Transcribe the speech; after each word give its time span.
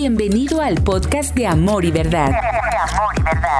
Bienvenido 0.00 0.60
al 0.60 0.76
podcast 0.76 1.34
de 1.34 1.48
Amor 1.48 1.84
y 1.84 1.90
Verdad. 1.90 2.30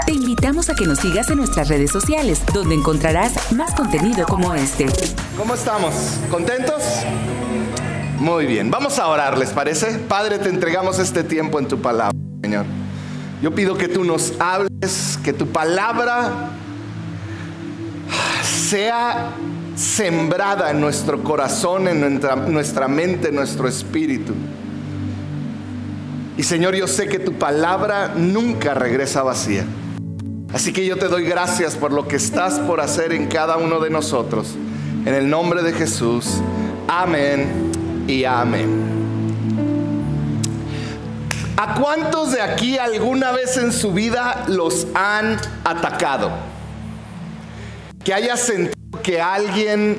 Te 0.06 0.12
invitamos 0.12 0.70
a 0.70 0.76
que 0.76 0.86
nos 0.86 1.00
sigas 1.00 1.28
en 1.30 1.38
nuestras 1.38 1.68
redes 1.68 1.90
sociales, 1.90 2.40
donde 2.54 2.76
encontrarás 2.76 3.52
más 3.52 3.74
contenido 3.74 4.24
como 4.24 4.54
este. 4.54 4.86
¿Cómo 5.36 5.54
estamos? 5.54 5.92
¿Contentos? 6.30 6.80
Muy 8.20 8.46
bien, 8.46 8.70
vamos 8.70 9.00
a 9.00 9.08
orar, 9.08 9.36
¿les 9.36 9.50
parece? 9.50 9.98
Padre, 9.98 10.38
te 10.38 10.48
entregamos 10.48 11.00
este 11.00 11.24
tiempo 11.24 11.58
en 11.58 11.66
tu 11.66 11.82
palabra, 11.82 12.16
Señor. 12.40 12.66
Yo 13.42 13.52
pido 13.52 13.76
que 13.76 13.88
tú 13.88 14.04
nos 14.04 14.40
hables, 14.40 15.18
que 15.24 15.32
tu 15.32 15.48
palabra 15.48 16.50
sea 18.44 19.32
sembrada 19.74 20.70
en 20.70 20.80
nuestro 20.80 21.20
corazón, 21.24 21.88
en 21.88 22.00
nuestra, 22.00 22.36
nuestra 22.36 22.86
mente, 22.86 23.30
en 23.30 23.34
nuestro 23.34 23.66
espíritu. 23.66 24.34
Y 26.38 26.44
Señor, 26.44 26.76
yo 26.76 26.86
sé 26.86 27.08
que 27.08 27.18
tu 27.18 27.32
palabra 27.32 28.12
nunca 28.14 28.72
regresa 28.72 29.24
vacía. 29.24 29.64
Así 30.54 30.72
que 30.72 30.86
yo 30.86 30.96
te 30.96 31.08
doy 31.08 31.24
gracias 31.24 31.74
por 31.74 31.92
lo 31.92 32.06
que 32.06 32.14
estás 32.14 32.60
por 32.60 32.80
hacer 32.80 33.12
en 33.12 33.26
cada 33.26 33.56
uno 33.56 33.80
de 33.80 33.90
nosotros. 33.90 34.54
En 35.04 35.14
el 35.14 35.28
nombre 35.28 35.64
de 35.64 35.72
Jesús. 35.72 36.34
Amén 36.86 37.72
y 38.06 38.22
amén. 38.22 38.68
¿A 41.56 41.74
cuántos 41.74 42.30
de 42.30 42.40
aquí 42.40 42.78
alguna 42.78 43.32
vez 43.32 43.56
en 43.56 43.72
su 43.72 43.92
vida 43.92 44.44
los 44.46 44.86
han 44.94 45.40
atacado? 45.64 46.30
Que 48.04 48.14
haya 48.14 48.36
sentido 48.36 49.02
que 49.02 49.20
alguien 49.20 49.98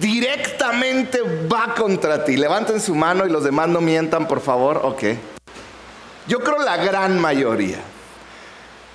directamente 0.00 1.20
va 1.52 1.74
contra 1.74 2.24
ti. 2.24 2.38
Levanten 2.38 2.80
su 2.80 2.94
mano 2.94 3.26
y 3.26 3.30
los 3.30 3.44
demás 3.44 3.68
no 3.68 3.82
mientan, 3.82 4.26
por 4.26 4.40
favor. 4.40 4.80
Ok. 4.84 5.04
Yo 6.30 6.38
creo 6.38 6.60
la 6.60 6.76
gran 6.76 7.18
mayoría. 7.18 7.78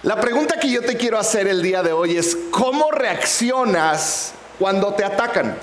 La 0.04 0.22
pregunta 0.22 0.58
que 0.58 0.70
yo 0.70 0.82
te 0.82 0.96
quiero 0.96 1.20
hacer 1.20 1.50
el 1.50 1.62
día 1.62 1.84
de 1.84 1.92
hoy 1.92 2.16
es, 2.16 2.38
¿cómo 2.50 2.92
reaccionas 2.92 4.32
cuando 4.58 4.94
te 4.94 5.04
atacan? 5.04 5.58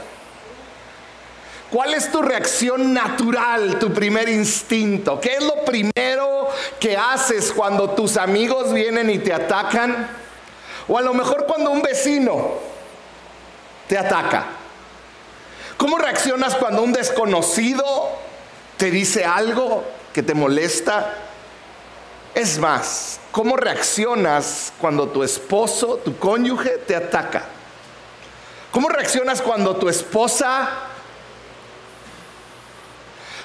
¿Cuál 1.70 1.94
es 1.94 2.12
tu 2.12 2.20
reacción 2.20 2.92
natural, 2.92 3.78
tu 3.78 3.90
primer 3.90 4.28
instinto? 4.28 5.18
¿Qué 5.18 5.36
es 5.36 5.42
lo 5.42 5.64
primero 5.64 6.50
que 6.78 6.94
haces 6.94 7.50
cuando 7.50 7.88
tus 7.92 8.18
amigos 8.18 8.74
vienen 8.74 9.08
y 9.08 9.18
te 9.18 9.32
atacan? 9.32 10.10
O 10.88 10.98
a 10.98 11.00
lo 11.00 11.14
mejor 11.14 11.46
cuando 11.46 11.70
un 11.70 11.80
vecino 11.80 12.50
te 13.88 13.96
ataca. 13.96 14.44
¿Cómo 15.78 15.96
reaccionas 15.96 16.54
cuando 16.54 16.82
un 16.82 16.92
desconocido 16.92 18.10
te 18.76 18.90
dice 18.90 19.24
algo 19.24 19.84
que 20.12 20.22
te 20.22 20.34
molesta? 20.34 21.30
Es 22.34 22.58
más, 22.58 23.20
¿cómo 23.30 23.56
reaccionas 23.56 24.72
cuando 24.80 25.08
tu 25.08 25.22
esposo, 25.22 26.00
tu 26.02 26.16
cónyuge, 26.16 26.78
te 26.78 26.96
ataca? 26.96 27.44
¿Cómo 28.70 28.88
reaccionas 28.88 29.42
cuando 29.42 29.76
tu 29.76 29.88
esposa... 29.88 30.68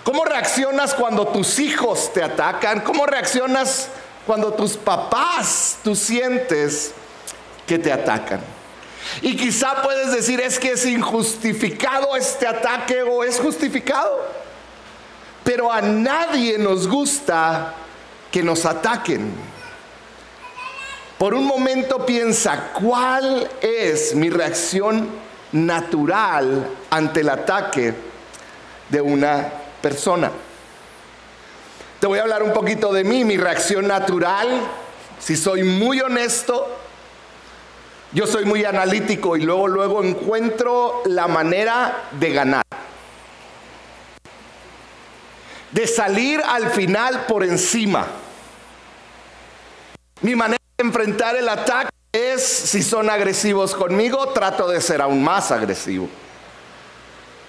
¿Cómo 0.06 0.24
reaccionas 0.24 0.94
cuando 0.94 1.28
tus 1.28 1.60
hijos 1.60 2.14
te 2.14 2.24
atacan? 2.24 2.80
¿Cómo 2.80 3.06
reaccionas 3.06 3.90
cuando 4.26 4.54
tus 4.54 4.78
papás 4.78 5.80
tú 5.84 5.98
sientes 5.98 6.94
que 7.68 7.78
te 7.78 7.92
atacan? 7.92 8.40
Y 9.22 9.36
quizá 9.36 9.82
puedes 9.82 10.14
decir 10.14 10.40
es 10.40 10.60
que 10.60 10.72
es 10.72 10.86
injustificado 10.86 12.16
este 12.16 12.48
ataque 12.48 13.02
o 13.04 13.22
es 13.22 13.38
justificado. 13.38 14.26
Pero 15.44 15.70
a 15.70 15.82
nadie 15.82 16.58
nos 16.58 16.88
gusta 16.88 17.74
que 18.38 18.44
nos 18.44 18.68
ataquen. 18.68 19.32
Por 21.18 21.34
un 21.34 21.48
momento 21.48 22.06
piensa, 22.06 22.72
¿cuál 22.72 23.50
es 23.62 24.14
mi 24.14 24.30
reacción 24.30 25.10
natural 25.54 26.67
ante 26.92 27.22
el 27.22 27.30
ataque 27.30 27.95
de 28.89 29.02
una 29.02 29.52
persona? 29.82 30.30
Te 32.00 32.06
voy 32.06 32.20
a 32.20 32.22
hablar 32.22 32.44
un 32.44 32.54
poquito 32.54 32.94
de 32.94 33.04
mí, 33.04 33.26
mi 33.26 33.38
reacción 33.38 33.88
natural, 33.88 34.48
si 35.17 35.36
soy 35.36 35.64
muy 35.64 36.00
honesto, 36.00 36.78
yo 38.11 38.28
soy 38.28 38.45
muy 38.45 38.66
analítico 38.66 39.36
y 39.36 39.42
luego 39.42 39.67
luego 39.67 40.04
encuentro 40.04 41.02
la 41.06 41.28
manera 41.28 42.04
de 42.11 42.32
ganar. 42.34 42.64
De 45.72 45.88
salir 45.88 46.40
al 46.48 46.70
final 46.70 47.26
por 47.26 47.44
encima. 47.44 48.06
Mi 50.22 50.36
manera 50.36 50.61
de 50.78 50.83
enfrentar 50.83 51.36
el 51.36 51.48
ataque 51.48 51.89
es, 52.11 52.44
si 52.44 52.82
son 52.82 53.10
agresivos 53.10 53.76
conmigo, 53.76 54.30
trato 54.30 54.67
de 54.67 54.82
ser 54.82 55.02
aún 55.02 55.23
más 55.23 55.52
agresivo. 55.52 56.10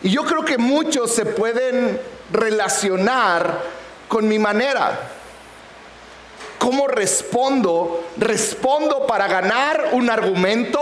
Y 0.02 0.10
yo 0.10 0.24
creo 0.24 0.44
que 0.44 0.58
muchos 0.58 1.14
se 1.14 1.24
pueden 1.24 2.00
relacionar 2.30 3.62
con 4.06 4.28
mi 4.28 4.38
manera. 4.38 5.00
¿Cómo 6.58 6.88
respondo? 6.88 8.04
¿Respondo 8.16 9.06
para 9.06 9.28
ganar 9.28 9.90
un 9.92 10.10
argumento? 10.10 10.80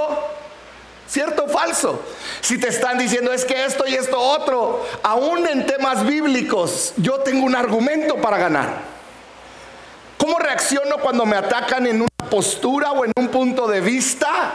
¿Cierto 1.06 1.44
o 1.44 1.48
falso? 1.48 2.02
Si 2.40 2.58
te 2.58 2.68
están 2.68 2.98
diciendo 2.98 3.32
es 3.32 3.44
que 3.44 3.64
esto 3.64 3.86
y 3.86 3.94
esto 3.94 4.18
otro, 4.18 4.84
aún 5.02 5.46
en 5.46 5.66
temas 5.66 6.04
bíblicos, 6.04 6.94
yo 6.96 7.20
tengo 7.20 7.44
un 7.44 7.54
argumento 7.54 8.16
para 8.16 8.38
ganar. 8.38 8.95
¿Cómo 10.18 10.38
reacciono 10.38 10.96
cuando 10.98 11.26
me 11.26 11.36
atacan 11.36 11.86
en 11.86 12.02
una 12.02 12.30
postura 12.30 12.92
o 12.92 13.04
en 13.04 13.12
un 13.16 13.28
punto 13.28 13.66
de 13.66 13.80
vista? 13.80 14.54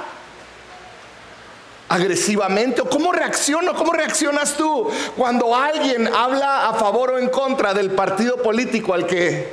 agresivamente? 1.92 2.82
¿O 2.82 2.90
cómo 2.90 3.12
reacciono? 3.12 3.76
¿Cómo 3.76 3.92
reaccionas 3.92 4.56
tú 4.56 4.90
cuando 5.18 5.54
alguien 5.56 6.08
habla 6.08 6.70
a 6.70 6.74
favor 6.74 7.12
o 7.12 7.20
en 7.20 7.28
contra 7.28 7.74
del 7.74 7.92
partido 7.92 8.42
político 8.42 8.94
al 8.94 9.06
que 9.06 9.52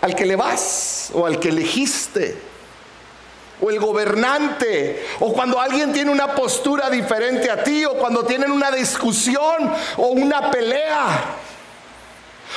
al 0.00 0.14
que 0.14 0.24
le 0.24 0.36
vas 0.36 1.10
o 1.12 1.26
al 1.26 1.40
que 1.40 1.48
elegiste? 1.48 2.40
O 3.60 3.70
el 3.70 3.80
gobernante, 3.80 5.04
o 5.18 5.32
cuando 5.32 5.60
alguien 5.60 5.92
tiene 5.92 6.12
una 6.12 6.36
postura 6.36 6.88
diferente 6.88 7.50
a 7.50 7.64
ti, 7.64 7.84
o 7.84 7.94
cuando 7.94 8.24
tienen 8.24 8.52
una 8.52 8.70
discusión 8.70 9.72
o 9.96 10.06
una 10.06 10.48
pelea. 10.52 11.24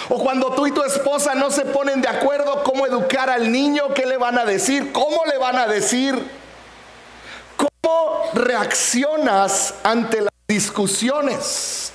O 0.09 0.21
cuando 0.21 0.51
tú 0.51 0.67
y 0.67 0.71
tu 0.71 0.83
esposa 0.83 1.35
no 1.35 1.51
se 1.51 1.65
ponen 1.65 2.01
de 2.01 2.07
acuerdo 2.07 2.63
cómo 2.63 2.85
educar 2.85 3.29
al 3.29 3.51
niño, 3.51 3.93
qué 3.93 4.05
le 4.05 4.17
van 4.17 4.37
a 4.37 4.45
decir, 4.45 4.91
cómo 4.91 5.23
le 5.25 5.37
van 5.37 5.57
a 5.57 5.67
decir, 5.67 6.15
cómo 7.57 8.29
reaccionas 8.33 9.73
ante 9.83 10.21
las 10.21 10.33
discusiones. 10.47 11.91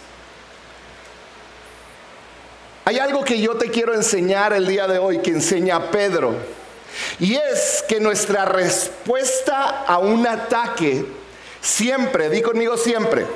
Hay 2.85 2.99
algo 2.99 3.25
que 3.25 3.41
yo 3.41 3.57
te 3.57 3.71
quiero 3.71 3.95
enseñar 3.95 4.53
el 4.53 4.67
día 4.67 4.87
de 4.87 4.99
hoy 4.99 5.19
que 5.19 5.31
enseña 5.31 5.91
Pedro. 5.91 6.37
Y 7.19 7.35
es 7.35 7.85
que 7.89 7.99
nuestra 7.99 8.45
respuesta 8.45 9.85
a 9.87 9.99
un 9.99 10.27
ataque 10.27 11.05
siempre, 11.61 12.31
di 12.31 12.43
conmigo 12.43 12.77
siempre, 12.77 13.27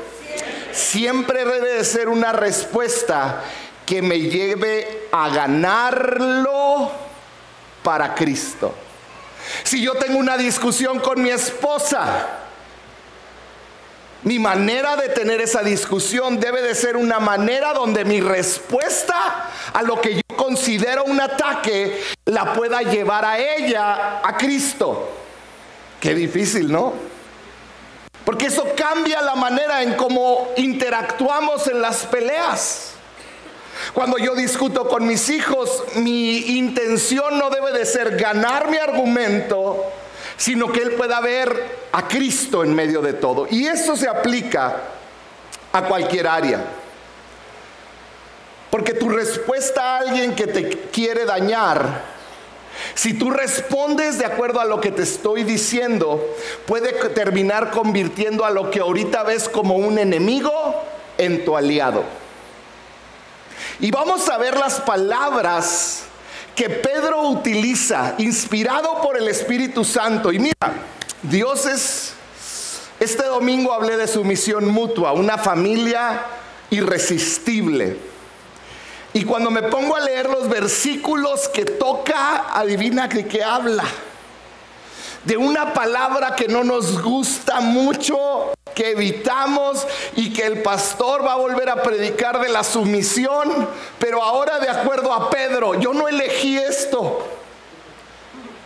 siempre 0.73 1.45
debe 1.45 1.75
de 1.75 1.85
ser 1.85 2.09
una 2.09 2.33
respuesta 2.33 3.43
que 3.91 4.03
me 4.03 4.21
lleve 4.21 5.09
a 5.11 5.31
ganarlo 5.31 6.93
para 7.83 8.15
Cristo. 8.15 8.73
Si 9.65 9.83
yo 9.83 9.95
tengo 9.95 10.17
una 10.17 10.37
discusión 10.37 11.01
con 11.01 11.21
mi 11.21 11.31
esposa, 11.31 12.29
mi 14.23 14.39
manera 14.39 14.95
de 14.95 15.09
tener 15.09 15.41
esa 15.41 15.65
discusión 15.65 16.39
debe 16.39 16.63
de 16.63 16.77
ser 16.77 16.97
una 16.97 17.19
manera 17.19 17.73
donde 17.73 18.05
mi 18.05 18.21
respuesta 18.21 19.51
a 19.73 19.83
lo 19.83 20.01
que 20.01 20.15
yo 20.15 20.37
considero 20.37 21.03
un 21.03 21.21
ataque 21.21 22.01
la 22.27 22.53
pueda 22.53 22.83
llevar 22.83 23.25
a 23.25 23.41
ella, 23.41 24.21
a 24.23 24.37
Cristo. 24.37 25.11
Qué 25.99 26.15
difícil, 26.15 26.71
¿no? 26.71 26.93
Porque 28.25 28.47
eso 28.47 28.69
cambia 28.77 29.21
la 29.21 29.35
manera 29.35 29.83
en 29.83 29.95
cómo 29.95 30.53
interactuamos 30.57 31.67
en 31.67 31.83
las 31.83 32.07
peleas. 32.07 32.90
Cuando 33.93 34.19
yo 34.19 34.35
discuto 34.35 34.89
con 34.89 35.07
mis 35.07 35.29
hijos, 35.31 35.85
mi 35.97 36.59
intención 36.59 37.39
no 37.39 37.51
debe 37.51 37.73
de 37.73 37.85
ser 37.85 38.17
ganar 38.17 38.71
mi 38.71 38.77
argumento, 38.77 39.85
sino 40.37 40.71
que 40.73 40.83
él 40.83 40.93
pueda 40.93 41.21
ver 41.21 41.79
a 41.93 42.07
Cristo 42.09 42.63
en 42.65 42.75
medio 42.75 43.03
de 43.03 43.15
todo. 43.15 43.47
Y 43.51 43.67
eso 43.67 43.97
se 43.97 44.09
aplica 44.09 44.77
a 45.73 45.83
cualquier 45.83 46.27
área. 46.27 46.65
Porque 48.71 48.95
tu 48.95 49.09
respuesta 49.09 49.97
a 49.97 49.99
alguien 49.99 50.35
que 50.35 50.47
te 50.47 50.69
quiere 50.91 51.25
dañar, 51.25 52.03
si 52.95 53.15
tú 53.15 53.31
respondes 53.31 54.19
de 54.19 54.27
acuerdo 54.27 54.61
a 54.61 54.65
lo 54.65 54.81
que 54.81 54.93
te 54.93 55.03
estoy 55.03 55.43
diciendo, 55.43 56.25
puede 56.67 56.93
terminar 57.11 57.71
convirtiendo 57.71 58.45
a 58.45 58.51
lo 58.51 58.71
que 58.71 58.81
ahorita 58.81 59.25
ves 59.25 59.49
como 59.49 59.75
un 59.75 59.99
enemigo 59.99 60.53
en 61.19 61.45
tu 61.45 61.57
aliado. 61.57 62.05
Y 63.81 63.91
vamos 63.91 64.29
a 64.29 64.37
ver 64.37 64.59
las 64.59 64.81
palabras 64.81 66.03
que 66.55 66.69
Pedro 66.69 67.23
utiliza, 67.29 68.15
inspirado 68.19 69.01
por 69.01 69.17
el 69.17 69.27
Espíritu 69.27 69.87
Santo. 69.87 70.31
Y 70.33 70.39
mira, 70.39 70.55
Dios 71.23 71.65
es, 71.65 72.13
este 72.99 73.25
domingo 73.25 73.73
hablé 73.73 73.97
de 73.97 74.07
su 74.07 74.23
misión 74.23 74.69
mutua, 74.69 75.13
una 75.13 75.39
familia 75.39 76.27
irresistible. 76.69 77.97
Y 79.15 79.25
cuando 79.25 79.51
me 79.51 79.63
pongo 79.63 79.97
a 79.97 80.01
leer 80.01 80.29
los 80.29 80.47
versículos 80.51 81.49
que 81.49 81.65
toca, 81.65 82.49
adivina 82.53 83.09
de 83.09 83.27
qué 83.27 83.43
habla. 83.43 83.85
De 85.25 85.37
una 85.37 85.75
palabra 85.75 86.35
que 86.35 86.49
no 86.49 86.65
nos 86.65 87.03
gusta 87.03 87.61
mucho, 87.61 88.53
que 88.75 88.93
evitamos 88.93 89.87
y 90.17 90.33
que 90.33 90.47
el 90.47 90.63
pastor 90.63 91.25
va 91.25 91.35
a 91.35 91.37
volver 91.37 91.69
a 91.69 91.83
predicar 91.83 92.41
de 92.41 92.49
la 92.49 92.65
sumisión, 92.65 93.69
pero 93.99 94.23
ahora 94.23 94.59
de 94.59 94.71
acuerdo 94.71 95.13
a 95.13 95.29
Pedro, 95.29 95.79
yo 95.79 95.93
no 95.93 96.09
elegí 96.09 96.57
esto. 96.57 97.27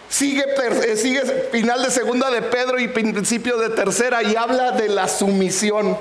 Sigue, 0.09 0.45
eh, 0.45 1.49
final 1.51 1.83
de 1.83 1.91
segunda 1.91 2.31
de 2.31 2.43
Pedro 2.43 2.79
y 2.79 2.87
principio 2.87 3.57
de 3.57 3.71
tercera 3.71 4.23
y 4.23 4.37
habla 4.37 4.71
de 4.71 4.89
la 4.89 5.09
sumisión. 5.09 5.99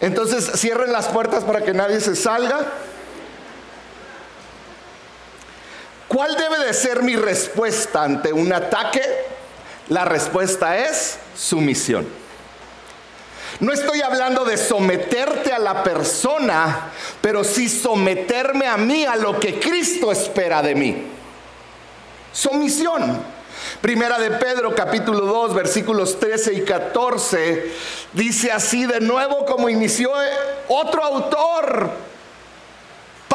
Entonces 0.00 0.58
cierren 0.58 0.90
las 0.90 1.08
puertas 1.08 1.44
para 1.44 1.62
que 1.62 1.74
nadie 1.74 2.00
se 2.00 2.16
salga. 2.16 2.64
¿Cuál 6.08 6.34
debe 6.34 6.64
de 6.64 6.72
ser 6.72 7.02
mi 7.02 7.14
respuesta 7.14 8.04
ante 8.04 8.32
un 8.32 8.52
ataque? 8.54 9.02
La 9.90 10.04
respuesta 10.04 10.78
es 10.78 11.18
sumisión. 11.36 12.06
No 13.58 13.72
estoy 13.72 14.00
hablando 14.02 14.44
de 14.44 14.56
someterte 14.56 15.52
a 15.52 15.58
la 15.58 15.82
persona, 15.82 16.92
pero 17.20 17.42
sí 17.42 17.68
someterme 17.68 18.68
a 18.68 18.76
mí, 18.76 19.04
a 19.04 19.16
lo 19.16 19.40
que 19.40 19.58
Cristo 19.58 20.12
espera 20.12 20.62
de 20.62 20.76
mí. 20.76 21.06
Sumisión. 22.32 23.20
Primera 23.80 24.20
de 24.20 24.30
Pedro 24.30 24.76
capítulo 24.76 25.26
2 25.26 25.54
versículos 25.54 26.20
13 26.20 26.54
y 26.54 26.64
14 26.64 27.72
dice 28.12 28.52
así 28.52 28.86
de 28.86 29.00
nuevo 29.00 29.44
como 29.44 29.68
inició 29.68 30.12
otro 30.68 31.02
autor, 31.02 31.90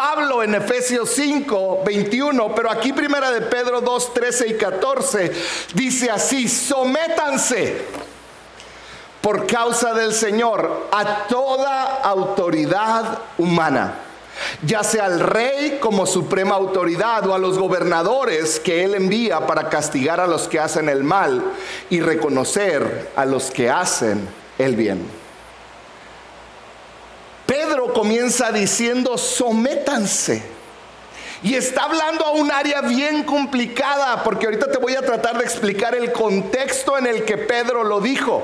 Pablo 0.05 0.43
en 0.43 0.53
Efesios 0.53 1.09
5, 1.15 1.81
21, 1.83 2.53
pero 2.53 2.69
aquí 2.69 2.93
primera 2.93 3.31
de 3.31 3.41
Pedro 3.41 3.81
2, 3.81 4.13
13 4.13 4.49
y 4.49 4.53
14 4.53 5.31
dice 5.73 6.11
así, 6.11 6.47
sométanse 6.47 7.85
por 9.19 9.47
causa 9.47 9.95
del 9.95 10.13
Señor 10.13 10.89
a 10.91 11.25
toda 11.27 12.01
autoridad 12.03 13.17
humana 13.39 13.95
ya 14.61 14.83
sea 14.83 15.05
al 15.05 15.21
rey 15.21 15.79
como 15.81 16.05
suprema 16.05 16.53
autoridad 16.53 17.25
o 17.27 17.33
a 17.33 17.39
los 17.39 17.57
gobernadores 17.57 18.59
que 18.59 18.83
él 18.83 18.93
envía 18.93 19.47
para 19.47 19.69
castigar 19.69 20.19
a 20.19 20.27
los 20.27 20.47
que 20.47 20.59
hacen 20.59 20.87
el 20.87 21.03
mal 21.03 21.41
y 21.89 22.01
reconocer 22.01 23.09
a 23.15 23.25
los 23.25 23.49
que 23.49 23.71
hacen 23.71 24.27
el 24.59 24.75
bien. 24.75 25.24
Comienza 28.05 28.51
diciendo, 28.51 29.17
sométanse. 29.17 30.43
Y 31.41 31.55
está 31.55 31.85
hablando 31.85 32.23
a 32.23 32.33
un 32.33 32.51
área 32.51 32.81
bien 32.81 33.23
complicada, 33.23 34.23
porque 34.23 34.45
ahorita 34.45 34.69
te 34.69 34.77
voy 34.77 34.93
a 34.93 35.01
tratar 35.01 35.39
de 35.39 35.43
explicar 35.43 35.95
el 35.95 36.11
contexto 36.11 36.99
en 36.99 37.07
el 37.07 37.25
que 37.25 37.39
Pedro 37.39 37.83
lo 37.83 37.99
dijo. 38.01 38.43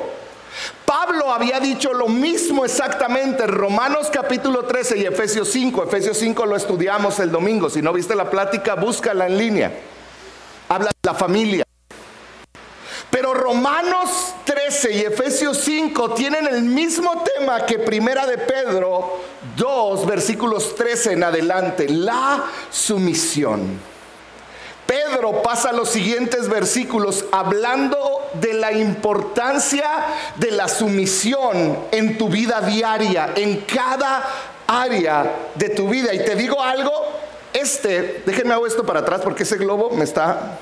Pablo 0.84 1.32
había 1.32 1.60
dicho 1.60 1.94
lo 1.94 2.08
mismo 2.08 2.66
exactamente 2.66 3.44
en 3.44 3.52
Romanos 3.52 4.10
capítulo 4.12 4.66
13 4.66 4.98
y 4.98 5.06
Efesios 5.06 5.52
5. 5.52 5.84
Efesios 5.84 6.18
5 6.18 6.44
lo 6.48 6.56
estudiamos 6.56 7.20
el 7.20 7.30
domingo. 7.30 7.70
Si 7.70 7.84
no 7.84 7.94
viste 7.94 8.16
la 8.16 8.32
plática, 8.32 8.74
búscala 8.74 9.28
en 9.28 9.38
línea. 9.38 9.72
Habla 10.70 10.88
de 10.88 11.08
la 11.08 11.14
familia. 11.14 11.71
Romanos 13.34 14.34
13 14.46 14.92
y 14.92 15.02
Efesios 15.02 15.58
5 15.60 16.14
tienen 16.14 16.48
el 16.48 16.64
mismo 16.64 17.24
tema 17.36 17.66
que 17.66 17.80
Primera 17.80 18.26
de 18.26 18.38
Pedro 18.38 19.20
2, 19.56 20.06
versículos 20.06 20.76
13 20.76 21.14
en 21.14 21.24
adelante, 21.24 21.90
la 21.90 22.44
sumisión. 22.70 23.80
Pedro 24.86 25.42
pasa 25.42 25.72
los 25.72 25.90
siguientes 25.90 26.50
versículos 26.50 27.26
hablando 27.32 28.30
de 28.34 28.54
la 28.54 28.74
importancia 28.74 29.88
de 30.36 30.52
la 30.52 30.68
sumisión 30.68 31.78
en 31.92 32.18
tu 32.18 32.28
vida 32.28 32.62
diaria, 32.62 33.32
en 33.36 33.62
cada 33.62 34.24
área 34.68 35.34
de 35.56 35.70
tu 35.70 35.88
vida. 35.88 36.14
Y 36.14 36.26
te 36.26 36.36
digo 36.36 36.62
algo, 36.62 36.92
este, 37.54 38.24
déjenme 38.26 38.54
hago 38.54 38.68
esto 38.68 38.86
para 38.86 39.00
atrás 39.00 39.22
porque 39.24 39.44
ese 39.44 39.58
globo 39.58 39.92
me 39.92 40.04
está... 40.04 40.60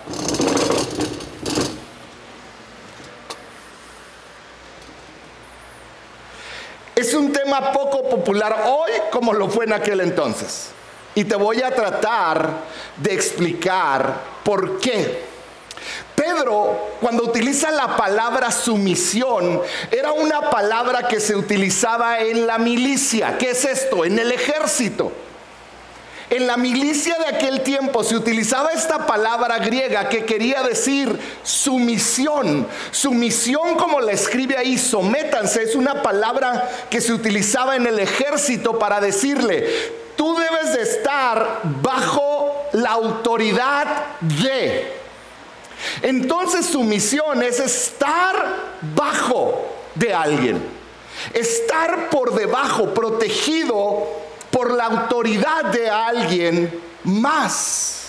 Es 7.00 7.14
un 7.14 7.32
tema 7.32 7.72
poco 7.72 8.10
popular 8.10 8.66
hoy 8.68 8.92
como 9.10 9.32
lo 9.32 9.48
fue 9.48 9.64
en 9.64 9.72
aquel 9.72 10.02
entonces. 10.02 10.72
Y 11.16 11.24
te 11.24 11.38
voy 11.38 11.62
a 11.62 11.74
tratar 11.74 12.50
de 12.98 13.14
explicar 13.14 14.16
por 14.44 14.82
qué. 14.82 15.24
Pedro, 16.14 16.96
cuando 17.00 17.24
utiliza 17.24 17.72
la 17.72 17.96
palabra 17.96 18.52
sumisión, 18.52 19.62
era 19.90 20.12
una 20.12 20.50
palabra 20.50 21.08
que 21.08 21.22
se 21.22 21.38
utilizaba 21.38 22.20
en 22.20 22.46
la 22.46 22.58
milicia. 22.58 23.38
¿Qué 23.38 23.52
es 23.52 23.64
esto? 23.64 24.04
En 24.04 24.20
el 24.20 24.34
ejército. 24.34 25.10
En 26.30 26.46
la 26.46 26.58
milicia 26.58 27.18
de 27.18 27.36
aquel 27.36 27.62
tiempo 27.62 28.04
se 28.04 28.16
utilizaba 28.16 28.72
esta 28.72 29.08
palabra 29.08 29.58
griega 29.58 30.10
que 30.10 30.26
quería 30.26 30.62
decir 30.62 31.18
sumisión. 31.42 32.68
Sumisión 32.92 33.76
como 33.76 34.00
la 34.00 34.12
escribe 34.12 34.56
ahí, 34.56 34.78
sométanse, 34.78 35.64
es 35.64 35.76
una 35.76 36.04
palabra 36.04 36.70
que 36.88 37.02
se 37.02 37.14
utilizaba 37.14 37.76
en 37.76 37.88
el 37.88 37.98
ejército 37.98 38.78
para 38.78 39.02
decirle, 39.02 39.68
tú 40.16 40.38
debes 40.38 40.74
de 40.76 40.84
estar 40.84 41.62
bajo 41.82 42.68
la 42.74 42.92
autoridad 42.92 43.88
de. 44.20 44.94
Entonces 46.04 46.68
su 46.68 46.84
misión 46.84 47.42
es 47.42 47.60
estar 47.60 48.36
bajo 48.96 49.66
de 49.96 50.14
alguien, 50.14 50.62
estar 51.34 52.10
por 52.12 52.36
debajo, 52.36 52.94
protegido 52.94 54.29
por 54.52 54.74
la 54.74 54.86
autoridad 54.86 55.66
de 55.66 55.90
alguien 55.90 56.82
más. 57.04 58.00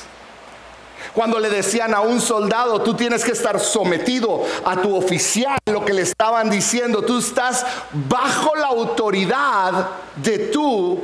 Cuando 1.15 1.41
le 1.41 1.51
decían 1.51 1.93
a 1.93 2.01
un 2.01 2.20
soldado, 2.20 2.82
tú 2.82 2.94
tienes 2.94 3.25
que 3.25 3.32
estar 3.32 3.59
sometido 3.59 4.44
a 4.65 4.77
tu 4.77 4.94
oficial, 4.94 5.59
lo 5.67 5.85
que 5.85 5.93
le 5.93 6.03
estaban 6.03 6.49
diciendo, 6.49 7.03
tú 7.03 7.19
estás 7.19 7.67
bajo 8.09 8.55
la 8.55 8.69
autoridad 8.69 9.89
de 10.17 10.39
tu 10.39 11.01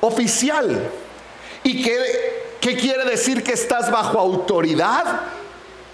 oficial. 0.00 0.90
¿Y 1.62 1.82
qué, 1.82 2.56
qué 2.60 2.76
quiere 2.76 3.04
decir 3.04 3.44
que 3.44 3.52
estás 3.52 3.90
bajo 3.90 4.18
autoridad? 4.18 5.20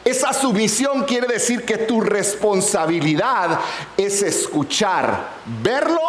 Esa 0.05 0.33
sumisión 0.33 1.05
quiere 1.05 1.27
decir 1.27 1.67
que 1.67 1.77
tu 1.77 2.01
responsabilidad 2.01 3.61
es 3.99 4.23
escuchar, 4.23 5.29
verlo 5.63 6.01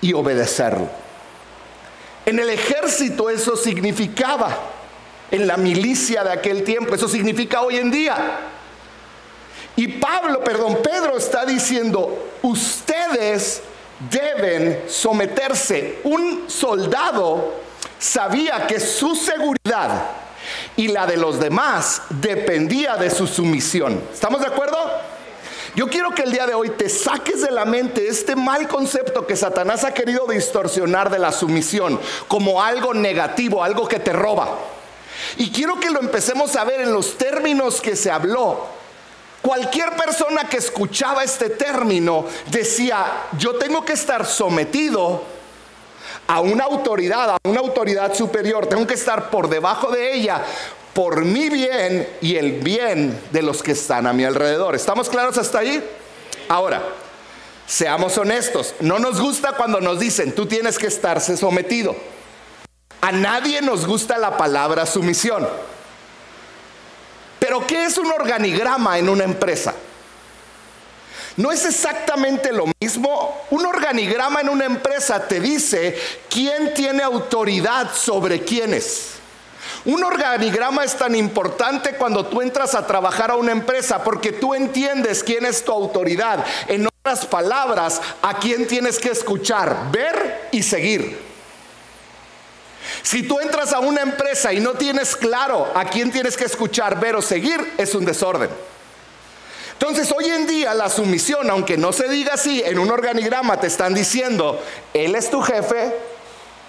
y 0.00 0.14
obedecerlo. 0.14 0.88
En 2.26 2.38
el 2.38 2.50
ejército 2.50 3.30
eso 3.30 3.56
significaba, 3.56 4.56
en 5.30 5.46
la 5.46 5.56
milicia 5.56 6.24
de 6.24 6.32
aquel 6.32 6.64
tiempo, 6.64 6.94
eso 6.94 7.08
significa 7.08 7.62
hoy 7.62 7.76
en 7.76 7.90
día. 7.90 8.38
Y 9.76 9.88
Pablo, 9.88 10.42
perdón, 10.42 10.78
Pedro 10.82 11.16
está 11.16 11.44
diciendo, 11.44 12.32
ustedes 12.42 13.62
deben 14.10 14.84
someterse. 14.88 16.00
Un 16.04 16.44
soldado 16.48 17.54
sabía 17.98 18.66
que 18.66 18.80
su 18.80 19.14
seguridad 19.14 20.06
y 20.76 20.88
la 20.88 21.06
de 21.06 21.16
los 21.16 21.38
demás 21.38 22.02
dependía 22.08 22.96
de 22.96 23.10
su 23.10 23.26
sumisión. 23.26 24.02
¿Estamos 24.12 24.40
de 24.40 24.46
acuerdo? 24.46 24.78
Yo 25.74 25.88
quiero 25.88 26.10
que 26.10 26.22
el 26.22 26.32
día 26.32 26.46
de 26.46 26.54
hoy 26.54 26.70
te 26.70 26.88
saques 26.88 27.42
de 27.42 27.50
la 27.50 27.64
mente 27.64 28.08
este 28.08 28.36
mal 28.36 28.66
concepto 28.68 29.26
que 29.26 29.36
Satanás 29.36 29.84
ha 29.84 29.94
querido 29.94 30.26
distorsionar 30.26 31.10
de 31.10 31.18
la 31.18 31.32
sumisión 31.32 32.00
como 32.28 32.62
algo 32.62 32.94
negativo, 32.94 33.62
algo 33.62 33.86
que 33.88 34.00
te 34.00 34.12
roba. 34.12 34.48
Y 35.36 35.50
quiero 35.50 35.78
que 35.78 35.90
lo 35.90 36.00
empecemos 36.00 36.56
a 36.56 36.64
ver 36.64 36.80
en 36.80 36.92
los 36.92 37.16
términos 37.16 37.80
que 37.80 37.94
se 37.94 38.10
habló 38.10 38.80
Cualquier 39.42 39.96
persona 39.96 40.44
que 40.44 40.58
escuchaba 40.58 41.24
este 41.24 41.48
término 41.48 42.26
decía, 42.50 43.06
yo 43.38 43.54
tengo 43.54 43.84
que 43.84 43.94
estar 43.94 44.26
sometido 44.26 45.22
a 46.26 46.40
una 46.40 46.64
autoridad, 46.64 47.30
a 47.30 47.38
una 47.44 47.60
autoridad 47.60 48.14
superior, 48.14 48.66
tengo 48.66 48.86
que 48.86 48.94
estar 48.94 49.30
por 49.30 49.48
debajo 49.48 49.90
de 49.90 50.14
ella 50.14 50.42
por 51.00 51.24
mi 51.24 51.48
bien 51.48 52.06
y 52.20 52.36
el 52.36 52.60
bien 52.60 53.18
de 53.32 53.40
los 53.40 53.62
que 53.62 53.72
están 53.72 54.06
a 54.06 54.12
mi 54.12 54.22
alrededor. 54.22 54.74
¿Estamos 54.74 55.08
claros 55.08 55.38
hasta 55.38 55.60
ahí? 55.60 55.82
Ahora, 56.46 56.82
seamos 57.66 58.18
honestos, 58.18 58.74
no 58.80 58.98
nos 58.98 59.18
gusta 59.18 59.52
cuando 59.52 59.80
nos 59.80 59.98
dicen, 59.98 60.34
tú 60.34 60.44
tienes 60.44 60.78
que 60.78 60.88
estarse 60.88 61.38
sometido. 61.38 61.96
A 63.00 63.12
nadie 63.12 63.62
nos 63.62 63.86
gusta 63.86 64.18
la 64.18 64.36
palabra 64.36 64.84
sumisión. 64.84 65.48
Pero 67.38 67.66
¿qué 67.66 67.86
es 67.86 67.96
un 67.96 68.12
organigrama 68.12 68.98
en 68.98 69.08
una 69.08 69.24
empresa? 69.24 69.72
No 71.38 71.50
es 71.50 71.64
exactamente 71.64 72.52
lo 72.52 72.66
mismo. 72.78 73.46
Un 73.48 73.64
organigrama 73.64 74.42
en 74.42 74.50
una 74.50 74.66
empresa 74.66 75.26
te 75.26 75.40
dice 75.40 75.98
quién 76.28 76.74
tiene 76.74 77.02
autoridad 77.02 77.90
sobre 77.94 78.44
quiénes. 78.44 79.19
Un 79.84 80.04
organigrama 80.04 80.84
es 80.84 80.94
tan 80.96 81.14
importante 81.14 81.94
cuando 81.94 82.26
tú 82.26 82.42
entras 82.42 82.74
a 82.74 82.86
trabajar 82.86 83.30
a 83.30 83.36
una 83.36 83.52
empresa 83.52 84.04
porque 84.04 84.32
tú 84.32 84.54
entiendes 84.54 85.24
quién 85.24 85.46
es 85.46 85.64
tu 85.64 85.72
autoridad. 85.72 86.44
En 86.68 86.86
otras 86.86 87.24
palabras, 87.24 88.00
a 88.20 88.38
quién 88.38 88.66
tienes 88.66 88.98
que 88.98 89.10
escuchar, 89.10 89.90
ver 89.90 90.48
y 90.52 90.62
seguir. 90.62 91.30
Si 93.02 93.22
tú 93.22 93.40
entras 93.40 93.72
a 93.72 93.80
una 93.80 94.02
empresa 94.02 94.52
y 94.52 94.60
no 94.60 94.72
tienes 94.72 95.16
claro 95.16 95.72
a 95.74 95.86
quién 95.86 96.10
tienes 96.10 96.36
que 96.36 96.44
escuchar, 96.44 97.00
ver 97.00 97.16
o 97.16 97.22
seguir, 97.22 97.74
es 97.78 97.94
un 97.94 98.04
desorden. 98.04 98.50
Entonces 99.72 100.12
hoy 100.14 100.26
en 100.26 100.46
día 100.46 100.74
la 100.74 100.90
sumisión, 100.90 101.48
aunque 101.48 101.78
no 101.78 101.90
se 101.94 102.06
diga 102.06 102.34
así, 102.34 102.62
en 102.62 102.78
un 102.78 102.90
organigrama 102.90 103.58
te 103.58 103.68
están 103.68 103.94
diciendo, 103.94 104.62
Él 104.92 105.14
es 105.14 105.30
tu 105.30 105.40
jefe, 105.40 105.94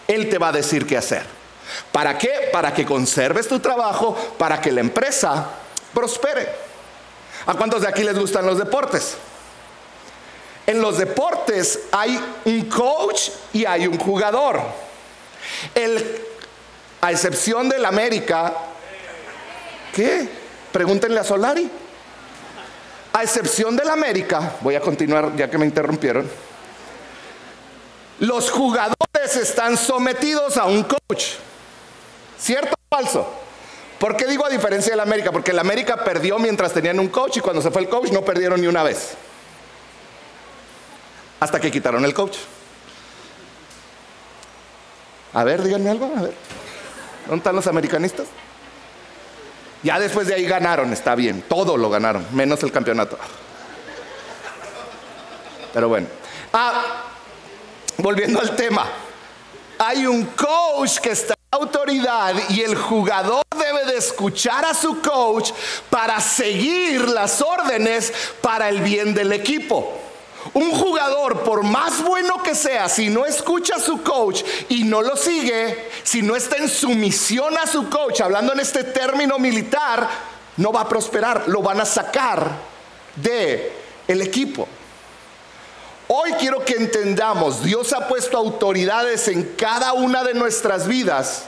Él 0.07 0.29
te 0.29 0.37
va 0.37 0.47
a 0.47 0.53
decir 0.53 0.87
qué 0.87 0.95
hacer. 0.95 1.40
¿Para 1.91 2.17
qué? 2.17 2.49
Para 2.51 2.73
que 2.73 2.85
conserves 2.85 3.47
tu 3.47 3.59
trabajo, 3.59 4.15
para 4.37 4.59
que 4.61 4.71
la 4.71 4.81
empresa 4.81 5.49
prospere. 5.93 6.47
¿A 7.45 7.53
cuántos 7.55 7.81
de 7.81 7.87
aquí 7.87 8.03
les 8.03 8.17
gustan 8.17 8.45
los 8.45 8.57
deportes? 8.57 9.17
En 10.67 10.81
los 10.81 10.97
deportes 10.97 11.79
hay 11.91 12.19
un 12.45 12.65
coach 12.65 13.29
y 13.53 13.65
hay 13.65 13.87
un 13.87 13.97
jugador. 13.97 14.61
El, 15.73 16.21
a 17.01 17.11
excepción 17.11 17.67
del 17.67 17.83
América, 17.83 18.53
¿qué? 19.93 20.29
Pregúntenle 20.71 21.19
a 21.19 21.23
Solari. 21.23 21.69
A 23.13 23.23
excepción 23.23 23.75
del 23.75 23.89
América, 23.89 24.53
voy 24.61 24.75
a 24.75 24.79
continuar 24.79 25.35
ya 25.35 25.49
que 25.49 25.57
me 25.57 25.65
interrumpieron, 25.65 26.29
los 28.19 28.49
jugadores 28.49 29.35
están 29.35 29.75
sometidos 29.75 30.55
a 30.55 30.65
un 30.65 30.83
coach. 30.83 31.33
¿Cierto 32.41 32.73
o 32.73 32.95
falso? 32.95 33.27
¿Por 33.99 34.17
qué 34.17 34.25
digo 34.25 34.45
a 34.45 34.49
diferencia 34.49 34.91
del 34.91 34.99
América? 34.99 35.31
Porque 35.31 35.51
el 35.51 35.59
América 35.59 36.03
perdió 36.03 36.39
mientras 36.39 36.73
tenían 36.73 36.99
un 36.99 37.09
coach 37.09 37.37
y 37.37 37.39
cuando 37.39 37.61
se 37.61 37.69
fue 37.69 37.83
el 37.83 37.89
coach 37.89 38.09
no 38.11 38.25
perdieron 38.25 38.59
ni 38.59 38.65
una 38.65 38.81
vez. 38.81 39.13
Hasta 41.39 41.59
que 41.59 41.69
quitaron 41.69 42.03
el 42.03 42.13
coach. 42.13 42.37
A 45.33 45.43
ver, 45.43 45.61
díganme 45.61 45.91
algo, 45.91 46.11
a 46.17 46.21
ver. 46.23 46.33
¿Dónde 47.25 47.37
están 47.37 47.55
los 47.55 47.67
americanistas? 47.67 48.25
Ya 49.83 49.99
después 49.99 50.27
de 50.27 50.33
ahí 50.33 50.45
ganaron, 50.45 50.91
está 50.93 51.15
bien, 51.15 51.43
todo 51.43 51.77
lo 51.77 51.89
ganaron, 51.89 52.25
menos 52.31 52.61
el 52.63 52.71
campeonato. 52.71 53.17
Pero 55.73 55.89
bueno. 55.89 56.07
Ah, 56.53 57.03
volviendo 57.97 58.39
al 58.39 58.55
tema. 58.55 58.87
Hay 59.77 60.05
un 60.05 60.25
coach 60.25 60.97
que 60.99 61.11
está 61.11 61.35
autoridad 61.61 62.33
y 62.49 62.61
el 62.61 62.75
jugador 62.75 63.43
debe 63.55 63.85
de 63.85 63.97
escuchar 63.97 64.65
a 64.65 64.73
su 64.73 65.01
coach 65.01 65.51
para 65.89 66.19
seguir 66.19 67.07
las 67.09 67.41
órdenes 67.41 68.11
para 68.41 68.69
el 68.69 68.81
bien 68.81 69.13
del 69.13 69.31
equipo. 69.31 69.97
Un 70.53 70.71
jugador, 70.71 71.43
por 71.43 71.63
más 71.63 72.01
bueno 72.01 72.41
que 72.41 72.55
sea, 72.55 72.89
si 72.89 73.09
no 73.09 73.27
escucha 73.27 73.75
a 73.75 73.79
su 73.79 74.01
coach 74.01 74.41
y 74.69 74.83
no 74.83 75.03
lo 75.03 75.15
sigue, 75.15 75.89
si 76.03 76.23
no 76.23 76.35
está 76.35 76.57
en 76.57 76.67
sumisión 76.67 77.55
a 77.57 77.67
su 77.67 77.89
coach, 77.89 78.21
hablando 78.21 78.53
en 78.53 78.59
este 78.59 78.83
término 78.83 79.37
militar, 79.37 80.09
no 80.57 80.71
va 80.73 80.81
a 80.81 80.89
prosperar, 80.89 81.47
lo 81.47 81.61
van 81.61 81.79
a 81.79 81.85
sacar 81.85 82.49
de 83.15 83.71
el 84.07 84.21
equipo. 84.23 84.67
Hoy 86.07 86.33
quiero 86.33 86.65
que 86.65 86.73
entendamos, 86.73 87.63
Dios 87.63 87.93
ha 87.93 88.07
puesto 88.07 88.37
autoridades 88.37 89.27
en 89.27 89.43
cada 89.55 89.93
una 89.93 90.23
de 90.23 90.33
nuestras 90.33 90.87
vidas 90.87 91.45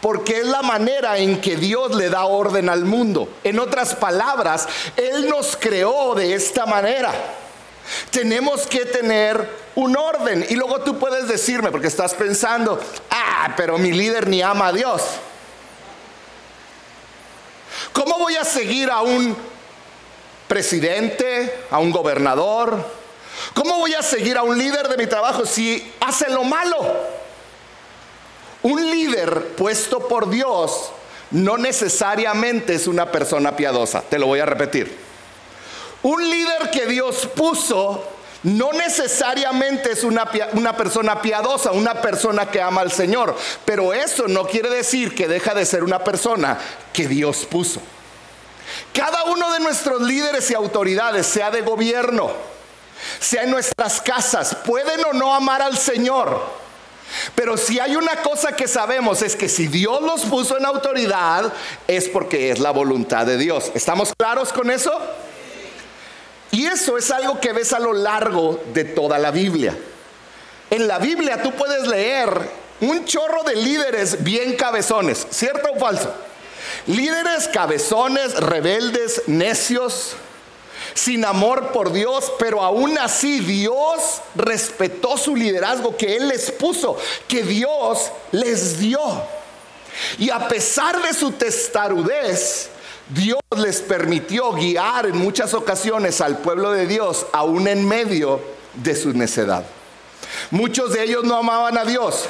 porque 0.00 0.40
es 0.40 0.46
la 0.46 0.62
manera 0.62 1.18
en 1.18 1.40
que 1.40 1.56
Dios 1.56 1.94
le 1.94 2.08
da 2.08 2.24
orden 2.24 2.68
al 2.68 2.84
mundo. 2.84 3.28
En 3.44 3.58
otras 3.58 3.94
palabras, 3.94 4.68
Él 4.96 5.28
nos 5.28 5.56
creó 5.56 6.14
de 6.14 6.34
esta 6.34 6.66
manera. 6.66 7.12
Tenemos 8.10 8.66
que 8.66 8.86
tener 8.86 9.48
un 9.74 9.96
orden. 9.96 10.46
Y 10.48 10.54
luego 10.54 10.80
tú 10.80 10.98
puedes 10.98 11.28
decirme, 11.28 11.70
porque 11.70 11.88
estás 11.88 12.14
pensando, 12.14 12.80
ah, 13.10 13.54
pero 13.56 13.78
mi 13.78 13.92
líder 13.92 14.28
ni 14.28 14.42
ama 14.42 14.68
a 14.68 14.72
Dios. 14.72 15.02
¿Cómo 17.92 18.18
voy 18.18 18.36
a 18.36 18.44
seguir 18.44 18.90
a 18.90 19.00
un 19.00 19.36
presidente, 20.46 21.64
a 21.70 21.78
un 21.78 21.90
gobernador? 21.90 22.84
¿Cómo 23.54 23.78
voy 23.78 23.94
a 23.94 24.02
seguir 24.02 24.36
a 24.36 24.42
un 24.42 24.58
líder 24.58 24.88
de 24.88 24.96
mi 24.96 25.06
trabajo 25.06 25.46
si 25.46 25.92
hace 26.00 26.30
lo 26.30 26.44
malo? 26.44 26.76
Un 28.62 28.90
líder 28.90 29.48
puesto 29.56 30.06
por 30.06 30.28
Dios 30.28 30.92
no 31.30 31.56
necesariamente 31.56 32.74
es 32.74 32.86
una 32.86 33.10
persona 33.10 33.56
piadosa. 33.56 34.02
Te 34.02 34.18
lo 34.18 34.26
voy 34.26 34.40
a 34.40 34.46
repetir. 34.46 34.96
Un 36.02 36.28
líder 36.28 36.70
que 36.70 36.86
Dios 36.86 37.28
puso 37.34 38.04
no 38.42 38.72
necesariamente 38.72 39.92
es 39.92 40.02
una, 40.02 40.24
persona 40.26 41.20
piadosa, 41.20 41.72
una 41.72 42.00
persona 42.00 42.50
que 42.50 42.62
ama 42.62 42.80
al 42.80 42.90
Señor, 42.90 43.36
pero 43.66 43.92
eso 43.92 44.28
no 44.28 44.46
quiere 44.46 44.70
decir 44.70 45.14
que 45.14 45.28
deja 45.28 45.52
de 45.54 45.66
ser 45.66 45.84
una 45.84 46.02
persona 46.02 46.58
que 46.92 47.06
Dios 47.06 47.46
puso. 47.50 47.82
Cada 48.94 49.24
uno 49.24 49.52
de 49.52 49.60
nuestros 49.60 50.00
líderes 50.00 50.50
y 50.50 50.54
autoridades, 50.54 51.26
sea 51.26 51.50
de 51.50 51.60
gobierno, 51.60 52.30
sea 53.18 53.42
en 53.42 53.50
nuestras 53.50 54.00
casas, 54.00 54.54
pueden 54.64 55.04
o 55.04 55.12
no 55.12 55.34
amar 55.34 55.60
al 55.60 55.76
Señor. 55.76 56.69
Pero 57.34 57.56
si 57.56 57.80
hay 57.80 57.96
una 57.96 58.16
cosa 58.22 58.54
que 58.54 58.68
sabemos 58.68 59.22
es 59.22 59.36
que 59.36 59.48
si 59.48 59.66
Dios 59.66 60.02
los 60.02 60.22
puso 60.22 60.56
en 60.56 60.64
autoridad 60.64 61.52
es 61.86 62.08
porque 62.08 62.50
es 62.50 62.58
la 62.58 62.70
voluntad 62.70 63.26
de 63.26 63.36
Dios. 63.36 63.70
¿Estamos 63.74 64.12
claros 64.16 64.52
con 64.52 64.70
eso? 64.70 64.92
Y 66.52 66.66
eso 66.66 66.98
es 66.98 67.10
algo 67.10 67.40
que 67.40 67.52
ves 67.52 67.72
a 67.72 67.78
lo 67.78 67.92
largo 67.92 68.62
de 68.72 68.84
toda 68.84 69.18
la 69.18 69.30
Biblia. 69.30 69.76
En 70.70 70.88
la 70.88 70.98
Biblia 70.98 71.42
tú 71.42 71.52
puedes 71.52 71.86
leer 71.86 72.48
un 72.80 73.04
chorro 73.04 73.42
de 73.42 73.56
líderes 73.56 74.22
bien 74.24 74.56
cabezones, 74.56 75.26
¿cierto 75.30 75.70
o 75.72 75.78
falso? 75.78 76.12
Líderes 76.86 77.48
cabezones, 77.48 78.34
rebeldes, 78.34 79.22
necios, 79.26 80.14
sin 80.94 81.24
amor 81.24 81.72
por 81.72 81.92
Dios, 81.92 82.32
pero 82.38 82.62
aún 82.62 82.98
así 82.98 83.40
Dios 83.40 84.20
respetó 84.34 85.16
su 85.16 85.36
liderazgo 85.36 85.96
que 85.96 86.16
Él 86.16 86.28
les 86.28 86.50
puso, 86.50 86.96
que 87.28 87.42
Dios 87.42 88.10
les 88.32 88.78
dio. 88.78 89.00
Y 90.18 90.30
a 90.30 90.48
pesar 90.48 91.02
de 91.02 91.12
su 91.14 91.32
testarudez, 91.32 92.70
Dios 93.08 93.40
les 93.56 93.80
permitió 93.80 94.52
guiar 94.52 95.06
en 95.06 95.16
muchas 95.16 95.52
ocasiones 95.54 96.20
al 96.20 96.38
pueblo 96.38 96.72
de 96.72 96.86
Dios 96.86 97.26
aún 97.32 97.66
en 97.68 97.86
medio 97.86 98.40
de 98.74 98.94
su 98.94 99.12
necedad. 99.12 99.64
Muchos 100.50 100.92
de 100.92 101.02
ellos 101.02 101.24
no 101.24 101.36
amaban 101.36 101.76
a 101.76 101.84
Dios, 101.84 102.26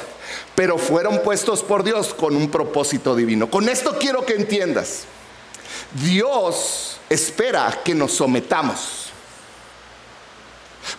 pero 0.55 0.77
fueron 0.77 1.21
puestos 1.21 1.61
por 1.61 1.83
Dios 1.83 2.13
con 2.13 2.35
un 2.35 2.49
propósito 2.49 3.15
divino. 3.15 3.49
Con 3.49 3.69
esto 3.69 3.97
quiero 3.99 4.25
que 4.25 4.33
entiendas. 4.33 5.03
Dios 5.93 6.90
espera 7.11 7.79
que 7.83 7.93
nos 7.93 8.13
sometamos. 8.13 9.09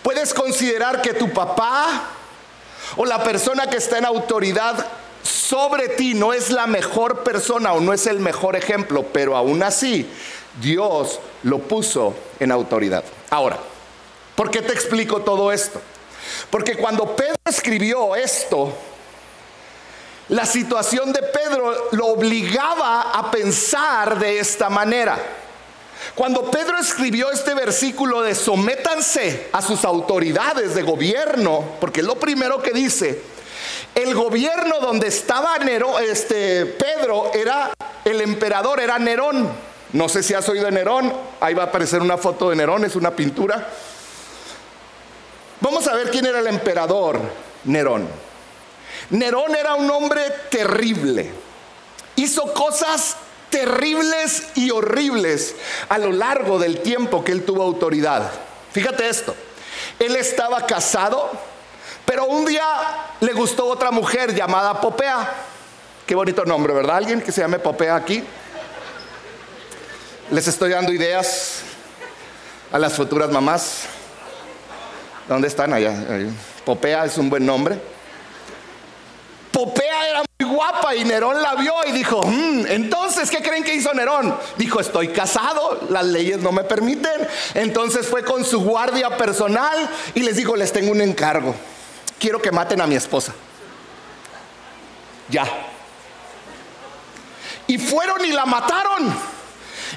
Puedes 0.01 0.33
considerar 0.33 1.01
que 1.01 1.13
tu 1.13 1.31
papá 1.33 2.09
o 2.95 3.05
la 3.05 3.23
persona 3.23 3.67
que 3.67 3.77
está 3.77 3.97
en 3.97 4.05
autoridad 4.05 4.85
sobre 5.23 5.89
ti 5.89 6.13
no 6.13 6.33
es 6.33 6.51
la 6.51 6.67
mejor 6.67 7.23
persona 7.23 7.73
o 7.73 7.79
no 7.79 7.93
es 7.93 8.07
el 8.07 8.19
mejor 8.19 8.55
ejemplo, 8.55 9.05
pero 9.11 9.35
aún 9.35 9.63
así 9.63 10.07
Dios 10.61 11.19
lo 11.43 11.59
puso 11.59 12.13
en 12.39 12.51
autoridad. 12.51 13.03
Ahora, 13.29 13.57
¿por 14.35 14.51
qué 14.51 14.61
te 14.61 14.73
explico 14.73 15.21
todo 15.21 15.51
esto? 15.51 15.81
Porque 16.49 16.77
cuando 16.77 17.15
Pedro 17.15 17.35
escribió 17.45 18.15
esto, 18.15 18.71
la 20.29 20.45
situación 20.45 21.11
de 21.11 21.23
Pedro 21.23 21.89
lo 21.91 22.07
obligaba 22.07 23.11
a 23.11 23.31
pensar 23.31 24.19
de 24.19 24.39
esta 24.39 24.69
manera. 24.69 25.17
Cuando 26.15 26.51
Pedro 26.51 26.77
escribió 26.77 27.31
este 27.31 27.53
versículo 27.53 28.21
de 28.21 28.35
sométanse 28.35 29.47
a 29.51 29.61
sus 29.61 29.83
autoridades 29.83 30.75
de 30.75 30.83
gobierno, 30.83 31.63
porque 31.79 32.03
lo 32.03 32.19
primero 32.19 32.61
que 32.61 32.71
dice, 32.71 33.21
el 33.95 34.13
gobierno 34.13 34.79
donde 34.79 35.07
estaba 35.07 35.55
este, 36.01 36.65
Pedro 36.65 37.31
era, 37.33 37.71
el 38.05 38.21
emperador 38.21 38.79
era 38.79 38.99
Nerón. 38.99 39.49
No 39.93 40.09
sé 40.09 40.23
si 40.23 40.33
has 40.33 40.47
oído 40.49 40.65
de 40.65 40.71
Nerón, 40.71 41.13
ahí 41.39 41.53
va 41.53 41.63
a 41.63 41.65
aparecer 41.67 42.01
una 42.01 42.17
foto 42.17 42.49
de 42.49 42.55
Nerón, 42.55 42.83
es 42.85 42.95
una 42.95 43.15
pintura. 43.15 43.69
Vamos 45.61 45.87
a 45.87 45.95
ver 45.95 46.09
quién 46.09 46.25
era 46.25 46.39
el 46.39 46.47
emperador 46.47 47.19
Nerón. 47.65 48.07
Nerón 49.11 49.55
era 49.55 49.75
un 49.75 49.89
hombre 49.89 50.23
terrible. 50.49 51.31
Hizo 52.15 52.53
cosas 52.53 53.17
terribles 53.53 54.47
y 54.55 54.71
horribles 54.71 55.55
a 55.87 55.99
lo 55.99 56.11
largo 56.11 56.57
del 56.57 56.79
tiempo 56.79 57.23
que 57.23 57.31
él 57.31 57.43
tuvo 57.43 57.61
autoridad. 57.61 58.31
Fíjate 58.71 59.07
esto, 59.07 59.35
él 59.99 60.15
estaba 60.15 60.65
casado, 60.65 61.29
pero 62.03 62.25
un 62.25 62.45
día 62.45 62.65
le 63.19 63.31
gustó 63.33 63.67
otra 63.67 63.91
mujer 63.91 64.33
llamada 64.33 64.81
Popea. 64.81 65.31
Qué 66.07 66.15
bonito 66.15 66.43
nombre, 66.45 66.73
¿verdad? 66.73 66.97
¿Alguien 66.97 67.21
que 67.21 67.31
se 67.31 67.41
llame 67.41 67.59
Popea 67.59 67.95
aquí? 67.95 68.23
Les 70.31 70.47
estoy 70.47 70.71
dando 70.71 70.91
ideas 70.91 71.59
a 72.71 72.79
las 72.79 72.93
futuras 72.93 73.29
mamás. 73.29 73.83
¿Dónde 75.29 75.47
están 75.47 75.73
allá? 75.73 75.93
Popea 76.65 77.05
es 77.05 77.19
un 77.19 77.29
buen 77.29 77.45
nombre. 77.45 77.92
Popea 79.53 80.09
era 80.09 80.23
muy 80.39 80.51
guapa 80.51 80.95
y 80.95 81.05
Nerón 81.05 81.41
la 81.41 81.53
vio 81.53 81.75
y 81.87 81.91
dijo, 81.91 82.23
mm, 82.25 82.65
entonces, 82.67 83.29
¿qué 83.29 83.37
creen 83.37 83.63
que 83.63 83.75
hizo 83.75 83.93
Nerón? 83.93 84.35
Dijo, 84.57 84.79
estoy 84.79 85.09
casado, 85.09 85.79
las 85.89 86.05
leyes 86.05 86.39
no 86.39 86.51
me 86.51 86.63
permiten. 86.63 87.27
Entonces 87.53 88.07
fue 88.07 88.25
con 88.25 88.43
su 88.43 88.61
guardia 88.61 89.15
personal 89.15 89.87
y 90.15 90.21
les 90.21 90.35
dijo, 90.35 90.55
les 90.55 90.73
tengo 90.73 90.91
un 90.91 91.01
encargo. 91.01 91.53
Quiero 92.19 92.41
que 92.41 92.51
maten 92.51 92.81
a 92.81 92.87
mi 92.87 92.95
esposa. 92.95 93.33
Ya. 95.29 95.45
Y 97.67 97.77
fueron 97.77 98.25
y 98.25 98.31
la 98.31 98.45
mataron. 98.45 99.15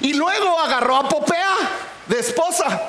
Y 0.02 0.12
luego 0.12 0.60
agarró 0.60 0.96
a 0.96 1.08
Popea 1.08 1.54
de 2.06 2.20
esposa. 2.20 2.82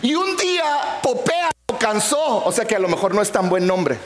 Y 0.00 0.14
un 0.14 0.36
día 0.36 1.00
Popea 1.02 1.50
lo 1.68 1.76
cansó, 1.76 2.44
o 2.44 2.52
sea 2.52 2.64
que 2.64 2.76
a 2.76 2.78
lo 2.78 2.88
mejor 2.88 3.14
no 3.14 3.20
es 3.20 3.32
tan 3.32 3.48
buen 3.48 3.66
nombre. 3.66 3.98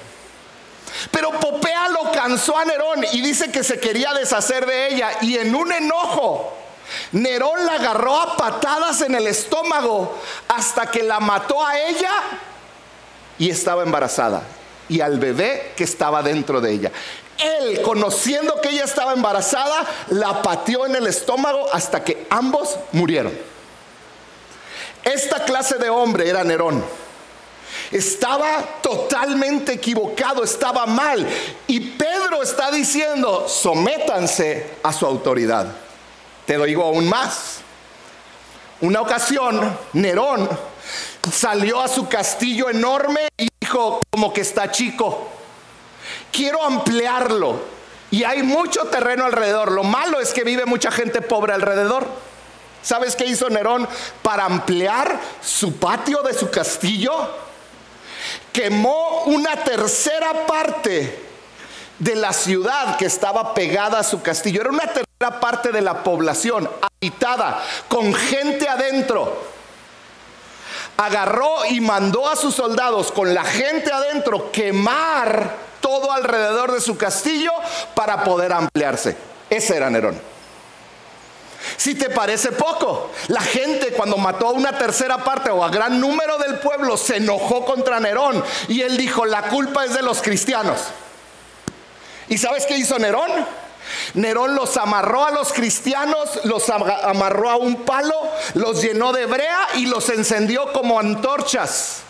Pero 1.10 1.30
Popea 1.38 1.88
lo 1.88 2.10
cansó 2.12 2.56
a 2.56 2.64
Nerón 2.64 3.04
y 3.12 3.20
dice 3.20 3.50
que 3.50 3.64
se 3.64 3.78
quería 3.78 4.12
deshacer 4.12 4.66
de 4.66 4.88
ella. 4.88 5.10
Y 5.22 5.36
en 5.36 5.54
un 5.54 5.72
enojo, 5.72 6.52
Nerón 7.12 7.64
la 7.66 7.74
agarró 7.74 8.16
a 8.16 8.36
patadas 8.36 9.00
en 9.02 9.14
el 9.14 9.26
estómago 9.26 10.18
hasta 10.48 10.90
que 10.90 11.02
la 11.02 11.20
mató 11.20 11.64
a 11.64 11.78
ella 11.78 12.12
y 13.38 13.50
estaba 13.50 13.82
embarazada. 13.82 14.42
Y 14.88 15.00
al 15.00 15.18
bebé 15.18 15.72
que 15.76 15.84
estaba 15.84 16.22
dentro 16.22 16.60
de 16.60 16.72
ella. 16.72 16.92
Él, 17.38 17.80
conociendo 17.82 18.60
que 18.60 18.70
ella 18.70 18.84
estaba 18.84 19.12
embarazada, 19.12 19.86
la 20.08 20.42
pateó 20.42 20.84
en 20.86 20.96
el 20.96 21.06
estómago 21.06 21.68
hasta 21.72 22.04
que 22.04 22.26
ambos 22.28 22.76
murieron. 22.92 23.32
Esta 25.02 25.44
clase 25.44 25.78
de 25.78 25.88
hombre 25.88 26.28
era 26.28 26.44
Nerón. 26.44 26.84
Estaba 27.90 28.62
totalmente 28.80 29.72
equivocado, 29.72 30.44
estaba 30.44 30.86
mal. 30.86 31.26
Y 31.66 31.80
Pedro 31.80 32.42
está 32.42 32.70
diciendo, 32.70 33.48
sométanse 33.48 34.74
a 34.82 34.92
su 34.92 35.06
autoridad. 35.06 35.66
Te 36.46 36.56
lo 36.56 36.64
digo 36.64 36.84
aún 36.84 37.08
más. 37.08 37.58
Una 38.80 39.00
ocasión, 39.00 39.76
Nerón 39.92 40.48
salió 41.32 41.80
a 41.80 41.88
su 41.88 42.08
castillo 42.08 42.70
enorme 42.70 43.28
y 43.36 43.48
dijo, 43.60 44.00
como 44.10 44.32
que 44.32 44.40
está 44.40 44.70
chico, 44.70 45.28
quiero 46.32 46.62
ampliarlo. 46.64 47.60
Y 48.10 48.24
hay 48.24 48.42
mucho 48.42 48.84
terreno 48.86 49.24
alrededor. 49.24 49.70
Lo 49.72 49.84
malo 49.84 50.20
es 50.20 50.32
que 50.32 50.44
vive 50.44 50.64
mucha 50.64 50.90
gente 50.90 51.22
pobre 51.22 51.52
alrededor. 51.52 52.06
¿Sabes 52.82 53.14
qué 53.14 53.26
hizo 53.26 53.50
Nerón 53.50 53.86
para 54.22 54.44
ampliar 54.44 55.20
su 55.42 55.76
patio 55.76 56.22
de 56.22 56.34
su 56.34 56.50
castillo? 56.50 57.49
Quemó 58.52 59.22
una 59.26 59.56
tercera 59.56 60.46
parte 60.46 61.30
de 61.98 62.14
la 62.16 62.32
ciudad 62.32 62.96
que 62.96 63.06
estaba 63.06 63.54
pegada 63.54 64.00
a 64.00 64.02
su 64.02 64.22
castillo. 64.22 64.62
Era 64.62 64.70
una 64.70 64.86
tercera 64.86 65.40
parte 65.40 65.70
de 65.70 65.82
la 65.82 66.02
población 66.02 66.68
habitada, 66.80 67.62
con 67.88 68.12
gente 68.14 68.68
adentro. 68.68 69.50
Agarró 70.96 71.64
y 71.66 71.80
mandó 71.80 72.28
a 72.28 72.36
sus 72.36 72.54
soldados 72.54 73.12
con 73.12 73.32
la 73.32 73.44
gente 73.44 73.92
adentro 73.92 74.50
quemar 74.50 75.54
todo 75.80 76.12
alrededor 76.12 76.72
de 76.72 76.80
su 76.80 76.96
castillo 76.96 77.52
para 77.94 78.24
poder 78.24 78.52
ampliarse. 78.52 79.16
Ese 79.48 79.76
era 79.76 79.90
Nerón. 79.90 80.20
Si 81.80 81.94
te 81.94 82.10
parece 82.10 82.52
poco, 82.52 83.10
la 83.28 83.40
gente 83.40 83.92
cuando 83.92 84.18
mató 84.18 84.48
a 84.48 84.52
una 84.52 84.76
tercera 84.76 85.24
parte 85.24 85.48
o 85.48 85.64
a 85.64 85.70
gran 85.70 85.98
número 85.98 86.36
del 86.36 86.58
pueblo 86.58 86.98
se 86.98 87.16
enojó 87.16 87.64
contra 87.64 87.98
Nerón 87.98 88.44
y 88.68 88.82
él 88.82 88.98
dijo, 88.98 89.24
la 89.24 89.44
culpa 89.44 89.86
es 89.86 89.94
de 89.94 90.02
los 90.02 90.20
cristianos. 90.20 90.78
¿Y 92.28 92.36
sabes 92.36 92.66
qué 92.66 92.76
hizo 92.76 92.98
Nerón? 92.98 93.30
Nerón 94.12 94.54
los 94.54 94.76
amarró 94.76 95.24
a 95.24 95.30
los 95.30 95.54
cristianos, 95.54 96.40
los 96.44 96.68
amarró 96.68 97.48
a 97.48 97.56
un 97.56 97.76
palo, 97.76 98.30
los 98.52 98.82
llenó 98.82 99.14
de 99.14 99.24
brea 99.24 99.68
y 99.76 99.86
los 99.86 100.10
encendió 100.10 100.74
como 100.74 101.00
antorchas 101.00 102.00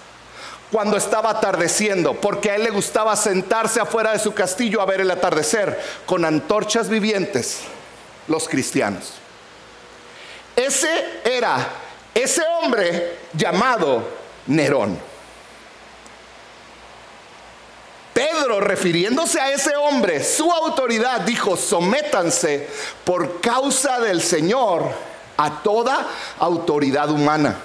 cuando 0.72 0.96
estaba 0.96 1.30
atardeciendo, 1.30 2.14
porque 2.14 2.50
a 2.50 2.56
él 2.56 2.64
le 2.64 2.70
gustaba 2.70 3.14
sentarse 3.14 3.78
afuera 3.78 4.10
de 4.10 4.18
su 4.18 4.34
castillo 4.34 4.80
a 4.80 4.86
ver 4.86 5.00
el 5.00 5.12
atardecer 5.12 5.80
con 6.06 6.24
antorchas 6.24 6.88
vivientes, 6.88 7.58
los 8.26 8.48
cristianos. 8.48 9.19
Ese 10.60 11.20
era 11.24 11.68
ese 12.14 12.42
hombre 12.42 13.16
llamado 13.32 14.02
Nerón. 14.46 14.98
Pedro, 18.12 18.60
refiriéndose 18.60 19.40
a 19.40 19.52
ese 19.52 19.74
hombre, 19.76 20.22
su 20.22 20.52
autoridad, 20.52 21.22
dijo, 21.22 21.56
sométanse 21.56 22.68
por 23.04 23.40
causa 23.40 24.00
del 24.00 24.20
Señor 24.20 24.90
a 25.38 25.62
toda 25.62 26.06
autoridad 26.38 27.08
humana, 27.10 27.56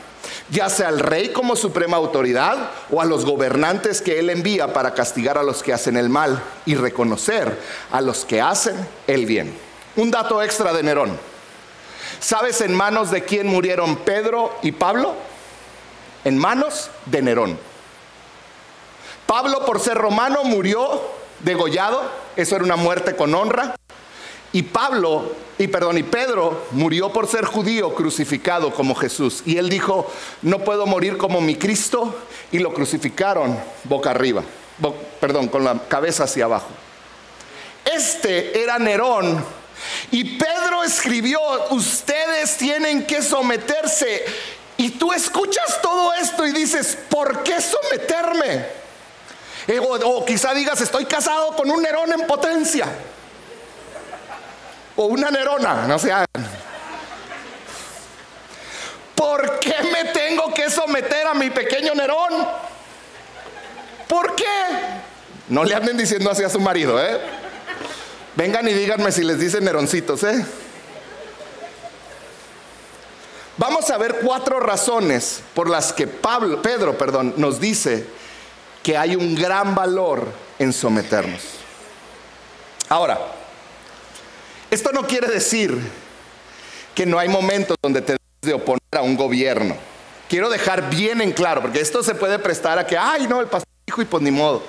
ya 0.49 0.69
sea 0.69 0.87
al 0.87 0.99
rey 0.99 1.33
como 1.33 1.57
suprema 1.57 1.97
autoridad 1.97 2.69
o 2.89 3.01
a 3.01 3.05
los 3.05 3.25
gobernantes 3.25 4.01
que 4.01 4.19
él 4.19 4.29
envía 4.29 4.71
para 4.71 4.93
castigar 4.93 5.37
a 5.37 5.43
los 5.43 5.61
que 5.61 5.73
hacen 5.73 5.97
el 5.97 6.07
mal 6.07 6.41
y 6.65 6.75
reconocer 6.75 7.59
a 7.91 7.99
los 7.99 8.23
que 8.23 8.39
hacen 8.39 8.87
el 9.07 9.25
bien. 9.25 9.53
Un 9.97 10.11
dato 10.11 10.41
extra 10.41 10.71
de 10.71 10.83
Nerón. 10.83 11.34
¿Sabes 12.19 12.61
en 12.61 12.73
manos 12.73 13.11
de 13.11 13.23
quién 13.23 13.47
murieron 13.47 13.97
Pedro 13.97 14.53
y 14.61 14.71
Pablo? 14.71 15.13
En 16.23 16.37
manos 16.37 16.89
de 17.05 17.21
Nerón. 17.21 17.59
Pablo 19.25 19.65
por 19.65 19.79
ser 19.79 19.97
romano 19.97 20.43
murió 20.43 21.01
degollado, 21.39 22.01
eso 22.35 22.55
era 22.55 22.65
una 22.65 22.75
muerte 22.75 23.15
con 23.15 23.33
honra. 23.33 23.75
Y 24.51 24.63
Pablo, 24.63 25.33
y 25.57 25.67
perdón, 25.67 25.97
y 25.97 26.03
Pedro 26.03 26.67
murió 26.71 27.11
por 27.11 27.27
ser 27.27 27.43
judío 27.45 27.93
crucificado 27.93 28.71
como 28.71 28.95
Jesús. 28.95 29.43
Y 29.45 29.57
él 29.57 29.69
dijo, 29.69 30.09
no 30.43 30.59
puedo 30.59 30.85
morir 30.85 31.17
como 31.17 31.41
mi 31.41 31.55
Cristo. 31.55 32.15
Y 32.51 32.59
lo 32.59 32.73
crucificaron 32.73 33.59
boca 33.83 34.11
arriba, 34.11 34.43
perdón, 35.19 35.49
con 35.49 35.65
la 35.65 35.77
cabeza 35.89 36.23
hacia 36.23 36.45
abajo. 36.45 36.69
Este 37.83 38.61
era 38.63 38.79
Nerón 38.79 39.43
y 40.11 40.37
Pedro 40.37 40.83
escribió, 40.83 41.39
ustedes 41.71 42.57
tienen 42.57 43.05
que 43.05 43.21
someterse. 43.21 44.25
Y 44.77 44.91
tú 44.91 45.13
escuchas 45.13 45.81
todo 45.81 46.13
esto 46.13 46.45
y 46.45 46.51
dices, 46.51 46.97
¿por 47.09 47.43
qué 47.43 47.61
someterme? 47.61 48.65
Eh, 49.67 49.79
o, 49.79 50.25
quizá 50.25 50.53
digas, 50.53 50.79
estoy 50.81 51.05
casado 51.05 51.55
con 51.55 51.69
un 51.71 51.81
Nerón 51.81 52.11
en 52.11 52.27
potencia. 52.27 52.87
O 54.95 55.05
una 55.05 55.31
Nerona, 55.31 55.87
no 55.87 55.97
sé. 55.97 56.13
¿Por 59.15 59.59
qué 59.59 59.75
me 59.91 60.05
tengo 60.11 60.53
que 60.53 60.69
someter 60.69 61.25
a 61.27 61.33
mi 61.33 61.49
pequeño 61.49 61.95
Nerón? 61.95 62.47
¿Por 64.07 64.35
qué? 64.35 64.43
No 65.49 65.63
le 65.63 65.73
anden 65.73 65.97
diciendo 65.97 66.29
así 66.29 66.43
a 66.43 66.49
su 66.49 66.59
marido, 66.59 67.01
¿eh? 67.03 67.19
Vengan 68.35 68.67
y 68.67 68.73
díganme 68.73 69.11
si 69.11 69.23
les 69.23 69.39
dicen 69.39 69.63
Neroncitos, 69.63 70.23
¿eh? 70.23 70.45
Vamos 73.57 73.89
a 73.89 73.97
ver 73.97 74.17
cuatro 74.21 74.59
razones 74.59 75.41
por 75.53 75.69
las 75.69 75.93
que 75.93 76.07
Pablo, 76.07 76.61
Pedro 76.61 76.97
perdón, 76.97 77.33
nos 77.37 77.61
dice 77.61 78.05
que 78.83 78.97
hay 78.97 79.15
un 79.15 79.33
gran 79.33 79.73
valor 79.73 80.27
en 80.59 80.73
someternos. 80.73 81.41
Ahora, 82.89 83.17
esto 84.69 84.91
no 84.91 85.07
quiere 85.07 85.27
decir 85.27 85.79
que 86.93 87.05
no 87.05 87.17
hay 87.17 87.29
momentos 87.29 87.77
donde 87.81 88.01
te 88.01 88.17
de 88.41 88.53
oponer 88.53 88.81
a 88.91 89.01
un 89.01 89.15
gobierno. 89.15 89.75
Quiero 90.29 90.49
dejar 90.49 90.89
bien 90.89 91.21
en 91.21 91.31
claro, 91.31 91.61
porque 91.61 91.79
esto 91.79 92.03
se 92.03 92.13
puede 92.15 92.37
prestar 92.39 92.77
a 92.77 92.85
que, 92.85 92.97
ay, 92.97 93.27
no, 93.27 93.41
el 93.41 93.47
pastor 93.47 93.69
dijo 93.87 94.01
y 94.01 94.05
pues 94.05 94.21
ni 94.21 94.31
modo. 94.31 94.63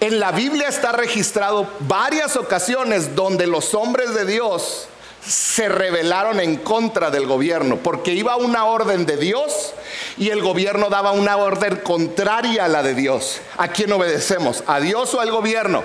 En 0.00 0.20
la 0.20 0.30
Biblia 0.30 0.68
está 0.68 0.92
registrado 0.92 1.68
varias 1.80 2.36
ocasiones 2.36 3.16
donde 3.16 3.48
los 3.48 3.74
hombres 3.74 4.14
de 4.14 4.24
Dios 4.24 4.86
se 5.26 5.68
rebelaron 5.68 6.38
en 6.38 6.56
contra 6.56 7.10
del 7.10 7.26
gobierno, 7.26 7.78
porque 7.82 8.12
iba 8.12 8.36
una 8.36 8.64
orden 8.64 9.06
de 9.06 9.16
Dios 9.16 9.74
y 10.16 10.30
el 10.30 10.40
gobierno 10.40 10.88
daba 10.88 11.10
una 11.10 11.36
orden 11.36 11.76
contraria 11.82 12.66
a 12.66 12.68
la 12.68 12.84
de 12.84 12.94
Dios. 12.94 13.40
¿A 13.56 13.68
quién 13.68 13.92
obedecemos? 13.92 14.62
¿A 14.68 14.78
Dios 14.78 15.12
o 15.14 15.20
al 15.20 15.32
gobierno? 15.32 15.82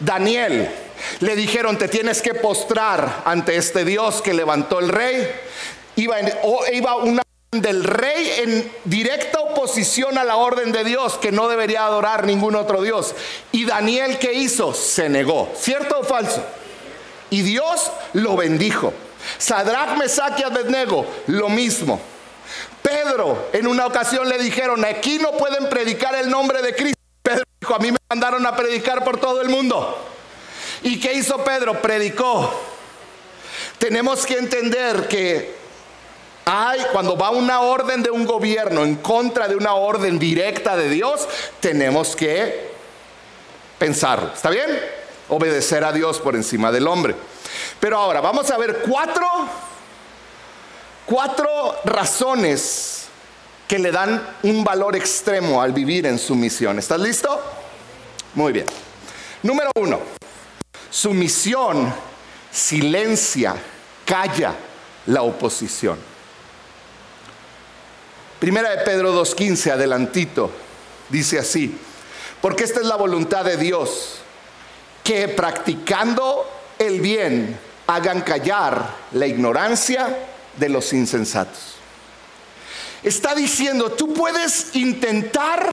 Daniel, 0.00 0.68
le 1.20 1.36
dijeron, 1.36 1.78
te 1.78 1.88
tienes 1.88 2.22
que 2.22 2.34
postrar 2.34 3.22
ante 3.24 3.56
este 3.56 3.84
Dios 3.84 4.20
que 4.20 4.34
levantó 4.34 4.80
el 4.80 4.88
rey. 4.88 5.30
Iba, 5.96 6.96
una 6.96 7.22
del 7.60 7.84
rey 7.84 8.30
en 8.38 8.72
directa 8.84 9.40
oposición 9.40 10.18
a 10.18 10.24
la 10.24 10.36
orden 10.36 10.72
de 10.72 10.84
Dios, 10.84 11.18
que 11.18 11.32
no 11.32 11.48
debería 11.48 11.84
adorar 11.84 12.26
ningún 12.26 12.56
otro 12.56 12.82
Dios. 12.82 13.14
Y 13.52 13.64
Daniel, 13.64 14.18
¿qué 14.18 14.32
hizo? 14.32 14.74
Se 14.74 15.08
negó. 15.08 15.52
¿Cierto 15.56 16.00
o 16.00 16.04
falso? 16.04 16.44
Y 17.30 17.42
Dios 17.42 17.90
lo 18.12 18.36
bendijo. 18.36 18.92
Sadrach, 19.38 19.96
Mesach 19.96 20.38
y 20.38 20.42
Abednego, 20.42 21.06
lo 21.26 21.48
mismo. 21.48 22.00
Pedro, 22.82 23.48
en 23.52 23.66
una 23.66 23.86
ocasión 23.86 24.28
le 24.28 24.38
dijeron, 24.38 24.84
aquí 24.84 25.18
no 25.18 25.32
pueden 25.32 25.68
predicar 25.68 26.14
el 26.14 26.28
nombre 26.28 26.60
de 26.62 26.74
Cristo. 26.74 27.00
Pedro 27.22 27.44
dijo, 27.60 27.74
a 27.74 27.78
mí 27.78 27.90
me 27.90 27.98
mandaron 28.10 28.46
a 28.46 28.54
predicar 28.54 29.02
por 29.02 29.18
todo 29.18 29.40
el 29.40 29.48
mundo. 29.48 29.98
¿Y 30.82 31.00
qué 31.00 31.14
hizo 31.14 31.42
Pedro? 31.42 31.80
Predicó. 31.80 32.52
Tenemos 33.78 34.26
que 34.26 34.36
entender 34.36 35.08
que 35.08 35.63
hay, 36.44 36.80
cuando 36.92 37.16
va 37.16 37.30
una 37.30 37.60
orden 37.60 38.02
de 38.02 38.10
un 38.10 38.26
gobierno 38.26 38.84
en 38.84 38.96
contra 38.96 39.48
de 39.48 39.56
una 39.56 39.74
orden 39.74 40.18
directa 40.18 40.76
de 40.76 40.88
Dios, 40.88 41.26
tenemos 41.60 42.14
que 42.14 42.70
pensarlo. 43.78 44.30
¿Está 44.34 44.50
bien? 44.50 44.68
Obedecer 45.28 45.84
a 45.84 45.92
Dios 45.92 46.20
por 46.20 46.34
encima 46.36 46.70
del 46.70 46.86
hombre. 46.86 47.14
Pero 47.80 47.98
ahora 47.98 48.20
vamos 48.20 48.50
a 48.50 48.58
ver 48.58 48.82
cuatro, 48.88 49.26
cuatro 51.06 51.76
razones 51.84 53.06
que 53.66 53.78
le 53.78 53.90
dan 53.90 54.22
un 54.42 54.64
valor 54.64 54.96
extremo 54.96 55.62
al 55.62 55.72
vivir 55.72 56.06
en 56.06 56.18
sumisión. 56.18 56.78
¿Estás 56.78 57.00
listo? 57.00 57.40
Muy 58.34 58.52
bien. 58.52 58.66
Número 59.42 59.70
uno, 59.76 60.00
sumisión 60.90 61.92
silencia, 62.50 63.56
calla 64.04 64.54
la 65.06 65.22
oposición. 65.22 66.13
Primera 68.44 68.76
de 68.76 68.84
Pedro 68.84 69.18
2.15, 69.18 69.70
adelantito, 69.70 70.50
dice 71.08 71.38
así, 71.38 71.78
porque 72.42 72.64
esta 72.64 72.80
es 72.80 72.86
la 72.86 72.96
voluntad 72.96 73.42
de 73.42 73.56
Dios, 73.56 74.16
que 75.02 75.28
practicando 75.28 76.46
el 76.78 77.00
bien 77.00 77.58
hagan 77.86 78.20
callar 78.20 78.96
la 79.12 79.26
ignorancia 79.26 80.14
de 80.58 80.68
los 80.68 80.92
insensatos. 80.92 81.76
Está 83.02 83.34
diciendo, 83.34 83.92
tú 83.92 84.12
puedes 84.12 84.76
intentar 84.76 85.70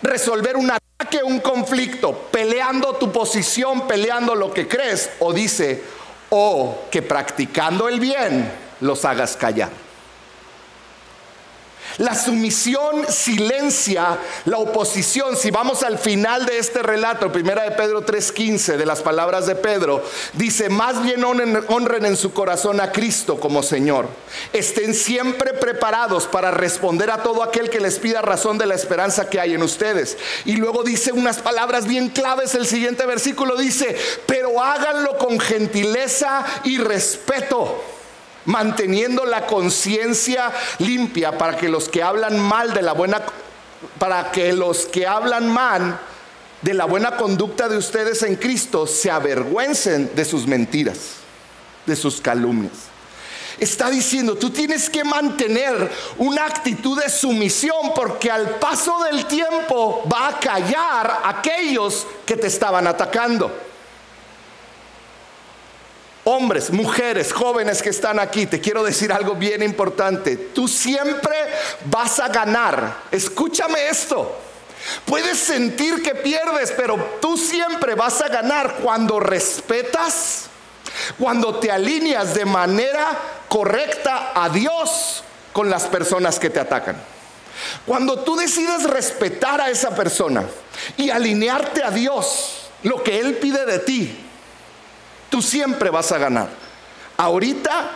resolver 0.00 0.56
un 0.56 0.70
ataque, 0.70 1.22
un 1.22 1.40
conflicto, 1.40 2.30
peleando 2.32 2.94
tu 2.94 3.12
posición, 3.12 3.86
peleando 3.86 4.34
lo 4.34 4.54
que 4.54 4.66
crees, 4.66 5.10
o 5.20 5.34
dice, 5.34 5.82
o 6.30 6.86
que 6.90 7.02
practicando 7.02 7.90
el 7.90 8.00
bien 8.00 8.50
los 8.80 9.04
hagas 9.04 9.36
callar. 9.36 9.91
La 11.98 12.14
sumisión 12.14 13.06
silencia 13.08 14.18
la 14.44 14.58
oposición. 14.58 15.36
Si 15.36 15.50
vamos 15.50 15.82
al 15.82 15.98
final 15.98 16.46
de 16.46 16.58
este 16.58 16.82
relato, 16.82 17.30
primera 17.30 17.62
de 17.64 17.72
Pedro 17.72 18.04
3:15, 18.04 18.76
de 18.76 18.86
las 18.86 19.02
palabras 19.02 19.46
de 19.46 19.54
Pedro, 19.54 20.02
dice, 20.32 20.68
más 20.68 21.02
bien 21.02 21.24
honren, 21.24 21.64
honren, 21.68 22.06
en 22.06 22.16
su 22.16 22.32
corazón 22.32 22.80
a 22.80 22.92
Cristo 22.92 23.38
como 23.38 23.62
Señor. 23.62 24.08
Estén 24.52 24.94
siempre 24.94 25.52
preparados 25.52 26.26
para 26.26 26.50
responder 26.50 27.10
a 27.10 27.22
todo 27.22 27.42
aquel 27.42 27.70
que 27.70 27.80
les 27.80 27.98
pida 27.98 28.22
razón 28.22 28.58
de 28.58 28.66
la 28.66 28.74
esperanza 28.74 29.28
que 29.28 29.40
hay 29.40 29.54
en 29.54 29.62
ustedes. 29.62 30.16
Y 30.44 30.56
luego 30.56 30.82
dice 30.82 31.12
unas 31.12 31.38
palabras 31.38 31.86
bien 31.86 32.08
claves, 32.08 32.54
el 32.54 32.66
siguiente 32.66 33.06
versículo 33.06 33.56
dice, 33.56 33.96
pero 34.26 34.62
háganlo 34.62 35.18
con 35.18 35.38
gentileza 35.38 36.44
y 36.64 36.78
respeto 36.78 37.91
manteniendo 38.44 39.24
la 39.24 39.46
conciencia 39.46 40.52
limpia 40.78 41.38
para 41.38 41.56
que 41.56 41.68
los 41.68 41.88
que 41.88 42.02
hablan 42.02 42.38
mal 42.38 42.72
de 42.72 42.82
la 42.82 42.92
buena 42.92 43.22
para 43.98 44.30
que 44.30 44.52
los 44.52 44.86
que 44.86 45.06
hablan 45.06 45.48
mal 45.48 45.98
de 46.62 46.74
la 46.74 46.84
buena 46.84 47.16
conducta 47.16 47.68
de 47.68 47.76
ustedes 47.76 48.22
en 48.22 48.36
Cristo 48.36 48.86
se 48.86 49.10
avergüencen 49.10 50.12
de 50.14 50.24
sus 50.24 50.46
mentiras, 50.46 50.98
de 51.86 51.96
sus 51.96 52.20
calumnias. 52.20 52.92
Está 53.58 53.90
diciendo, 53.90 54.36
tú 54.36 54.50
tienes 54.50 54.88
que 54.88 55.04
mantener 55.04 55.90
una 56.18 56.46
actitud 56.46 57.00
de 57.00 57.10
sumisión 57.10 57.92
porque 57.94 58.30
al 58.30 58.56
paso 58.58 59.04
del 59.04 59.26
tiempo 59.26 60.02
va 60.12 60.28
a 60.28 60.40
callar 60.40 61.20
aquellos 61.24 62.06
que 62.24 62.36
te 62.36 62.46
estaban 62.46 62.86
atacando. 62.86 63.52
Hombres, 66.24 66.70
mujeres, 66.70 67.32
jóvenes 67.32 67.82
que 67.82 67.88
están 67.88 68.20
aquí, 68.20 68.46
te 68.46 68.60
quiero 68.60 68.84
decir 68.84 69.12
algo 69.12 69.34
bien 69.34 69.62
importante. 69.62 70.36
Tú 70.36 70.68
siempre 70.68 71.34
vas 71.86 72.20
a 72.20 72.28
ganar. 72.28 72.98
Escúchame 73.10 73.88
esto. 73.88 74.38
Puedes 75.04 75.38
sentir 75.38 76.02
que 76.02 76.14
pierdes, 76.14 76.72
pero 76.72 77.18
tú 77.20 77.36
siempre 77.36 77.94
vas 77.96 78.20
a 78.20 78.28
ganar 78.28 78.76
cuando 78.82 79.18
respetas, 79.18 80.44
cuando 81.18 81.56
te 81.56 81.72
alineas 81.72 82.34
de 82.34 82.44
manera 82.44 83.18
correcta 83.48 84.32
a 84.34 84.48
Dios 84.48 85.24
con 85.52 85.68
las 85.70 85.84
personas 85.84 86.38
que 86.38 86.50
te 86.50 86.60
atacan. 86.60 86.96
Cuando 87.84 88.20
tú 88.20 88.36
decides 88.36 88.84
respetar 88.84 89.60
a 89.60 89.70
esa 89.70 89.94
persona 89.94 90.44
y 90.96 91.10
alinearte 91.10 91.82
a 91.82 91.90
Dios, 91.90 92.70
lo 92.82 93.02
que 93.02 93.20
Él 93.20 93.36
pide 93.36 93.66
de 93.66 93.78
ti, 93.80 94.18
Tú 95.32 95.40
siempre 95.40 95.88
vas 95.88 96.12
a 96.12 96.18
ganar. 96.18 96.50
Ahorita 97.16 97.90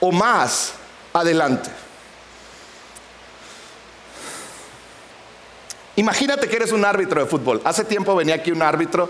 o 0.00 0.10
más 0.10 0.72
adelante. 1.12 1.70
Imagínate 5.94 6.48
que 6.48 6.56
eres 6.56 6.72
un 6.72 6.84
árbitro 6.84 7.22
de 7.22 7.30
fútbol. 7.30 7.60
Hace 7.62 7.84
tiempo 7.84 8.16
venía 8.16 8.34
aquí 8.34 8.50
un 8.50 8.60
árbitro 8.60 9.08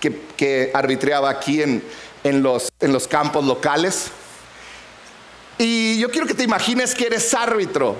que, 0.00 0.72
arbitreaba 0.74 1.30
aquí 1.30 1.62
en, 1.62 2.42
los, 2.42 2.68
en 2.80 2.92
los 2.92 3.06
campos 3.06 3.44
locales. 3.44 4.10
Y 5.56 6.00
yo 6.00 6.10
quiero 6.10 6.26
que 6.26 6.34
te 6.34 6.42
imagines 6.42 6.96
que 6.96 7.06
eres 7.06 7.32
árbitro. 7.32 7.94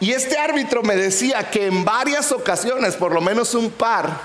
Y 0.00 0.12
este 0.12 0.36
árbitro 0.36 0.82
me 0.82 0.96
decía 0.96 1.50
que 1.50 1.64
en 1.64 1.82
varias 1.82 2.30
ocasiones, 2.30 2.94
por 2.94 3.14
lo 3.14 3.22
menos 3.22 3.54
un 3.54 3.70
par, 3.70 4.20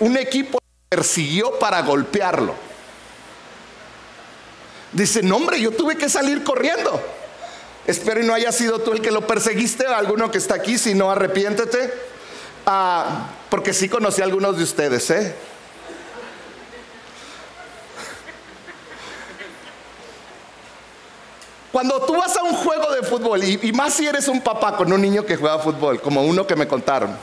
un 0.00 0.16
equipo 0.16 0.58
persiguió 0.88 1.60
para 1.60 1.80
golpearlo. 1.82 2.71
Dice, 4.92 5.22
no 5.22 5.36
hombre, 5.36 5.60
yo 5.60 5.70
tuve 5.70 5.96
que 5.96 6.08
salir 6.08 6.44
corriendo. 6.44 7.00
Espero 7.86 8.20
y 8.20 8.26
no 8.26 8.34
haya 8.34 8.52
sido 8.52 8.80
tú 8.80 8.92
el 8.92 9.00
que 9.00 9.10
lo 9.10 9.26
perseguiste, 9.26 9.86
alguno 9.86 10.30
que 10.30 10.38
está 10.38 10.54
aquí, 10.54 10.78
si 10.78 10.94
no, 10.94 11.10
arrepiéntete. 11.10 11.92
Ah, 12.66 13.30
porque 13.50 13.72
sí 13.72 13.88
conocí 13.88 14.20
a 14.20 14.24
algunos 14.24 14.56
de 14.56 14.62
ustedes, 14.62 15.10
¿eh? 15.10 15.34
Cuando 21.72 22.02
tú 22.02 22.14
vas 22.14 22.36
a 22.36 22.42
un 22.42 22.54
juego 22.54 22.92
de 22.92 23.02
fútbol, 23.02 23.42
y, 23.42 23.58
y, 23.62 23.72
más 23.72 23.94
si 23.94 24.06
eres 24.06 24.28
un 24.28 24.42
papá 24.42 24.76
con 24.76 24.92
un 24.92 25.00
niño 25.00 25.24
que 25.24 25.36
juega 25.36 25.58
fútbol, 25.58 26.02
como 26.02 26.22
uno 26.22 26.46
que 26.46 26.54
me 26.54 26.68
contaron, 26.68 27.16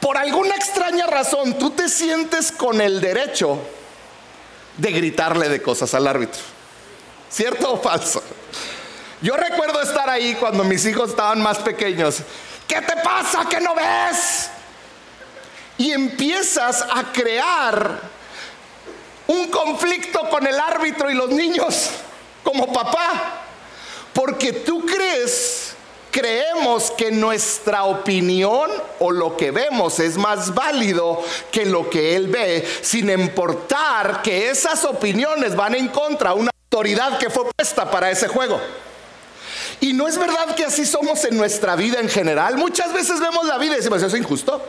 por 0.00 0.16
alguna 0.16 0.56
extraña 0.56 1.06
razón 1.06 1.56
tú 1.58 1.70
te 1.70 1.88
sientes 1.88 2.50
con 2.50 2.80
el 2.80 3.00
derecho 3.00 3.56
de 4.76 4.92
gritarle 4.92 5.48
de 5.48 5.62
cosas 5.62 5.94
al 5.94 6.06
árbitro. 6.06 6.40
¿Cierto 7.30 7.72
o 7.72 7.80
falso? 7.80 8.22
Yo 9.20 9.36
recuerdo 9.36 9.80
estar 9.80 10.08
ahí 10.10 10.34
cuando 10.34 10.64
mis 10.64 10.84
hijos 10.84 11.10
estaban 11.10 11.40
más 11.40 11.58
pequeños. 11.58 12.18
¿Qué 12.66 12.80
te 12.80 12.96
pasa? 13.02 13.46
¿Qué 13.48 13.60
no 13.60 13.74
ves? 13.74 14.50
Y 15.78 15.92
empiezas 15.92 16.82
a 16.82 17.12
crear 17.12 18.00
un 19.26 19.48
conflicto 19.48 20.28
con 20.28 20.46
el 20.46 20.58
árbitro 20.58 21.10
y 21.10 21.14
los 21.14 21.30
niños 21.30 21.90
como 22.42 22.72
papá. 22.72 23.40
Porque 24.12 24.52
tú 24.52 24.84
crees 24.84 25.71
creemos 26.12 26.92
que 26.92 27.10
nuestra 27.10 27.84
opinión 27.84 28.70
o 29.00 29.10
lo 29.10 29.36
que 29.36 29.50
vemos 29.50 29.98
es 29.98 30.16
más 30.18 30.54
válido 30.54 31.24
que 31.50 31.64
lo 31.64 31.88
que 31.90 32.14
Él 32.14 32.28
ve, 32.28 32.68
sin 32.82 33.10
importar 33.10 34.22
que 34.22 34.50
esas 34.50 34.84
opiniones 34.84 35.56
van 35.56 35.74
en 35.74 35.88
contra 35.88 36.34
de 36.34 36.40
una 36.40 36.50
autoridad 36.70 37.18
que 37.18 37.30
fue 37.30 37.46
puesta 37.56 37.90
para 37.90 38.10
ese 38.10 38.28
juego. 38.28 38.60
Y 39.80 39.94
no 39.94 40.06
es 40.06 40.16
verdad 40.18 40.54
que 40.54 40.66
así 40.66 40.86
somos 40.86 41.24
en 41.24 41.36
nuestra 41.36 41.74
vida 41.74 41.98
en 41.98 42.08
general. 42.08 42.56
Muchas 42.56 42.92
veces 42.92 43.18
vemos 43.18 43.46
la 43.46 43.58
vida 43.58 43.72
y 43.72 43.76
decimos, 43.76 43.98
¿eso 43.98 44.14
es 44.14 44.22
injusto? 44.22 44.62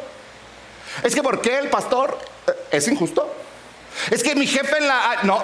Es 1.04 1.14
que 1.14 1.22
¿por 1.22 1.42
qué 1.42 1.60
el 1.60 1.70
pastor 1.70 2.18
eh, 2.48 2.52
es 2.72 2.88
injusto? 2.88 3.32
Es 4.10 4.24
que 4.24 4.34
mi 4.34 4.48
jefe 4.48 4.78
en 4.78 4.88
la... 4.88 5.12
Ah, 5.12 5.20
no, 5.24 5.44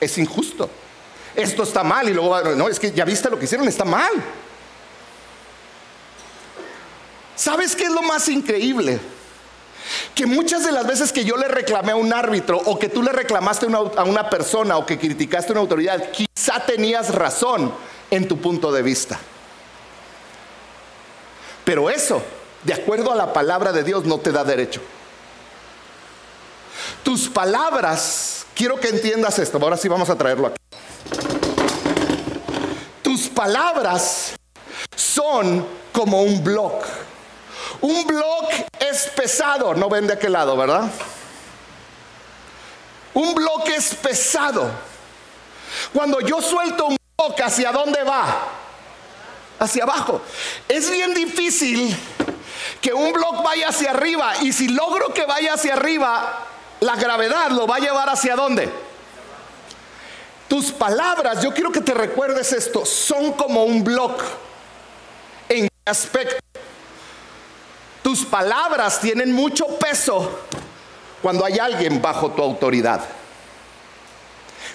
es 0.00 0.18
injusto. 0.18 0.68
Esto 1.34 1.62
está 1.62 1.84
mal 1.84 2.08
y 2.08 2.12
luego... 2.12 2.54
No, 2.54 2.68
es 2.68 2.78
que 2.78 2.90
ya 2.90 3.04
viste 3.04 3.30
lo 3.30 3.38
que 3.38 3.44
hicieron, 3.44 3.66
está 3.68 3.84
mal. 3.84 4.12
¿Sabes 7.36 7.76
qué 7.76 7.84
es 7.84 7.92
lo 7.92 8.02
más 8.02 8.28
increíble? 8.28 8.98
Que 10.14 10.26
muchas 10.26 10.64
de 10.64 10.72
las 10.72 10.86
veces 10.86 11.12
que 11.12 11.24
yo 11.24 11.36
le 11.36 11.46
reclamé 11.46 11.92
a 11.92 11.96
un 11.96 12.12
árbitro 12.12 12.58
o 12.58 12.78
que 12.78 12.88
tú 12.88 13.02
le 13.02 13.12
reclamaste 13.12 13.66
a 13.66 14.04
una 14.04 14.28
persona 14.30 14.78
o 14.78 14.86
que 14.86 14.98
criticaste 14.98 15.50
a 15.50 15.52
una 15.52 15.60
autoridad, 15.60 16.10
quizá 16.10 16.64
tenías 16.64 17.14
razón 17.14 17.72
en 18.10 18.26
tu 18.26 18.40
punto 18.40 18.72
de 18.72 18.82
vista. 18.82 19.20
Pero 21.64 21.90
eso, 21.90 22.22
de 22.64 22.72
acuerdo 22.72 23.12
a 23.12 23.16
la 23.16 23.32
palabra 23.32 23.72
de 23.72 23.84
Dios, 23.84 24.04
no 24.04 24.18
te 24.18 24.32
da 24.32 24.42
derecho. 24.42 24.80
Tus 27.02 27.28
palabras, 27.28 28.46
quiero 28.54 28.80
que 28.80 28.88
entiendas 28.88 29.38
esto, 29.38 29.58
ahora 29.60 29.76
sí 29.76 29.88
vamos 29.88 30.08
a 30.08 30.16
traerlo 30.16 30.48
aquí. 30.48 30.56
Tus 33.02 33.28
palabras 33.28 34.32
son 34.94 35.66
como 35.92 36.22
un 36.22 36.42
blog. 36.42 36.82
Un 37.80 38.06
blog 38.06 38.48
es 38.78 39.08
pesado, 39.08 39.74
no 39.74 39.88
ven 39.88 40.06
de 40.06 40.14
aquel 40.14 40.32
lado, 40.32 40.56
¿verdad? 40.56 40.90
Un 43.14 43.34
blog 43.34 43.68
es 43.68 43.94
pesado. 43.94 44.70
Cuando 45.92 46.20
yo 46.20 46.40
suelto 46.40 46.86
un 46.86 46.96
blog, 47.16 47.42
¿hacia 47.42 47.72
dónde 47.72 48.02
va? 48.02 48.48
Hacia 49.58 49.84
abajo. 49.84 50.20
Es 50.68 50.90
bien 50.90 51.14
difícil 51.14 51.96
que 52.80 52.92
un 52.92 53.12
blog 53.12 53.42
vaya 53.42 53.68
hacia 53.68 53.90
arriba 53.90 54.34
y 54.42 54.52
si 54.52 54.68
logro 54.68 55.12
que 55.12 55.24
vaya 55.24 55.54
hacia 55.54 55.74
arriba, 55.74 56.46
la 56.80 56.96
gravedad 56.96 57.50
lo 57.50 57.66
va 57.66 57.76
a 57.76 57.80
llevar 57.80 58.08
hacia 58.08 58.36
dónde? 58.36 58.70
Tus 60.48 60.70
palabras, 60.70 61.42
yo 61.42 61.52
quiero 61.52 61.72
que 61.72 61.80
te 61.80 61.94
recuerdes 61.94 62.52
esto, 62.52 62.86
son 62.86 63.32
como 63.32 63.64
un 63.64 63.82
blog. 63.82 64.16
¿En 65.48 65.64
qué 65.64 65.90
aspecto? 65.90 66.38
Tus 68.06 68.24
palabras 68.24 69.00
tienen 69.00 69.32
mucho 69.32 69.66
peso 69.66 70.38
cuando 71.20 71.44
hay 71.44 71.58
alguien 71.58 72.00
bajo 72.00 72.30
tu 72.30 72.40
autoridad. 72.40 73.00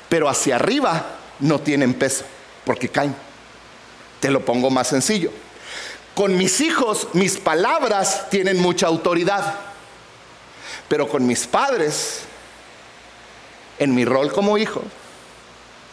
Pero 0.10 0.28
hacia 0.28 0.58
arriba 0.58 1.06
no 1.40 1.62
tienen 1.62 1.94
peso 1.94 2.26
porque 2.66 2.90
caen. 2.90 3.16
Te 4.20 4.30
lo 4.30 4.44
pongo 4.44 4.70
más 4.70 4.90
sencillo. 4.90 5.32
Con 6.14 6.38
mis 6.38 6.60
hijos, 6.60 7.08
mis 7.14 7.38
palabras 7.38 8.30
tienen 8.30 8.60
mucha 8.60 8.88
autoridad. 8.88 9.56
Pero 10.90 11.08
con 11.08 11.26
mis 11.26 11.48
padres, 11.48 12.24
en 13.80 13.96
mi 13.96 14.04
rol 14.04 14.34
como 14.34 14.58
hijo, 14.58 14.84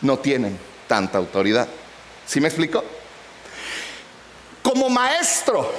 no 0.01 0.19
tienen 0.19 0.59
tanta 0.89 1.19
autoridad. 1.19 1.69
¿Sí 2.27 2.41
me 2.41 2.49
explico? 2.49 2.83
Como 4.61 4.91
maestro, 4.91 5.73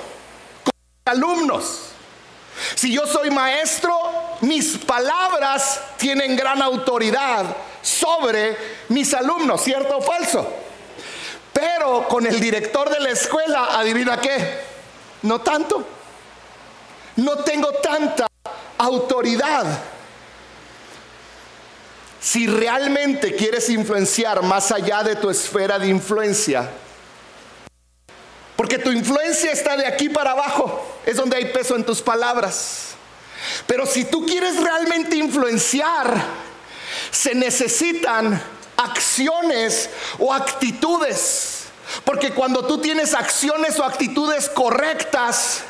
alumnos. 1.09 1.89
Si 2.75 2.93
yo 2.93 3.05
soy 3.07 3.29
maestro, 3.29 3.97
mis 4.41 4.77
palabras 4.77 5.81
tienen 5.97 6.35
gran 6.35 6.61
autoridad 6.61 7.45
sobre 7.81 8.57
mis 8.89 9.13
alumnos, 9.13 9.61
¿cierto 9.61 9.97
o 9.97 10.01
falso? 10.01 10.47
Pero 11.53 12.07
con 12.07 12.25
el 12.25 12.39
director 12.39 12.89
de 12.89 12.99
la 12.99 13.09
escuela, 13.09 13.77
adivina 13.77 14.19
qué, 14.19 14.61
no 15.23 15.41
tanto. 15.41 15.85
No 17.15 17.37
tengo 17.39 17.71
tanta 17.73 18.27
autoridad. 18.77 19.65
Si 22.21 22.47
realmente 22.47 23.35
quieres 23.35 23.69
influenciar 23.69 24.41
más 24.41 24.71
allá 24.71 25.03
de 25.03 25.15
tu 25.15 25.29
esfera 25.29 25.79
de 25.79 25.87
influencia, 25.87 26.69
porque 28.59 28.77
tu 28.77 28.91
influencia 28.91 29.53
está 29.53 29.77
de 29.77 29.87
aquí 29.87 30.09
para 30.09 30.31
abajo. 30.31 30.85
Es 31.05 31.15
donde 31.15 31.37
hay 31.37 31.45
peso 31.45 31.77
en 31.77 31.85
tus 31.85 32.01
palabras. 32.01 32.87
Pero 33.65 33.85
si 33.85 34.03
tú 34.03 34.25
quieres 34.25 34.61
realmente 34.61 35.15
influenciar, 35.15 36.21
se 37.09 37.33
necesitan 37.35 38.43
acciones 38.75 39.89
o 40.17 40.33
actitudes. 40.33 41.67
Porque 42.03 42.31
cuando 42.31 42.67
tú 42.67 42.81
tienes 42.81 43.13
acciones 43.13 43.79
o 43.79 43.85
actitudes 43.85 44.49
correctas, 44.49 45.61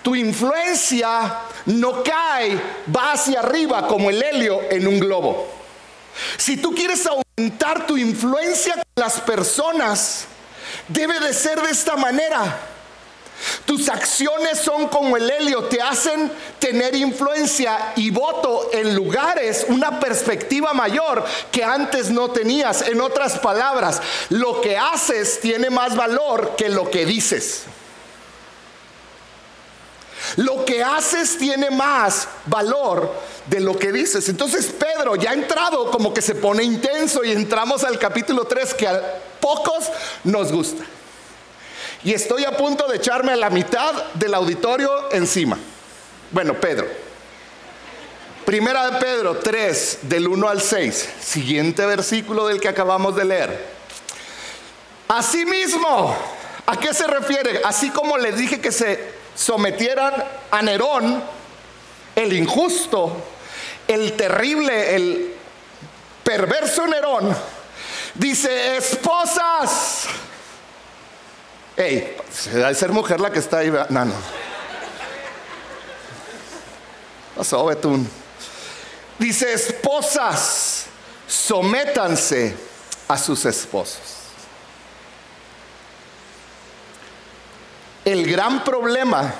tu 0.00 0.16
influencia 0.16 1.40
no 1.66 2.02
cae, 2.02 2.58
va 2.90 3.12
hacia 3.12 3.40
arriba 3.40 3.86
como 3.86 4.08
el 4.08 4.22
helio 4.22 4.62
en 4.70 4.88
un 4.88 4.98
globo. 4.98 5.46
Si 6.38 6.56
tú 6.56 6.74
quieres 6.74 7.06
aumentar 7.06 7.86
tu 7.86 7.98
influencia 7.98 8.76
con 8.76 8.84
las 8.94 9.20
personas, 9.20 10.26
Debe 10.88 11.20
de 11.20 11.32
ser 11.32 11.60
de 11.60 11.70
esta 11.70 11.96
manera. 11.96 12.60
Tus 13.64 13.88
acciones 13.88 14.58
son 14.58 14.88
como 14.88 15.16
el 15.16 15.30
helio, 15.30 15.64
te 15.64 15.80
hacen 15.80 16.32
tener 16.58 16.96
influencia 16.96 17.92
y 17.94 18.10
voto 18.10 18.70
en 18.72 18.96
lugares, 18.96 19.64
una 19.68 20.00
perspectiva 20.00 20.72
mayor 20.72 21.24
que 21.52 21.62
antes 21.62 22.10
no 22.10 22.30
tenías. 22.30 22.82
En 22.82 23.00
otras 23.00 23.38
palabras, 23.38 24.02
lo 24.30 24.60
que 24.60 24.76
haces 24.76 25.40
tiene 25.40 25.70
más 25.70 25.94
valor 25.94 26.56
que 26.56 26.68
lo 26.68 26.90
que 26.90 27.06
dices. 27.06 27.64
Lo 30.36 30.64
que 30.64 30.82
haces 30.82 31.38
tiene 31.38 31.70
más 31.70 32.28
valor 32.46 33.12
de 33.46 33.60
lo 33.60 33.78
que 33.78 33.92
dices. 33.92 34.28
Entonces 34.28 34.66
Pedro 34.66 35.16
ya 35.16 35.30
ha 35.30 35.34
entrado 35.34 35.90
como 35.90 36.12
que 36.12 36.22
se 36.22 36.34
pone 36.34 36.62
intenso 36.62 37.24
y 37.24 37.32
entramos 37.32 37.84
al 37.84 37.98
capítulo 37.98 38.44
3 38.44 38.74
que 38.74 38.88
a 38.88 39.20
pocos 39.40 39.90
nos 40.24 40.52
gusta. 40.52 40.84
Y 42.04 42.12
estoy 42.12 42.44
a 42.44 42.56
punto 42.56 42.86
de 42.86 42.96
echarme 42.96 43.32
a 43.32 43.36
la 43.36 43.50
mitad 43.50 43.92
del 44.14 44.34
auditorio 44.34 45.10
encima. 45.12 45.58
Bueno, 46.30 46.54
Pedro. 46.54 46.86
Primera 48.44 48.90
de 48.90 48.98
Pedro 48.98 49.36
3, 49.38 49.98
del 50.02 50.28
1 50.28 50.48
al 50.48 50.62
6. 50.62 51.08
Siguiente 51.20 51.84
versículo 51.84 52.46
del 52.46 52.60
que 52.60 52.68
acabamos 52.68 53.14
de 53.16 53.24
leer. 53.24 53.78
Asimismo, 55.08 56.16
¿a 56.66 56.78
qué 56.78 56.94
se 56.94 57.06
refiere? 57.06 57.60
Así 57.64 57.90
como 57.90 58.16
le 58.16 58.32
dije 58.32 58.60
que 58.60 58.72
se 58.72 59.12
sometieran 59.38 60.12
a 60.50 60.62
Nerón, 60.62 61.22
el 62.16 62.32
injusto, 62.32 63.24
el 63.86 64.14
terrible, 64.14 64.96
el 64.96 65.34
perverso 66.24 66.86
Nerón, 66.88 67.36
dice, 68.14 68.76
esposas. 68.76 70.06
Ey, 71.76 72.16
se 72.32 72.58
da 72.58 72.74
ser 72.74 72.90
mujer 72.90 73.20
la 73.20 73.30
que 73.30 73.38
está 73.38 73.58
ahí. 73.58 73.70
No, 73.70 74.04
no. 74.04 74.14
Pasó, 77.36 77.64
Betún. 77.64 78.10
Dice, 79.20 79.52
esposas, 79.52 80.86
sométanse 81.28 82.56
a 83.06 83.16
sus 83.16 83.44
esposos. 83.44 84.17
El 88.08 88.26
gran 88.26 88.64
problema 88.64 89.34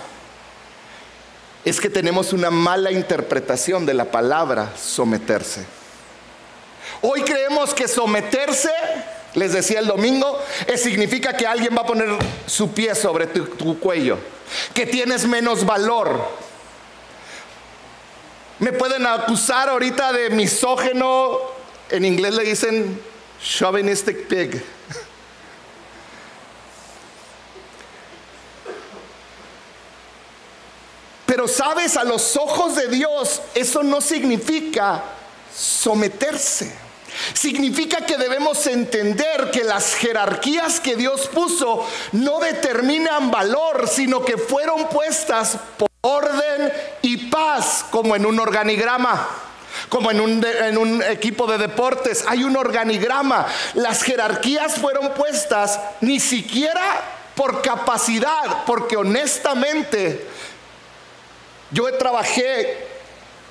es 1.65 1.81
que 1.81 1.89
tenemos 1.89 2.35
una 2.35 2.51
mala 2.51 2.93
interpretación 2.93 3.87
de 3.87 3.95
la 3.95 4.05
palabra 4.05 4.75
someterse. 4.77 5.65
Hoy 7.01 7.23
creemos 7.23 7.73
que 7.73 7.89
someterse, 7.89 8.69
les 9.33 9.55
decía 9.55 9.79
el 9.79 9.87
domingo, 9.87 10.39
significa 10.77 11.35
que 11.35 11.47
alguien 11.47 11.75
va 11.75 11.81
a 11.81 11.87
poner 11.87 12.11
su 12.45 12.71
pie 12.75 12.95
sobre 12.95 13.29
tu, 13.29 13.47
tu 13.47 13.81
cuello, 13.81 14.19
que 14.75 14.85
tienes 14.85 15.25
menos 15.25 15.65
valor. 15.65 16.29
Me 18.59 18.75
pueden 18.75 19.07
acusar 19.07 19.71
ahorita 19.71 20.13
de 20.13 20.29
misógeno, 20.29 21.39
en 21.89 22.05
inglés 22.05 22.35
le 22.35 22.45
dicen 22.45 23.01
chauvinistic 23.43 24.27
pig. 24.27 24.63
Pero 31.29 31.47
sabes, 31.47 31.99
a 31.99 32.05
los 32.05 32.39
ojos 32.39 32.75
de 32.75 32.89
Dios 32.89 33.43
eso 33.55 33.83
no 33.83 34.01
significa 34.01 35.03
someterse. 35.55 36.73
Significa 37.35 38.07
que 38.07 38.17
debemos 38.17 38.67
entender 38.67 39.51
que 39.51 39.63
las 39.63 39.95
jerarquías 39.95 40.81
que 40.81 40.97
Dios 40.97 41.29
puso 41.29 41.87
no 42.13 42.41
determinan 42.41 43.31
valor, 43.31 43.91
sino 43.93 44.25
que 44.25 44.39
fueron 44.39 44.89
puestas 44.89 45.59
por 45.77 45.91
orden 46.01 46.73
y 47.03 47.29
paz, 47.29 47.85
como 47.91 48.17
en 48.17 48.25
un 48.25 48.41
organigrama 48.41 49.29
como 49.91 50.11
en 50.11 50.21
un, 50.21 50.45
en 50.45 50.79
un, 50.79 51.03
equipo 51.03 51.47
de 51.47 51.59
deportes, 51.59 52.25
hay 52.27 52.43
un 52.43 52.57
organigrama. 52.57 53.47
Las 53.75 54.03
jerarquías 54.03 54.75
fueron 54.75 55.13
puestas 55.13 55.79
ni 56.01 56.21
siquiera 56.21 56.83
por 57.39 57.63
capacidad, 57.63 58.65
porque 58.67 58.97
honestamente 58.97 60.27
yo 61.71 61.93
trabajé 61.99 62.87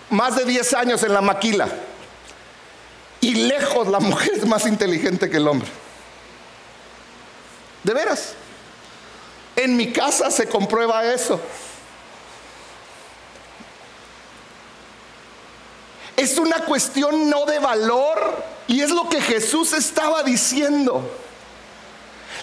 más 0.10 0.36
de 0.36 0.46
10 0.46 0.74
años 0.74 1.04
en 1.04 1.14
la 1.14 1.22
maquila. 1.22 1.68
Y 3.22 3.34
lejos 3.36 3.88
la 3.88 4.00
mujer 4.02 4.32
es 4.36 4.46
más 4.46 4.66
inteligente 4.66 5.30
que 5.30 5.38
el 5.38 5.48
hombre. 5.48 5.70
De 7.84 7.94
veras. 7.94 8.34
En 9.56 9.76
mi 9.76 9.92
casa 9.92 10.30
se 10.30 10.48
comprueba 10.48 11.06
eso. 11.06 11.40
Es 16.16 16.38
una 16.38 16.60
cuestión 16.66 17.30
no 17.30 17.46
de 17.46 17.60
valor 17.60 18.44
y 18.68 18.82
es 18.82 18.90
lo 18.90 19.08
que 19.08 19.22
Jesús 19.22 19.74
estaba 19.74 20.24
diciendo. 20.24 21.08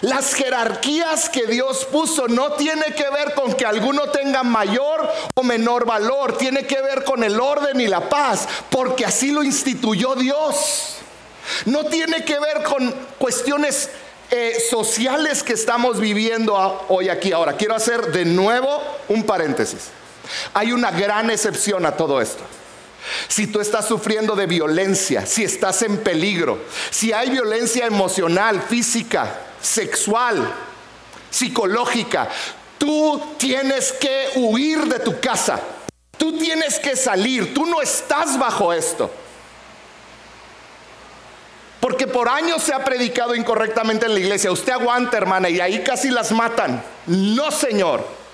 Las 0.05 0.35
jerarquías 0.35 1.29
que 1.29 1.47
Dios 1.47 1.85
puso 1.85 2.27
no 2.27 2.51
tiene 2.51 2.93
que 2.95 3.09
ver 3.09 3.33
con 3.33 3.53
que 3.53 3.65
alguno 3.65 4.03
tenga 4.09 4.43
mayor 4.43 5.09
o 5.33 5.41
menor 5.41 5.87
valor, 5.87 6.37
tiene 6.37 6.67
que 6.67 6.79
ver 6.79 7.03
con 7.03 7.23
el 7.23 7.39
orden 7.39 7.81
y 7.81 7.87
la 7.87 8.07
paz, 8.07 8.47
porque 8.69 9.03
así 9.03 9.31
lo 9.31 9.41
instituyó 9.41 10.13
Dios. 10.13 10.97
No 11.65 11.85
tiene 11.85 12.23
que 12.23 12.39
ver 12.39 12.61
con 12.61 12.93
cuestiones 13.17 13.89
eh, 14.29 14.63
sociales 14.69 15.41
que 15.41 15.53
estamos 15.53 15.99
viviendo 15.99 16.85
hoy 16.87 17.09
aquí. 17.09 17.31
Ahora, 17.31 17.53
quiero 17.53 17.73
hacer 17.73 18.11
de 18.11 18.25
nuevo 18.25 18.83
un 19.07 19.23
paréntesis. 19.23 19.87
Hay 20.53 20.71
una 20.71 20.91
gran 20.91 21.31
excepción 21.31 21.83
a 21.83 21.97
todo 21.97 22.21
esto. 22.21 22.43
Si 23.27 23.47
tú 23.47 23.59
estás 23.59 23.87
sufriendo 23.87 24.35
de 24.35 24.45
violencia, 24.45 25.25
si 25.25 25.43
estás 25.43 25.81
en 25.81 25.97
peligro, 25.97 26.59
si 26.91 27.11
hay 27.11 27.31
violencia 27.31 27.87
emocional, 27.87 28.61
física, 28.61 29.39
sexual, 29.65 30.53
psicológica, 31.29 32.29
tú 32.77 33.35
tienes 33.37 33.91
que 33.93 34.29
huir 34.35 34.85
de 34.85 34.99
tu 34.99 35.19
casa. 35.19 35.59
Tú 36.17 36.37
tienes 36.37 36.79
que 36.79 36.95
salir. 36.95 37.53
Tú 37.53 37.65
no 37.65 37.81
estás 37.81 38.37
bajo 38.39 38.71
esto. 38.71 39.11
Porque 41.81 42.07
por 42.07 42.29
años 42.29 42.63
se 42.63 42.73
ha 42.73 42.83
predicado 42.83 43.35
incorrectamente 43.35 44.05
en 44.05 44.13
la 44.13 44.19
iglesia. 44.19 44.51
Usted 44.51 44.73
aguanta, 44.73 45.17
hermana, 45.17 45.49
y 45.49 45.59
ahí 45.59 45.83
casi 45.83 46.09
las 46.09 46.31
matan. 46.31 46.83
No, 47.05 47.51
Señor. 47.51 48.24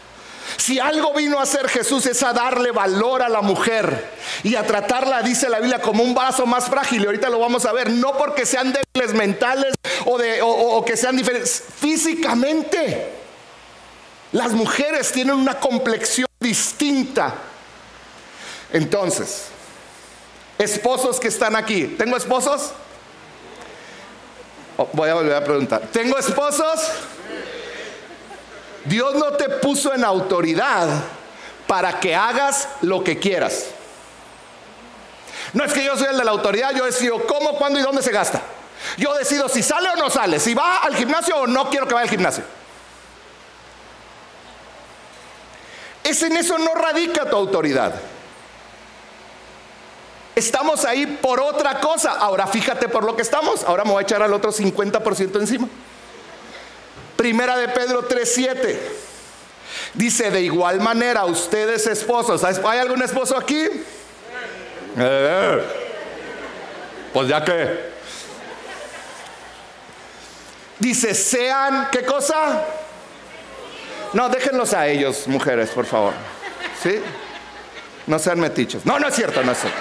Si 0.57 0.79
algo 0.79 1.13
vino 1.13 1.39
a 1.39 1.43
hacer 1.43 1.67
Jesús 1.67 2.05
es 2.05 2.21
a 2.23 2.33
darle 2.33 2.71
valor 2.71 3.21
a 3.21 3.29
la 3.29 3.41
mujer 3.41 4.09
y 4.43 4.55
a 4.55 4.65
tratarla, 4.65 5.21
dice 5.21 5.49
la 5.49 5.59
Biblia, 5.59 5.81
como 5.81 6.03
un 6.03 6.13
vaso 6.13 6.45
más 6.45 6.65
frágil. 6.65 7.03
Y 7.03 7.05
ahorita 7.05 7.29
lo 7.29 7.39
vamos 7.39 7.65
a 7.65 7.73
ver, 7.73 7.89
no 7.89 8.17
porque 8.17 8.45
sean 8.45 8.73
débiles 8.73 9.13
mentales 9.15 9.73
o, 10.05 10.83
que 10.85 10.97
sean 10.97 11.15
diferentes, 11.15 11.63
físicamente. 11.79 13.13
Las 14.31 14.51
mujeres 14.53 15.11
tienen 15.11 15.35
una 15.35 15.59
complexión 15.59 16.27
distinta. 16.39 17.33
Entonces, 18.71 19.47
esposos 20.57 21.19
que 21.19 21.27
están 21.27 21.55
aquí, 21.55 21.95
¿tengo 21.97 22.15
esposos? 22.15 22.71
Oh, 24.77 24.89
voy 24.93 25.09
a 25.09 25.15
volver 25.15 25.35
a 25.35 25.43
preguntar, 25.43 25.81
¿tengo 25.91 26.17
esposos? 26.17 26.79
Dios 28.85 29.15
no 29.15 29.33
te 29.33 29.49
puso 29.49 29.93
en 29.93 30.03
autoridad 30.03 30.87
para 31.67 31.99
que 31.99 32.15
hagas 32.15 32.67
lo 32.81 33.03
que 33.03 33.19
quieras. 33.19 33.67
No 35.53 35.63
es 35.63 35.73
que 35.73 35.83
yo 35.83 35.97
soy 35.97 36.07
el 36.07 36.17
de 36.17 36.23
la 36.23 36.31
autoridad, 36.31 36.73
yo 36.73 36.85
decido 36.85 37.25
cómo, 37.25 37.57
cuándo 37.57 37.79
y 37.79 37.81
dónde 37.81 38.01
se 38.01 38.11
gasta. 38.11 38.41
Yo 38.97 39.13
decido 39.15 39.47
si 39.49 39.61
sale 39.61 39.89
o 39.89 39.95
no 39.95 40.09
sale, 40.09 40.39
si 40.39 40.53
va 40.53 40.77
al 40.77 40.95
gimnasio 40.95 41.35
o 41.37 41.47
no 41.47 41.69
quiero 41.69 41.87
que 41.87 41.93
vaya 41.93 42.03
al 42.03 42.09
gimnasio. 42.09 42.43
Es 46.03 46.23
en 46.23 46.35
eso 46.35 46.57
no 46.57 46.73
radica 46.73 47.29
tu 47.29 47.35
autoridad. 47.35 47.93
Estamos 50.35 50.85
ahí 50.85 51.05
por 51.05 51.39
otra 51.41 51.79
cosa. 51.79 52.13
Ahora 52.13 52.47
fíjate 52.47 52.87
por 52.87 53.03
lo 53.03 53.15
que 53.15 53.21
estamos. 53.21 53.63
Ahora 53.63 53.83
me 53.83 53.91
voy 53.91 54.01
a 54.01 54.03
echar 54.03 54.23
al 54.23 54.33
otro 54.33 54.51
50% 54.51 55.39
encima. 55.39 55.67
Primera 57.21 57.55
de 57.55 57.67
Pedro 57.67 58.07
3:7. 58.07 58.79
Dice, 59.93 60.31
de 60.31 60.41
igual 60.41 60.79
manera, 60.79 61.23
ustedes 61.25 61.85
esposos, 61.85 62.43
¿hay 62.43 62.79
algún 62.79 63.03
esposo 63.03 63.37
aquí? 63.37 63.69
Eh, 64.97 65.63
pues 67.13 67.27
ya 67.27 67.45
que... 67.45 67.91
Dice, 70.79 71.13
sean, 71.13 71.89
¿qué 71.91 72.03
cosa? 72.03 72.65
No, 74.13 74.27
déjenlos 74.27 74.73
a 74.73 74.87
ellos, 74.87 75.27
mujeres, 75.27 75.69
por 75.69 75.85
favor. 75.85 76.13
¿Sí? 76.81 77.03
No 78.07 78.17
sean 78.17 78.39
metichos. 78.39 78.83
No, 78.83 78.97
no 78.97 79.07
es 79.07 79.13
cierto, 79.13 79.43
no 79.43 79.51
es 79.51 79.59
cierto. 79.59 79.79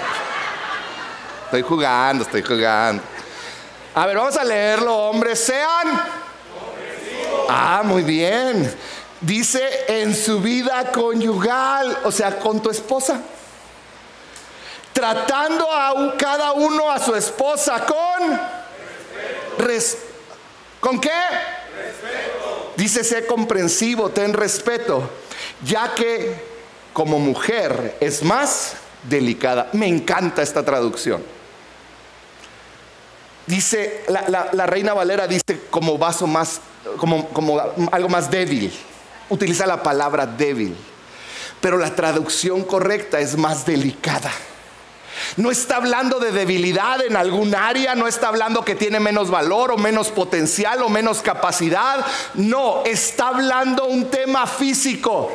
Estoy 1.46 1.62
jugando, 1.62 2.22
estoy 2.22 2.42
jugando. 2.42 3.02
A 3.94 4.04
ver, 4.04 4.18
vamos 4.18 4.36
a 4.36 4.44
leerlo, 4.44 4.94
hombres. 4.94 5.40
Sean 5.40 6.20
Ah, 7.48 7.82
muy 7.84 8.02
bien. 8.02 8.74
Dice 9.20 9.84
en 9.88 10.14
su 10.14 10.40
vida 10.40 10.90
conyugal, 10.92 11.98
o 12.04 12.12
sea, 12.12 12.38
con 12.38 12.60
tu 12.60 12.70
esposa. 12.70 13.20
Tratando 14.92 15.70
a 15.70 16.16
cada 16.16 16.52
uno 16.52 16.90
a 16.90 16.98
su 16.98 17.14
esposa 17.14 17.84
con 17.84 18.60
¿Con 20.80 21.00
qué? 21.00 21.10
Respeto. 21.10 22.72
Dice, 22.76 23.04
sé 23.04 23.26
comprensivo, 23.26 24.08
ten 24.08 24.32
respeto, 24.32 25.08
ya 25.62 25.94
que 25.94 26.34
como 26.94 27.18
mujer 27.18 27.96
es 28.00 28.22
más 28.22 28.74
delicada. 29.02 29.68
Me 29.72 29.86
encanta 29.86 30.40
esta 30.42 30.64
traducción. 30.64 31.22
Dice, 33.50 34.04
la, 34.06 34.66
reina 34.66 34.94
Valera 34.94 35.26
dice 35.26 35.62
como 35.70 35.98
vaso 35.98 36.28
más, 36.28 36.60
como, 36.98 37.28
como 37.30 37.60
algo 37.90 38.08
más 38.08 38.30
débil. 38.30 38.72
Utiliza 39.28 39.66
la 39.66 39.82
palabra 39.82 40.24
débil. 40.24 40.76
Pero 41.60 41.76
la 41.76 41.92
traducción 41.96 42.62
correcta 42.62 43.18
es 43.18 43.36
más 43.36 43.66
delicada. 43.66 44.30
No 45.36 45.50
está 45.50 45.76
hablando 45.76 46.20
de 46.20 46.30
debilidad 46.30 47.04
en 47.04 47.16
algún 47.16 47.56
área, 47.56 47.96
no 47.96 48.06
está 48.06 48.28
hablando 48.28 48.64
que 48.64 48.76
tiene 48.76 49.00
menos 49.00 49.30
valor 49.30 49.72
o 49.72 49.76
menos 49.76 50.10
potencial 50.10 50.82
o 50.82 50.88
menos 50.88 51.20
capacidad. 51.20 52.06
No, 52.34 52.84
está 52.84 53.28
hablando 53.28 53.86
un 53.86 54.10
tema 54.10 54.46
físico. 54.46 55.32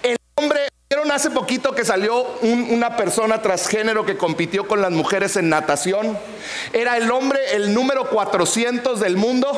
El 0.00 0.16
hombre 0.36 0.68
¿Vieron 1.02 1.16
hace 1.16 1.30
poquito 1.30 1.74
que 1.74 1.84
salió 1.84 2.38
una 2.42 2.96
persona 2.96 3.42
transgénero 3.42 4.06
que 4.06 4.16
compitió 4.16 4.68
con 4.68 4.80
las 4.80 4.92
mujeres 4.92 5.34
en 5.34 5.48
natación? 5.48 6.16
Era 6.72 6.96
el 6.96 7.10
hombre 7.10 7.40
el 7.54 7.74
número 7.74 8.08
400 8.08 9.00
del 9.00 9.16
mundo. 9.16 9.50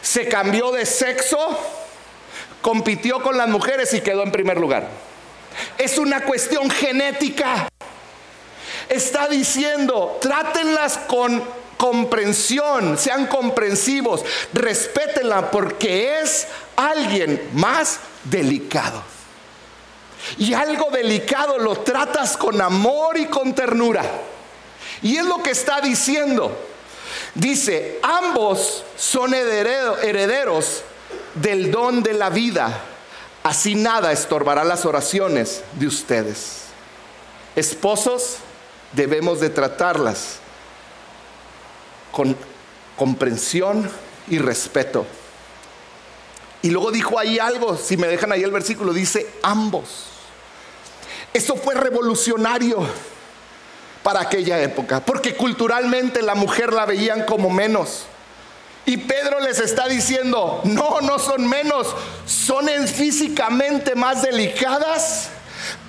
Se 0.00 0.28
cambió 0.28 0.72
de 0.72 0.86
sexo, 0.86 1.36
compitió 2.62 3.22
con 3.22 3.36
las 3.36 3.48
mujeres 3.48 3.92
y 3.92 4.00
quedó 4.00 4.22
en 4.22 4.32
primer 4.32 4.56
lugar. 4.56 4.88
Es 5.76 5.98
una 5.98 6.22
cuestión 6.22 6.70
genética. 6.70 7.68
Está 8.88 9.28
diciendo, 9.28 10.16
trátenlas 10.22 10.96
con 10.96 11.44
comprensión, 11.76 12.96
sean 12.96 13.26
comprensivos, 13.26 14.24
respétenla 14.54 15.50
porque 15.50 16.20
es 16.20 16.46
alguien 16.76 17.46
más 17.52 18.00
delicado. 18.24 19.15
Y 20.38 20.52
algo 20.54 20.90
delicado 20.90 21.58
lo 21.58 21.76
tratas 21.76 22.36
con 22.36 22.60
amor 22.60 23.16
y 23.16 23.26
con 23.26 23.54
ternura. 23.54 24.04
Y 25.02 25.16
es 25.16 25.24
lo 25.24 25.42
que 25.42 25.50
está 25.50 25.80
diciendo. 25.80 26.56
Dice, 27.34 27.98
ambos 28.02 28.84
son 28.96 29.34
herederos 29.34 30.82
del 31.34 31.70
don 31.70 32.02
de 32.02 32.14
la 32.14 32.30
vida. 32.30 32.82
Así 33.42 33.74
nada 33.74 34.10
estorbará 34.10 34.64
las 34.64 34.84
oraciones 34.84 35.62
de 35.74 35.86
ustedes. 35.86 36.62
Esposos, 37.54 38.38
debemos 38.92 39.40
de 39.40 39.50
tratarlas 39.50 40.38
con 42.10 42.36
comprensión 42.96 43.88
y 44.28 44.38
respeto. 44.38 45.06
Y 46.62 46.70
luego 46.70 46.90
dijo 46.90 47.18
ahí 47.18 47.38
algo, 47.38 47.76
si 47.76 47.96
me 47.96 48.08
dejan 48.08 48.32
ahí 48.32 48.42
el 48.42 48.50
versículo, 48.50 48.92
dice 48.92 49.28
ambos. 49.42 50.15
Eso 51.36 51.54
fue 51.54 51.74
revolucionario 51.74 52.78
para 54.02 54.22
aquella 54.22 54.58
época, 54.62 55.00
porque 55.00 55.36
culturalmente 55.36 56.22
la 56.22 56.34
mujer 56.34 56.72
la 56.72 56.86
veían 56.86 57.26
como 57.26 57.50
menos. 57.50 58.06
Y 58.86 58.96
Pedro 58.96 59.40
les 59.40 59.60
está 59.60 59.86
diciendo, 59.86 60.62
no, 60.64 61.02
no 61.02 61.18
son 61.18 61.46
menos, 61.46 61.88
son 62.24 62.68
físicamente 62.88 63.94
más 63.94 64.22
delicadas, 64.22 65.28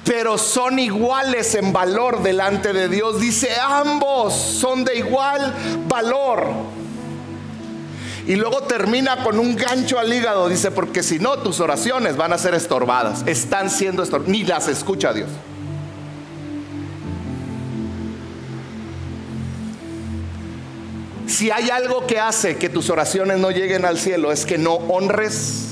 pero 0.03 0.37
son 0.37 0.79
iguales 0.79 1.55
en 1.55 1.71
valor 1.71 2.23
delante 2.23 2.73
de 2.73 2.89
Dios. 2.89 3.21
Dice, 3.21 3.55
ambos 3.57 4.33
son 4.33 4.83
de 4.83 4.97
igual 4.97 5.53
valor. 5.87 6.45
Y 8.27 8.35
luego 8.35 8.63
termina 8.63 9.23
con 9.23 9.39
un 9.39 9.55
gancho 9.55 9.97
al 9.97 10.13
hígado, 10.13 10.49
dice, 10.49 10.69
porque 10.69 11.01
si 11.01 11.17
no, 11.17 11.39
tus 11.39 11.61
oraciones 11.61 12.17
van 12.17 12.33
a 12.33 12.37
ser 12.37 12.53
estorbadas, 12.55 13.23
están 13.25 13.69
siendo 13.69 14.03
estorbadas, 14.03 14.29
ni 14.29 14.43
las 14.43 14.67
escucha 14.67 15.13
Dios. 15.13 15.29
Si 21.25 21.51
hay 21.51 21.69
algo 21.69 22.05
que 22.05 22.19
hace 22.19 22.57
que 22.57 22.67
tus 22.67 22.89
oraciones 22.89 23.39
no 23.39 23.49
lleguen 23.51 23.85
al 23.85 23.97
cielo 23.97 24.31
es 24.31 24.45
que 24.45 24.57
no 24.57 24.73
honres 24.73 25.67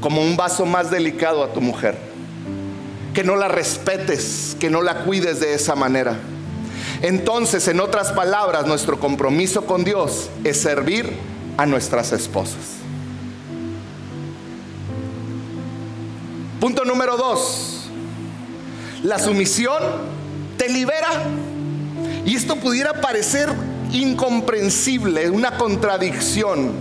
como 0.00 0.20
un 0.20 0.36
vaso 0.36 0.66
más 0.66 0.90
delicado 0.90 1.42
a 1.42 1.52
tu 1.52 1.62
mujer. 1.62 1.96
Que 3.14 3.24
no 3.24 3.36
la 3.36 3.48
respetes, 3.48 4.54
que 4.60 4.68
no 4.68 4.82
la 4.82 5.04
cuides 5.04 5.40
de 5.40 5.54
esa 5.54 5.74
manera. 5.74 6.16
Entonces, 7.00 7.68
en 7.68 7.80
otras 7.80 8.12
palabras, 8.12 8.66
nuestro 8.66 9.00
compromiso 9.00 9.64
con 9.64 9.84
Dios 9.84 10.28
es 10.44 10.60
servir 10.60 11.37
a 11.58 11.66
nuestras 11.66 12.12
esposas. 12.12 12.78
Punto 16.60 16.84
número 16.84 17.16
dos. 17.16 17.88
La 19.02 19.18
sumisión 19.18 19.82
te 20.56 20.68
libera. 20.68 21.08
Y 22.24 22.36
esto 22.36 22.56
pudiera 22.56 23.00
parecer 23.00 23.52
incomprensible, 23.92 25.30
una 25.30 25.58
contradicción. 25.58 26.72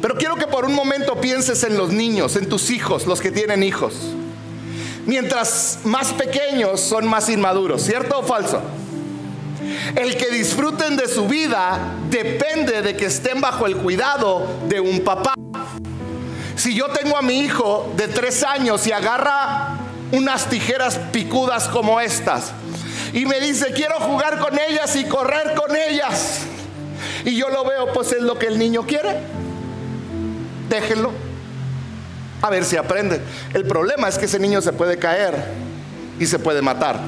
Pero 0.00 0.16
quiero 0.16 0.34
que 0.34 0.48
por 0.48 0.64
un 0.64 0.74
momento 0.74 1.20
pienses 1.20 1.62
en 1.62 1.78
los 1.78 1.92
niños, 1.92 2.34
en 2.34 2.48
tus 2.48 2.70
hijos, 2.70 3.06
los 3.06 3.20
que 3.20 3.30
tienen 3.30 3.62
hijos. 3.62 3.94
Mientras 5.06 5.78
más 5.84 6.12
pequeños 6.12 6.80
son 6.80 7.06
más 7.06 7.28
inmaduros, 7.28 7.82
¿cierto 7.82 8.18
o 8.18 8.22
falso? 8.24 8.60
El 9.96 10.16
que 10.16 10.30
disfruten 10.30 10.96
de 10.96 11.08
su 11.08 11.26
vida 11.26 11.78
depende 12.10 12.82
de 12.82 12.96
que 12.96 13.06
estén 13.06 13.40
bajo 13.40 13.66
el 13.66 13.76
cuidado 13.76 14.46
de 14.68 14.80
un 14.80 15.00
papá. 15.00 15.34
Si 16.56 16.74
yo 16.74 16.88
tengo 16.88 17.16
a 17.16 17.22
mi 17.22 17.40
hijo 17.40 17.92
de 17.96 18.08
tres 18.08 18.42
años 18.44 18.86
y 18.86 18.92
agarra 18.92 19.78
unas 20.12 20.48
tijeras 20.48 20.98
picudas 21.10 21.68
como 21.68 22.00
estas 22.00 22.52
y 23.12 23.26
me 23.26 23.40
dice, 23.40 23.72
quiero 23.74 23.96
jugar 23.96 24.38
con 24.38 24.58
ellas 24.58 24.94
y 24.96 25.04
correr 25.04 25.54
con 25.54 25.74
ellas, 25.76 26.38
y 27.24 27.36
yo 27.36 27.48
lo 27.48 27.64
veo, 27.64 27.92
pues 27.92 28.12
es 28.12 28.22
lo 28.22 28.38
que 28.38 28.46
el 28.46 28.58
niño 28.58 28.86
quiere, 28.86 29.18
déjenlo, 30.68 31.12
a 32.40 32.50
ver 32.50 32.64
si 32.64 32.76
aprende. 32.76 33.20
El 33.52 33.64
problema 33.64 34.08
es 34.08 34.18
que 34.18 34.24
ese 34.24 34.38
niño 34.38 34.62
se 34.62 34.72
puede 34.72 34.98
caer 34.98 35.34
y 36.18 36.26
se 36.26 36.38
puede 36.38 36.62
matar. 36.62 37.00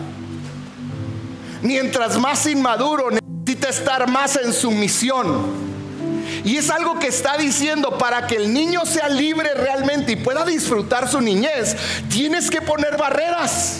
Mientras 1.64 2.16
más 2.20 2.46
inmaduro, 2.46 3.08
necesita 3.10 3.68
estar 3.68 4.08
más 4.08 4.36
en 4.36 4.52
sumisión 4.52 5.64
y 6.44 6.58
es 6.58 6.70
algo 6.70 6.98
que 6.98 7.06
está 7.06 7.38
diciendo, 7.38 7.96
para 7.96 8.26
que 8.26 8.36
el 8.36 8.52
niño 8.52 8.84
sea 8.84 9.08
libre 9.08 9.54
realmente 9.54 10.12
y 10.12 10.16
pueda 10.16 10.44
disfrutar 10.44 11.08
su 11.08 11.20
niñez, 11.20 11.74
tienes 12.10 12.50
que 12.50 12.60
poner 12.60 12.98
barreras. 12.98 13.78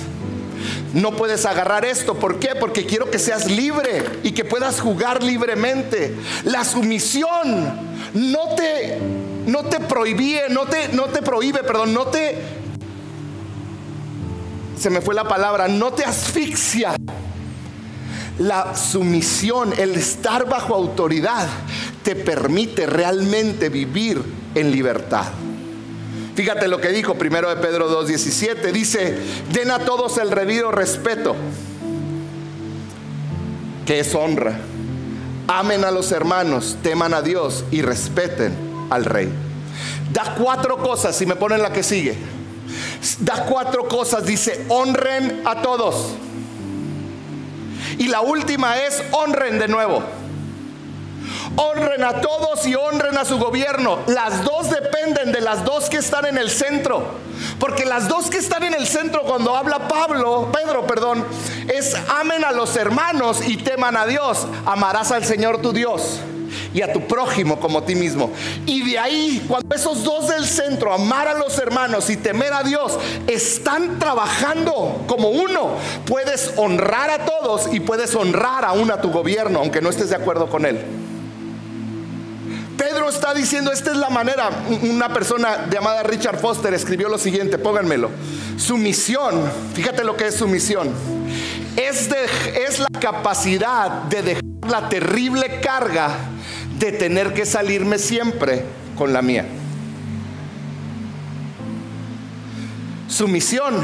No 0.94 1.16
puedes 1.16 1.44
agarrar 1.44 1.84
esto. 1.84 2.14
¿Por 2.14 2.38
qué? 2.38 2.54
Porque 2.58 2.86
quiero 2.86 3.10
que 3.10 3.18
seas 3.18 3.50
libre 3.50 4.04
y 4.22 4.32
que 4.32 4.44
puedas 4.44 4.80
jugar 4.80 5.22
libremente. 5.22 6.14
La 6.44 6.64
sumisión 6.64 7.74
no 8.14 8.54
te, 8.54 8.98
no 9.46 9.64
te 9.64 9.80
prohíbe, 9.80 10.44
no 10.48 10.66
te, 10.66 10.88
no 10.88 11.06
te 11.06 11.20
prohíbe, 11.20 11.64
perdón, 11.64 11.92
no 11.92 12.06
te... 12.06 12.38
Se 14.78 14.88
me 14.88 15.00
fue 15.00 15.14
la 15.14 15.24
palabra, 15.24 15.68
no 15.68 15.92
te 15.92 16.04
asfixia. 16.04 16.94
La 18.38 18.74
sumisión, 18.76 19.72
el 19.78 19.94
estar 19.94 20.48
bajo 20.48 20.74
autoridad, 20.74 21.46
te 22.02 22.16
permite 22.16 22.86
realmente 22.86 23.68
vivir 23.68 24.22
en 24.54 24.70
libertad. 24.70 25.26
Fíjate 26.34 26.66
lo 26.66 26.80
que 26.80 26.88
dijo 26.88 27.14
primero 27.14 27.48
de 27.48 27.56
Pedro 27.56 27.88
2.17. 28.04 28.72
Dice, 28.72 29.16
den 29.52 29.70
a 29.70 29.78
todos 29.80 30.18
el 30.18 30.30
debido 30.30 30.72
respeto, 30.72 31.36
que 33.86 34.00
es 34.00 34.14
honra. 34.14 34.58
Amen 35.46 35.84
a 35.84 35.90
los 35.90 36.10
hermanos, 36.10 36.78
teman 36.82 37.14
a 37.14 37.22
Dios 37.22 37.64
y 37.70 37.82
respeten 37.82 38.52
al 38.90 39.04
rey. 39.04 39.28
Da 40.12 40.34
cuatro 40.36 40.78
cosas, 40.78 41.16
si 41.16 41.26
me 41.26 41.36
ponen 41.36 41.62
la 41.62 41.72
que 41.72 41.82
sigue. 41.82 42.16
Da 43.20 43.44
cuatro 43.44 43.86
cosas, 43.86 44.24
dice, 44.26 44.64
honren 44.68 45.42
a 45.44 45.62
todos. 45.62 46.14
Y 47.98 48.08
la 48.08 48.20
última 48.20 48.78
es 48.78 49.02
honren 49.12 49.58
de 49.58 49.68
nuevo. 49.68 50.02
Honren 51.56 52.02
a 52.02 52.20
todos 52.20 52.66
y 52.66 52.74
honren 52.74 53.16
a 53.16 53.24
su 53.24 53.38
gobierno. 53.38 54.00
Las 54.06 54.44
dos 54.44 54.70
dependen 54.70 55.32
de 55.32 55.40
las 55.40 55.64
dos 55.64 55.88
que 55.88 55.98
están 55.98 56.26
en 56.26 56.38
el 56.38 56.50
centro. 56.50 57.04
Porque 57.58 57.84
las 57.84 58.08
dos 58.08 58.30
que 58.30 58.38
están 58.38 58.64
en 58.64 58.74
el 58.74 58.86
centro 58.86 59.22
cuando 59.22 59.56
habla 59.56 59.88
Pablo, 59.88 60.50
Pedro, 60.52 60.86
perdón, 60.86 61.24
es 61.72 61.96
amen 62.08 62.44
a 62.44 62.52
los 62.52 62.76
hermanos 62.76 63.46
y 63.46 63.56
teman 63.56 63.96
a 63.96 64.06
Dios. 64.06 64.46
Amarás 64.66 65.12
al 65.12 65.24
Señor 65.24 65.60
tu 65.60 65.72
Dios 65.72 66.20
y 66.74 66.82
a 66.82 66.92
tu 66.92 67.06
prójimo 67.06 67.58
como 67.60 67.78
a 67.78 67.86
ti 67.86 67.94
mismo. 67.94 68.30
Y 68.66 68.90
de 68.90 68.98
ahí, 68.98 69.44
cuando 69.48 69.74
esos 69.74 70.02
dos 70.02 70.28
del 70.28 70.44
centro, 70.44 70.92
amar 70.92 71.28
a 71.28 71.34
los 71.34 71.56
hermanos 71.58 72.10
y 72.10 72.16
temer 72.16 72.52
a 72.52 72.64
Dios, 72.64 72.98
están 73.28 73.98
trabajando 74.00 75.04
como 75.06 75.28
uno, 75.28 75.76
puedes 76.04 76.52
honrar 76.56 77.10
a 77.10 77.24
todos 77.24 77.72
y 77.72 77.80
puedes 77.80 78.14
honrar 78.14 78.64
aún 78.64 78.90
a 78.90 79.00
tu 79.00 79.10
gobierno, 79.10 79.60
aunque 79.60 79.80
no 79.80 79.88
estés 79.88 80.10
de 80.10 80.16
acuerdo 80.16 80.50
con 80.50 80.66
él. 80.66 80.80
Pedro 82.76 83.08
está 83.08 83.32
diciendo, 83.32 83.70
esta 83.70 83.92
es 83.92 83.96
la 83.96 84.10
manera. 84.10 84.50
Una 84.82 85.12
persona 85.12 85.68
llamada 85.70 86.02
Richard 86.02 86.40
Foster 86.40 86.74
escribió 86.74 87.08
lo 87.08 87.18
siguiente, 87.18 87.56
pónganmelo. 87.56 88.10
Su 88.56 88.76
misión, 88.76 89.48
fíjate 89.74 90.02
lo 90.02 90.16
que 90.16 90.26
es 90.26 90.34
su 90.34 90.48
misión, 90.48 90.92
es, 91.76 92.08
es 92.68 92.80
la 92.80 92.88
capacidad 93.00 94.02
de 94.04 94.22
dejar 94.22 94.42
la 94.68 94.88
terrible 94.88 95.60
carga 95.60 96.16
de 96.78 96.92
tener 96.92 97.32
que 97.32 97.46
salirme 97.46 97.98
siempre 97.98 98.64
con 98.96 99.12
la 99.12 99.22
mía. 99.22 99.46
Su 103.08 103.28
misión 103.28 103.74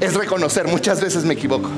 es 0.00 0.14
reconocer, 0.14 0.66
muchas 0.68 1.00
veces 1.00 1.24
me 1.24 1.34
equivoco. 1.34 1.70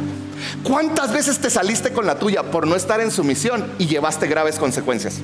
¿Cuántas 0.63 1.13
veces 1.13 1.39
te 1.39 1.51
saliste 1.51 1.93
con 1.93 2.07
la 2.07 2.19
tuya 2.19 2.45
por 2.45 2.67
no 2.67 2.75
estar 2.75 3.01
en 3.01 3.11
su 3.11 3.23
misión 3.25 3.73
y 3.79 3.87
llevaste 3.87 4.27
graves 4.27 4.59
consecuencias? 4.59 5.19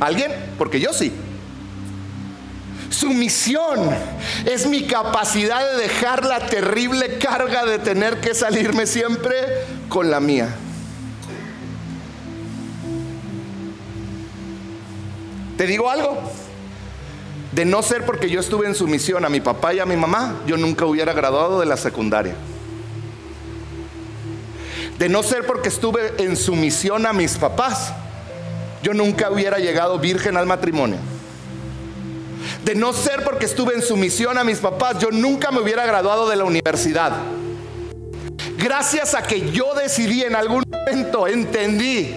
¿Alguien? 0.00 0.32
Porque 0.58 0.80
yo 0.80 0.92
sí. 0.92 1.12
Su 2.90 3.10
misión 3.10 3.90
es 4.44 4.66
mi 4.66 4.86
capacidad 4.86 5.60
de 5.72 5.82
dejar 5.82 6.24
la 6.24 6.46
terrible 6.46 7.18
carga 7.18 7.64
de 7.64 7.78
tener 7.78 8.20
que 8.20 8.34
salirme 8.34 8.86
siempre 8.86 9.34
con 9.88 10.10
la 10.10 10.20
mía. 10.20 10.48
¿Te 15.56 15.66
digo 15.66 15.90
algo? 15.90 16.18
De 17.52 17.64
no 17.64 17.82
ser 17.82 18.06
porque 18.06 18.30
yo 18.30 18.40
estuve 18.40 18.66
en 18.66 18.74
sumisión 18.74 19.24
a 19.24 19.28
mi 19.28 19.40
papá 19.40 19.74
y 19.74 19.80
a 19.80 19.86
mi 19.86 19.96
mamá, 19.96 20.40
yo 20.46 20.56
nunca 20.56 20.86
hubiera 20.86 21.12
graduado 21.12 21.60
de 21.60 21.66
la 21.66 21.76
secundaria. 21.76 22.34
De 24.98 25.08
no 25.08 25.22
ser 25.22 25.46
porque 25.46 25.68
estuve 25.68 26.14
en 26.18 26.36
sumisión 26.36 27.04
a 27.06 27.12
mis 27.12 27.36
papás, 27.36 27.92
yo 28.82 28.94
nunca 28.94 29.30
hubiera 29.30 29.58
llegado 29.58 29.98
virgen 29.98 30.36
al 30.36 30.46
matrimonio. 30.46 30.98
De 32.64 32.74
no 32.74 32.92
ser 32.92 33.22
porque 33.22 33.46
estuve 33.46 33.74
en 33.74 33.82
sumisión 33.82 34.38
a 34.38 34.44
mis 34.44 34.58
papás, 34.58 34.98
yo 34.98 35.10
nunca 35.10 35.50
me 35.50 35.60
hubiera 35.60 35.84
graduado 35.84 36.28
de 36.28 36.36
la 36.36 36.44
universidad. 36.44 37.12
Gracias 38.56 39.14
a 39.14 39.22
que 39.22 39.50
yo 39.50 39.74
decidí 39.74 40.22
en 40.22 40.36
algún 40.36 40.62
momento, 40.70 41.26
entendí 41.26 42.14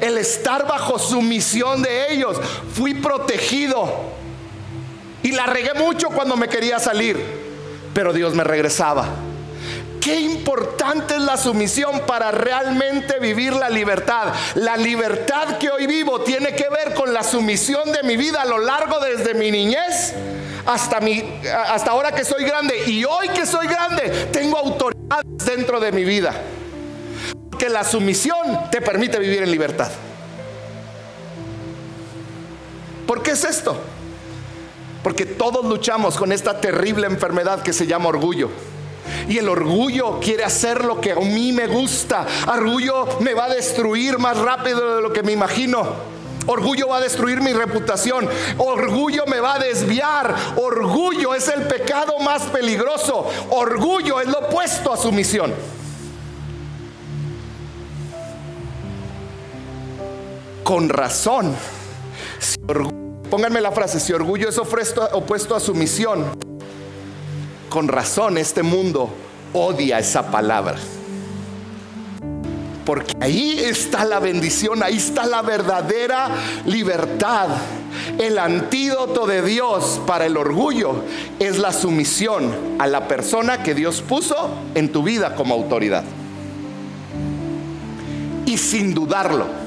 el 0.00 0.18
estar 0.18 0.66
bajo 0.66 0.98
sumisión 0.98 1.82
de 1.82 2.12
ellos, 2.12 2.38
fui 2.74 2.94
protegido. 2.94 4.10
Y 5.22 5.32
la 5.32 5.46
regué 5.46 5.74
mucho 5.74 6.08
cuando 6.08 6.36
me 6.36 6.48
quería 6.48 6.78
salir, 6.78 7.18
pero 7.92 8.12
Dios 8.12 8.34
me 8.34 8.44
regresaba. 8.44 9.06
Qué 10.00 10.18
importante 10.18 11.16
es 11.16 11.20
la 11.20 11.36
sumisión 11.36 12.00
para 12.06 12.30
realmente 12.30 13.18
vivir 13.18 13.52
la 13.52 13.68
libertad. 13.68 14.32
La 14.54 14.78
libertad 14.78 15.58
que 15.58 15.70
hoy 15.70 15.86
vivo 15.86 16.22
tiene 16.22 16.54
que 16.54 16.68
ver 16.70 16.94
con 16.94 17.12
la 17.12 17.22
sumisión 17.22 17.92
de 17.92 18.02
mi 18.02 18.16
vida 18.16 18.40
a 18.40 18.46
lo 18.46 18.58
largo 18.58 18.98
desde 18.98 19.34
mi 19.34 19.50
niñez 19.50 20.14
hasta, 20.64 21.00
mi, 21.00 21.22
hasta 21.68 21.90
ahora 21.90 22.12
que 22.12 22.24
soy 22.24 22.44
grande. 22.44 22.84
Y 22.86 23.04
hoy 23.04 23.28
que 23.28 23.44
soy 23.44 23.66
grande, 23.66 24.28
tengo 24.32 24.56
autoridad 24.56 25.22
dentro 25.44 25.80
de 25.80 25.92
mi 25.92 26.04
vida. 26.04 26.34
Porque 27.60 27.74
la 27.74 27.84
sumisión 27.84 28.70
te 28.70 28.80
permite 28.80 29.18
vivir 29.18 29.42
en 29.42 29.50
libertad. 29.50 29.90
¿Por 33.06 33.22
qué 33.22 33.32
es 33.32 33.44
esto? 33.44 33.76
Porque 35.02 35.26
todos 35.26 35.66
luchamos 35.66 36.16
con 36.16 36.32
esta 36.32 36.58
terrible 36.58 37.06
enfermedad 37.06 37.62
que 37.62 37.74
se 37.74 37.86
llama 37.86 38.08
orgullo. 38.08 38.48
Y 39.28 39.36
el 39.36 39.46
orgullo 39.50 40.20
quiere 40.20 40.42
hacer 40.42 40.86
lo 40.86 41.02
que 41.02 41.12
a 41.12 41.16
mí 41.16 41.52
me 41.52 41.66
gusta. 41.66 42.26
Orgullo 42.46 43.18
me 43.20 43.34
va 43.34 43.44
a 43.44 43.50
destruir 43.50 44.18
más 44.18 44.38
rápido 44.38 44.96
de 44.96 45.02
lo 45.02 45.12
que 45.12 45.22
me 45.22 45.32
imagino. 45.32 45.86
Orgullo 46.46 46.88
va 46.88 46.96
a 46.96 47.02
destruir 47.02 47.42
mi 47.42 47.52
reputación. 47.52 48.26
Orgullo 48.56 49.26
me 49.26 49.40
va 49.40 49.56
a 49.56 49.58
desviar. 49.58 50.34
Orgullo 50.56 51.34
es 51.34 51.46
el 51.48 51.64
pecado 51.66 52.18
más 52.20 52.44
peligroso. 52.44 53.28
Orgullo 53.50 54.18
es 54.18 54.28
lo 54.28 54.38
opuesto 54.38 54.94
a 54.94 54.96
sumisión. 54.96 55.52
Con 60.70 60.88
razón. 60.88 61.52
pónganme 63.28 63.60
la 63.60 63.72
frase, 63.72 63.98
si 63.98 64.12
orgullo 64.12 64.48
es 64.48 64.56
opuesto 64.56 65.56
a 65.56 65.58
sumisión, 65.58 66.24
con 67.68 67.88
razón 67.88 68.38
este 68.38 68.62
mundo 68.62 69.10
odia 69.52 69.98
esa 69.98 70.30
palabra. 70.30 70.76
Porque 72.86 73.12
ahí 73.20 73.58
está 73.58 74.04
la 74.04 74.20
bendición, 74.20 74.84
ahí 74.84 74.98
está 74.98 75.26
la 75.26 75.42
verdadera 75.42 76.28
libertad. 76.66 77.48
El 78.16 78.38
antídoto 78.38 79.26
de 79.26 79.42
Dios 79.42 80.00
para 80.06 80.26
el 80.26 80.36
orgullo 80.36 81.02
es 81.40 81.58
la 81.58 81.72
sumisión 81.72 82.76
a 82.78 82.86
la 82.86 83.08
persona 83.08 83.64
que 83.64 83.74
Dios 83.74 84.02
puso 84.02 84.50
en 84.76 84.92
tu 84.92 85.02
vida 85.02 85.34
como 85.34 85.52
autoridad. 85.52 86.04
Y 88.46 88.56
sin 88.56 88.94
dudarlo, 88.94 89.59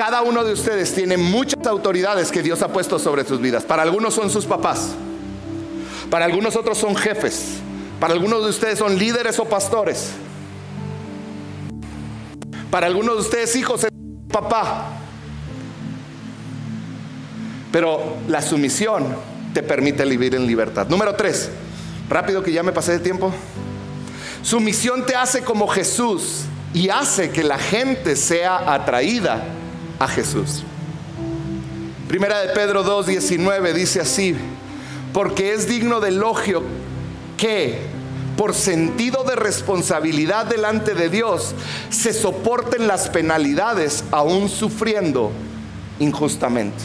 cada 0.00 0.22
uno 0.22 0.44
de 0.44 0.54
ustedes 0.54 0.94
tiene 0.94 1.18
muchas 1.18 1.66
autoridades 1.66 2.32
que 2.32 2.42
Dios 2.42 2.62
ha 2.62 2.68
puesto 2.68 2.98
sobre 2.98 3.22
sus 3.22 3.38
vidas. 3.38 3.64
Para 3.64 3.82
algunos 3.82 4.14
son 4.14 4.30
sus 4.30 4.46
papás, 4.46 4.92
para 6.08 6.24
algunos 6.24 6.56
otros 6.56 6.78
son 6.78 6.96
jefes, 6.96 7.58
para 8.00 8.14
algunos 8.14 8.42
de 8.42 8.48
ustedes 8.48 8.78
son 8.78 8.98
líderes 8.98 9.38
o 9.38 9.44
pastores. 9.44 10.12
Para 12.70 12.86
algunos 12.86 13.16
de 13.16 13.20
ustedes 13.20 13.54
hijos 13.56 13.84
es 13.84 13.90
papá. 14.32 14.86
Pero 17.70 18.16
la 18.26 18.40
sumisión 18.40 19.04
te 19.52 19.62
permite 19.62 20.06
vivir 20.06 20.34
en 20.34 20.46
libertad. 20.46 20.86
Número 20.88 21.14
tres, 21.14 21.50
rápido 22.08 22.42
que 22.42 22.52
ya 22.52 22.62
me 22.62 22.72
pasé 22.72 22.92
de 22.92 23.00
tiempo. 23.00 23.34
Sumisión 24.42 25.04
te 25.04 25.14
hace 25.14 25.44
como 25.44 25.68
Jesús 25.68 26.44
y 26.72 26.88
hace 26.88 27.28
que 27.28 27.44
la 27.44 27.58
gente 27.58 28.16
sea 28.16 28.72
atraída 28.72 29.58
a 30.00 30.08
Jesús. 30.08 30.64
Primera 32.08 32.40
de 32.40 32.48
Pedro 32.48 32.82
2:19 32.82 33.72
dice 33.72 34.00
así, 34.00 34.34
porque 35.12 35.52
es 35.52 35.68
digno 35.68 36.00
de 36.00 36.08
elogio 36.08 36.64
que 37.36 37.78
por 38.36 38.54
sentido 38.54 39.22
de 39.24 39.36
responsabilidad 39.36 40.46
delante 40.46 40.94
de 40.94 41.10
Dios, 41.10 41.54
se 41.90 42.14
soporten 42.14 42.86
las 42.86 43.10
penalidades 43.10 44.02
aún 44.10 44.48
sufriendo 44.48 45.30
injustamente. 45.98 46.82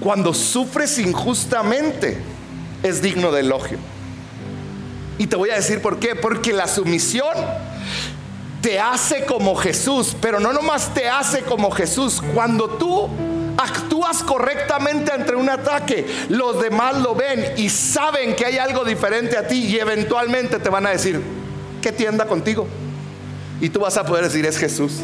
Cuando 0.00 0.34
sufres 0.34 0.98
injustamente, 0.98 2.18
es 2.82 3.00
digno 3.00 3.30
de 3.30 3.40
elogio. 3.40 3.78
Y 5.16 5.28
te 5.28 5.36
voy 5.36 5.50
a 5.50 5.54
decir 5.54 5.80
por 5.80 6.00
qué. 6.00 6.16
Porque 6.16 6.52
la 6.52 6.66
sumisión 6.66 7.32
te 8.64 8.80
hace 8.80 9.26
como 9.26 9.54
Jesús, 9.56 10.16
pero 10.18 10.40
no 10.40 10.50
nomás 10.50 10.94
te 10.94 11.06
hace 11.06 11.42
como 11.42 11.70
Jesús. 11.70 12.22
Cuando 12.32 12.66
tú 12.66 13.10
actúas 13.58 14.22
correctamente 14.22 15.12
ante 15.12 15.34
un 15.34 15.50
ataque, 15.50 16.06
los 16.30 16.62
demás 16.62 16.96
lo 16.96 17.14
ven 17.14 17.44
y 17.58 17.68
saben 17.68 18.34
que 18.34 18.46
hay 18.46 18.56
algo 18.56 18.82
diferente 18.82 19.36
a 19.36 19.46
ti 19.46 19.66
y 19.66 19.78
eventualmente 19.78 20.58
te 20.58 20.70
van 20.70 20.86
a 20.86 20.90
decir, 20.90 21.20
¿qué 21.82 21.92
tienda 21.92 22.24
contigo? 22.24 22.66
Y 23.60 23.68
tú 23.68 23.80
vas 23.80 23.98
a 23.98 24.06
poder 24.06 24.24
decir, 24.24 24.46
es 24.46 24.56
Jesús. 24.56 24.94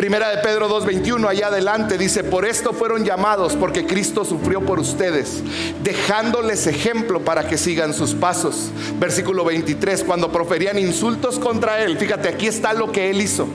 Primera 0.00 0.30
de 0.30 0.38
Pedro 0.38 0.66
2.21, 0.66 1.28
allá 1.28 1.48
adelante, 1.48 1.98
dice, 1.98 2.24
por 2.24 2.46
esto 2.46 2.72
fueron 2.72 3.04
llamados, 3.04 3.54
porque 3.54 3.84
Cristo 3.84 4.24
sufrió 4.24 4.64
por 4.64 4.80
ustedes, 4.80 5.42
dejándoles 5.82 6.66
ejemplo 6.66 7.22
para 7.22 7.46
que 7.46 7.58
sigan 7.58 7.92
sus 7.92 8.14
pasos. 8.14 8.70
Versículo 8.98 9.44
23, 9.44 10.02
cuando 10.04 10.32
proferían 10.32 10.78
insultos 10.78 11.38
contra 11.38 11.82
él, 11.82 11.98
fíjate, 11.98 12.30
aquí 12.30 12.46
está 12.46 12.72
lo 12.72 12.90
que 12.90 13.10
él 13.10 13.20
hizo 13.20 13.46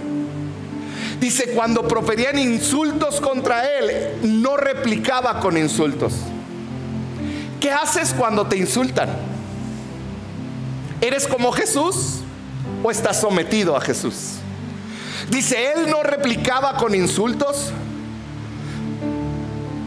Dice, 1.20 1.50
cuando 1.56 1.88
proferían 1.88 2.38
insultos 2.38 3.20
contra 3.20 3.66
él, 3.80 4.12
no 4.22 4.56
replicaba 4.56 5.39
con 5.39 5.58
insultos. 5.58 6.14
¿Qué 7.60 7.72
haces 7.72 8.14
cuando 8.14 8.46
te 8.46 8.56
insultan? 8.56 9.10
¿Eres 11.02 11.26
como 11.26 11.52
Jesús 11.52 12.20
o 12.84 12.91
estás 12.91 13.20
sometido 13.20 13.76
a 13.76 13.82
Jesús? 13.82 14.36
Dice, 15.30 15.74
él 15.74 15.90
no 15.90 16.04
replicaba 16.04 16.78
con 16.78 16.94
insultos. 16.94 17.72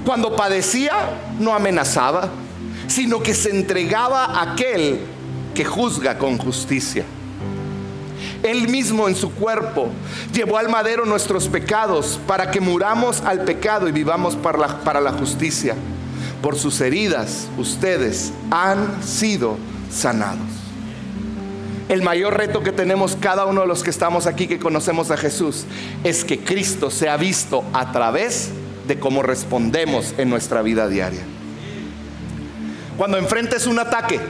Cuando 0.05 0.35
padecía, 0.35 0.93
no 1.39 1.55
amenazaba, 1.55 2.31
sino 2.87 3.23
que 3.23 3.35
se 3.35 3.51
entregaba 3.51 4.25
a 4.25 4.53
aquel 4.53 5.01
que 5.55 5.65
juzga 5.65 6.19
con 6.19 6.39
justicia. 6.39 7.05
Él 8.43 8.69
mismo 8.69 9.09
en 9.09 9.17
su 9.17 9.33
cuerpo 9.33 9.91
llevó 10.33 10.59
al 10.59 10.69
madero 10.69 11.05
nuestros 11.05 11.49
pecados 11.49 12.21
para 12.27 12.51
que 12.51 12.61
muramos 12.61 13.21
al 13.23 13.45
pecado 13.45 13.89
y 13.89 13.93
vivamos 13.93 14.37
para 14.37 14.59
la, 14.59 14.79
para 14.81 15.01
la 15.01 15.13
justicia. 15.13 15.75
Por 16.41 16.57
sus 16.57 16.81
heridas 16.81 17.49
ustedes 17.59 18.33
han 18.51 19.03
sido 19.03 19.57
sanados. 19.91 20.58
El 21.89 22.03
mayor 22.03 22.37
reto 22.37 22.63
que 22.63 22.71
tenemos 22.71 23.17
cada 23.19 23.47
uno 23.47 23.63
de 23.63 23.67
los 23.67 23.83
que 23.83 23.89
estamos 23.91 24.27
aquí 24.27 24.47
que 24.47 24.59
conocemos 24.59 25.11
a 25.11 25.17
Jesús 25.17 25.65
es 26.05 26.23
que 26.23 26.39
Cristo 26.39 26.91
se 26.91 27.09
ha 27.09 27.17
visto 27.17 27.65
a 27.73 27.93
través 27.93 28.51
de 28.87 28.99
cómo 28.99 29.23
respondemos 29.23 30.15
en 30.19 30.29
nuestra 30.29 30.61
vida 30.61 30.87
diaria. 30.89 31.23
Cuando 32.99 33.17
enfrentes 33.17 33.67
un 33.67 33.79
ataque, 33.79 34.21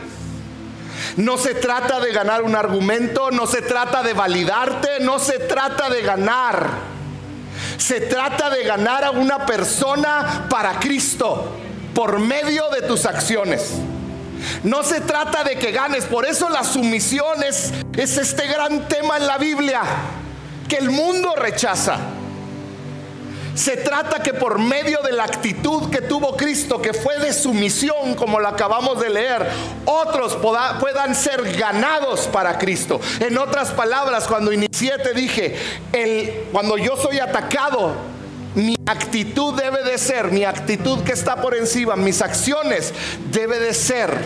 no 1.17 1.37
se 1.37 1.55
trata 1.55 1.99
de 1.99 2.13
ganar 2.13 2.43
un 2.43 2.55
argumento, 2.55 3.33
no 3.33 3.47
se 3.47 3.63
trata 3.63 4.05
de 4.05 4.13
validarte, 4.13 5.01
no 5.01 5.19
se 5.19 5.41
trata 5.41 5.91
de 5.91 6.03
ganar. 6.03 6.71
Se 7.77 8.01
trata 8.01 8.51
de 8.51 8.63
ganar 8.63 9.03
a 9.03 9.11
una 9.11 9.47
persona 9.47 10.47
para 10.49 10.79
Cristo 10.79 11.57
por 11.93 12.21
medio 12.21 12.69
de 12.71 12.83
tus 12.83 13.05
acciones. 13.05 13.73
No 14.62 14.82
se 14.82 15.01
trata 15.01 15.45
de 15.45 15.57
que 15.57 15.72
ganes, 15.72 16.05
por 16.05 16.26
eso 16.26 16.49
la 16.49 16.64
sumisión 16.64 17.43
es, 17.43 17.72
es 17.97 18.18
este 18.18 18.47
gran 18.47 18.89
tema 18.89 19.16
en 19.16 19.26
la 19.26 19.39
Biblia 19.39 19.82
que 20.68 20.76
el 20.76 20.91
mundo 20.91 21.34
rechaza. 21.36 21.99
Se 23.55 23.76
trata 23.76 24.22
que 24.22 24.34
por 24.34 24.61
medio 24.61 25.01
de 25.03 25.11
la 25.11 25.24
actitud 25.24 25.91
que 25.91 26.01
tuvo 26.01 26.36
Cristo, 26.36 26.80
que 26.80 26.93
fue 26.93 27.18
de 27.18 27.32
sumisión, 27.32 28.14
como 28.14 28.39
lo 28.39 28.47
acabamos 28.47 29.01
de 29.01 29.11
leer, 29.11 29.49
otros 29.84 30.39
puedan 30.80 31.16
ser 31.16 31.57
ganados 31.57 32.28
para 32.28 32.57
Cristo. 32.57 33.01
En 33.18 33.36
otras 33.36 33.72
palabras, 33.72 34.28
cuando 34.28 34.53
inicié 34.53 34.97
te 34.99 35.12
dije, 35.12 35.57
el, 35.93 36.45
cuando 36.53 36.78
yo 36.78 36.97
soy 36.97 37.18
atacado, 37.18 37.97
mi 38.55 38.76
actitud 38.86 39.55
debe 39.55 39.84
de 39.84 39.99
ser, 39.99 40.30
mi 40.30 40.44
actitud 40.44 41.03
que 41.03 41.12
está 41.12 41.36
por 41.36 41.55
encima, 41.55 41.96
mis 41.96 42.22
acciones 42.22 42.92
debe 43.30 43.59
de 43.59 43.74
ser 43.74 44.18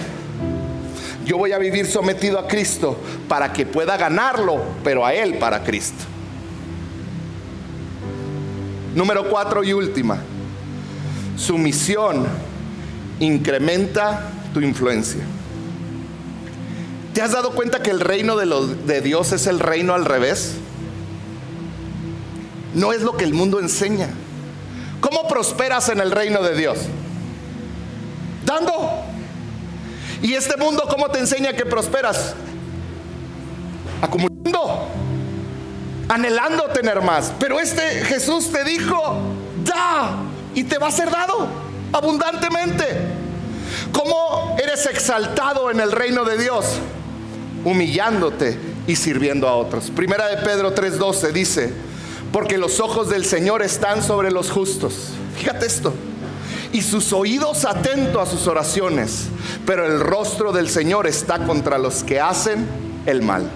yo 1.24 1.38
voy 1.38 1.52
a 1.52 1.58
vivir 1.58 1.86
sometido 1.86 2.38
a 2.38 2.48
Cristo 2.48 2.98
para 3.28 3.52
que 3.52 3.64
pueda 3.64 3.96
ganarlo, 3.96 4.62
pero 4.82 5.06
a 5.06 5.14
Él 5.14 5.34
para 5.38 5.62
Cristo. 5.62 6.04
Número 8.94 9.28
cuatro 9.30 9.62
y 9.62 9.72
última. 9.72 10.18
Sumisión 11.36 12.26
incrementa 13.20 14.30
tu 14.52 14.60
influencia. 14.60 15.22
¿Te 17.14 17.22
has 17.22 17.32
dado 17.32 17.52
cuenta 17.52 17.82
que 17.82 17.90
el 17.90 18.00
reino 18.00 18.36
de, 18.36 18.76
de 18.86 19.00
Dios 19.00 19.32
es 19.32 19.46
el 19.46 19.60
reino 19.60 19.94
al 19.94 20.04
revés? 20.04 20.56
No 22.74 22.92
es 22.92 23.02
lo 23.02 23.16
que 23.16 23.24
el 23.24 23.34
mundo 23.34 23.60
enseña. 23.60 24.08
¿Cómo 25.00 25.28
prosperas 25.28 25.88
en 25.88 26.00
el 26.00 26.10
reino 26.10 26.42
de 26.42 26.56
Dios? 26.56 26.78
Dando. 28.44 29.02
¿Y 30.22 30.34
este 30.34 30.56
mundo 30.56 30.84
cómo 30.88 31.08
te 31.10 31.18
enseña 31.18 31.52
que 31.52 31.66
prosperas? 31.66 32.34
Acumulando 34.00 34.32
anhelando 36.12 36.64
tener 36.64 37.00
más. 37.00 37.32
Pero 37.38 37.58
este 37.58 37.82
Jesús 38.04 38.52
te 38.52 38.64
dijo, 38.64 39.18
da 39.64 40.16
y 40.54 40.64
te 40.64 40.78
va 40.78 40.88
a 40.88 40.92
ser 40.92 41.10
dado 41.10 41.48
abundantemente. 41.92 42.84
¿Cómo 43.92 44.56
eres 44.62 44.86
exaltado 44.86 45.70
en 45.70 45.80
el 45.80 45.92
reino 45.92 46.24
de 46.24 46.38
Dios? 46.38 46.78
Humillándote 47.64 48.58
y 48.86 48.96
sirviendo 48.96 49.48
a 49.48 49.54
otros. 49.54 49.90
Primera 49.90 50.26
de 50.28 50.38
Pedro 50.38 50.74
3:12 50.74 51.32
dice, 51.32 51.72
porque 52.33 52.57
los 52.57 52.80
ojos 52.80 53.11
del 53.11 53.24
Señor 53.24 53.62
están 53.62 54.03
sobre 54.03 54.30
los 54.30 54.51
justos. 54.51 55.11
Fíjate 55.37 55.66
esto. 55.66 55.93
Y 56.72 56.80
sus 56.80 57.12
oídos 57.12 57.66
atentos 57.66 58.26
a 58.26 58.30
sus 58.30 58.47
oraciones, 58.47 59.26
pero 59.66 59.87
el 59.87 60.01
rostro 60.01 60.53
del 60.53 60.70
Señor 60.70 61.07
está 61.07 61.45
contra 61.45 61.78
los 61.78 62.03
que 62.03 62.18
hacen 62.18 62.66
el 63.05 63.20
mal. 63.20 63.51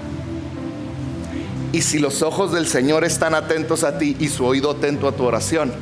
Y 1.72 1.81
si 1.81 1.99
los 1.99 2.22
ojos 2.22 2.53
del 2.53 2.66
Señor 2.66 3.05
están 3.05 3.35
atentos 3.35 3.85
a 3.85 3.97
ti 3.97 4.16
y 4.20 4.29
su 4.29 4.45
oído 4.45 4.72
atento 4.72 5.09
a 5.09 5.12
tu 5.12 5.24
oración, 5.24 5.72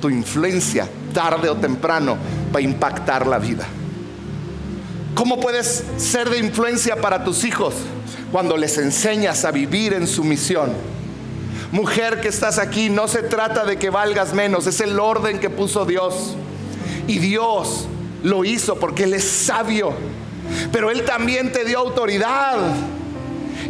tu 0.00 0.10
influencia, 0.10 0.88
tarde 1.12 1.48
o 1.48 1.56
temprano, 1.56 2.16
va 2.54 2.58
a 2.58 2.62
impactar 2.62 3.26
la 3.26 3.38
vida. 3.38 3.64
¿Cómo 5.14 5.38
puedes 5.38 5.84
ser 5.96 6.28
de 6.28 6.38
influencia 6.38 6.96
para 6.96 7.22
tus 7.22 7.44
hijos 7.44 7.74
cuando 8.32 8.56
les 8.56 8.78
enseñas 8.78 9.44
a 9.44 9.52
vivir 9.52 9.94
en 9.94 10.08
su 10.08 10.24
misión? 10.24 10.72
Mujer 11.74 12.20
que 12.20 12.28
estás 12.28 12.58
aquí, 12.58 12.88
no 12.88 13.08
se 13.08 13.24
trata 13.24 13.64
de 13.64 13.76
que 13.76 13.90
valgas 13.90 14.32
menos, 14.32 14.68
es 14.68 14.80
el 14.80 14.96
orden 15.00 15.40
que 15.40 15.50
puso 15.50 15.84
Dios. 15.84 16.36
Y 17.08 17.18
Dios 17.18 17.86
lo 18.22 18.44
hizo 18.44 18.76
porque 18.76 19.02
Él 19.02 19.14
es 19.14 19.24
sabio. 19.24 19.92
Pero 20.70 20.92
Él 20.92 21.04
también 21.04 21.50
te 21.50 21.64
dio 21.64 21.80
autoridad. 21.80 22.58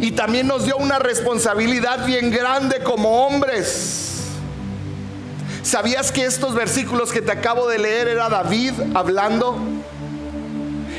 Y 0.01 0.11
también 0.11 0.45
nos 0.45 0.65
dio 0.65 0.77
una 0.77 0.99
responsabilidad 0.99 2.05
bien 2.05 2.29
grande 2.29 2.83
como 2.83 3.25
hombres. 3.25 4.19
¿Sabías 5.63 6.11
que 6.11 6.25
estos 6.25 6.53
versículos 6.53 7.11
que 7.11 7.23
te 7.23 7.31
acabo 7.31 7.67
de 7.67 7.79
leer 7.79 8.07
era 8.07 8.29
David 8.29 8.73
hablando? 8.93 9.57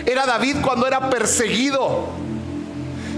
Era 0.05 0.27
David 0.27 0.57
cuando 0.61 0.89
era 0.89 1.09
perseguido. 1.09 2.26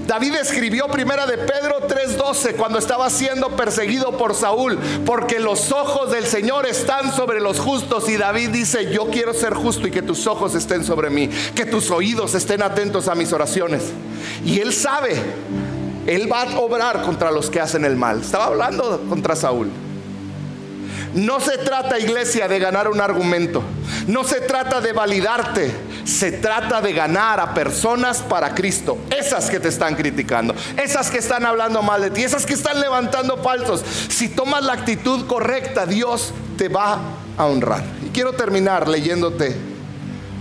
David 0.09 0.37
escribió 0.37 0.89
primera 0.89 1.27
de 1.27 1.37
Pedro 1.37 1.87
3:12 1.87 2.55
cuando 2.55 2.79
estaba 2.79 3.11
siendo 3.11 3.51
perseguido 3.51 4.17
por 4.17 4.35
Saúl, 4.35 4.79
porque 5.05 5.39
los 5.39 5.71
ojos 5.71 6.11
del 6.11 6.25
Señor 6.25 6.65
están 6.65 7.13
sobre 7.13 7.43
los 7.43 7.61
justos 7.61 8.09
y 8.09 8.17
David 8.17 8.49
dice, 8.49 8.91
yo 8.91 9.09
quiero 9.09 9.35
ser 9.35 9.53
justo 9.53 9.87
y 9.87 9.91
que 9.91 10.01
tus 10.01 10.27
ojos 10.27 10.55
estén 10.55 10.83
sobre 10.83 11.11
mí, 11.11 11.29
que 11.55 11.67
tus 11.67 11.91
oídos 11.91 12.35
estén 12.35 12.63
atentos 12.63 13.07
a 13.07 13.15
mis 13.15 13.35
oraciones. 13.35 13.83
Y 14.47 14.61
él 14.61 14.73
sabe, 14.73 15.15
él 16.07 16.33
va 16.33 16.45
a 16.45 16.59
obrar 16.59 17.03
contra 17.03 17.31
los 17.31 17.51
que 17.51 17.61
hacen 17.61 17.85
el 17.85 17.97
mal. 17.97 18.23
Estaba 18.23 18.47
hablando 18.47 19.05
contra 19.11 19.37
Saúl. 19.37 19.71
No 21.15 21.41
se 21.41 21.59
trata, 21.59 21.99
iglesia, 21.99 22.49
de 22.49 22.59
ganar 22.59 22.89
un 22.89 23.01
argumento. 23.01 23.63
No 24.07 24.25
se 24.25 24.41
trata 24.41 24.81
de 24.81 24.93
validarte. 24.93 25.73
Se 26.05 26.33
trata 26.33 26.81
de 26.81 26.93
ganar 26.93 27.41
a 27.41 27.55
personas 27.55 28.19
para 28.19 28.55
Cristo. 28.55 28.99
Esas 29.11 29.51
que 29.51 29.61
te 29.61 29.69
están 29.69 29.95
criticando. 29.95 30.55
Esas 30.77 31.11
que 31.11 31.19
están 31.19 31.45
hablando 31.45 31.83
mal 31.83 32.01
de 32.01 32.11
ti. 32.11 32.23
Esas 32.23 32.47
que 32.47 32.55
están 32.55 32.81
levantando 32.81 33.37
falsos. 33.39 33.85
Si 34.09 34.29
tomas 34.29 34.65
la 34.65 34.75
actitud 34.75 35.27
correcta, 35.27 35.87
Dios 35.87 36.33
te 36.57 36.69
va 36.69 36.99
a 37.37 37.47
honrar. 37.47 37.85
Y 38.07 38.11
quiero 38.11 38.33
terminar 38.33 38.89
leyéndote 38.89 39.57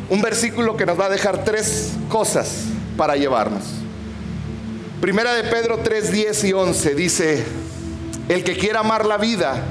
un 0.09 0.21
versículo 0.21 0.77
que 0.77 0.85
nos 0.85 0.99
va 0.99 1.05
a 1.05 1.09
dejar 1.09 1.43
tres 1.43 1.93
cosas 2.09 2.63
para 2.95 3.15
llevarnos. 3.15 3.63
Primera 5.01 5.33
de 5.33 5.43
Pedro 5.43 5.79
3, 5.83 6.11
10 6.11 6.43
y 6.45 6.53
11 6.53 6.95
dice, 6.95 7.45
el 8.29 8.43
que 8.43 8.57
quiera 8.57 8.79
amar 8.79 9.05
la 9.05 9.17
vida 9.17 9.63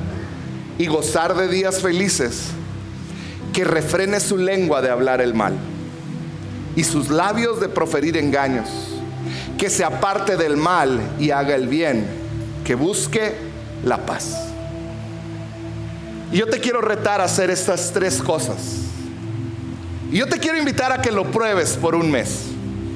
y 0.78 0.86
gozar 0.86 1.34
de 1.34 1.48
días 1.48 1.80
felices, 1.80 2.48
que 3.52 3.64
refrene 3.64 4.20
su 4.20 4.36
lengua 4.36 4.82
de 4.82 4.90
hablar 4.90 5.20
el 5.20 5.34
mal 5.34 5.54
y 6.74 6.84
sus 6.84 7.08
labios 7.08 7.58
de 7.60 7.68
proferir 7.68 8.16
engaños, 8.16 8.68
que 9.56 9.70
se 9.70 9.82
aparte 9.82 10.36
del 10.36 10.56
mal 10.56 11.00
y 11.18 11.30
haga 11.30 11.54
el 11.54 11.66
bien, 11.66 12.06
que 12.64 12.74
busque 12.74 13.34
la 13.84 14.04
paz. 14.04 14.36
Y 16.30 16.38
yo 16.38 16.46
te 16.46 16.60
quiero 16.60 16.82
retar 16.82 17.20
a 17.20 17.24
hacer 17.24 17.50
estas 17.50 17.92
tres 17.92 18.18
cosas. 18.18 18.82
Y 20.12 20.18
yo 20.18 20.26
te 20.28 20.38
quiero 20.38 20.58
invitar 20.58 20.92
a 20.92 21.00
que 21.00 21.10
lo 21.10 21.30
pruebes 21.30 21.78
por 21.80 21.94
un 21.94 22.10
mes, 22.10 22.42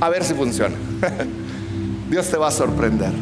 a 0.01 0.09
ver 0.11 0.25
si 0.25 0.35
funciona. 0.35 0.77
Dios 2.11 2.29
te 2.29 2.37
va 2.37 2.49
a 2.49 2.53
sorprender. 2.53 3.13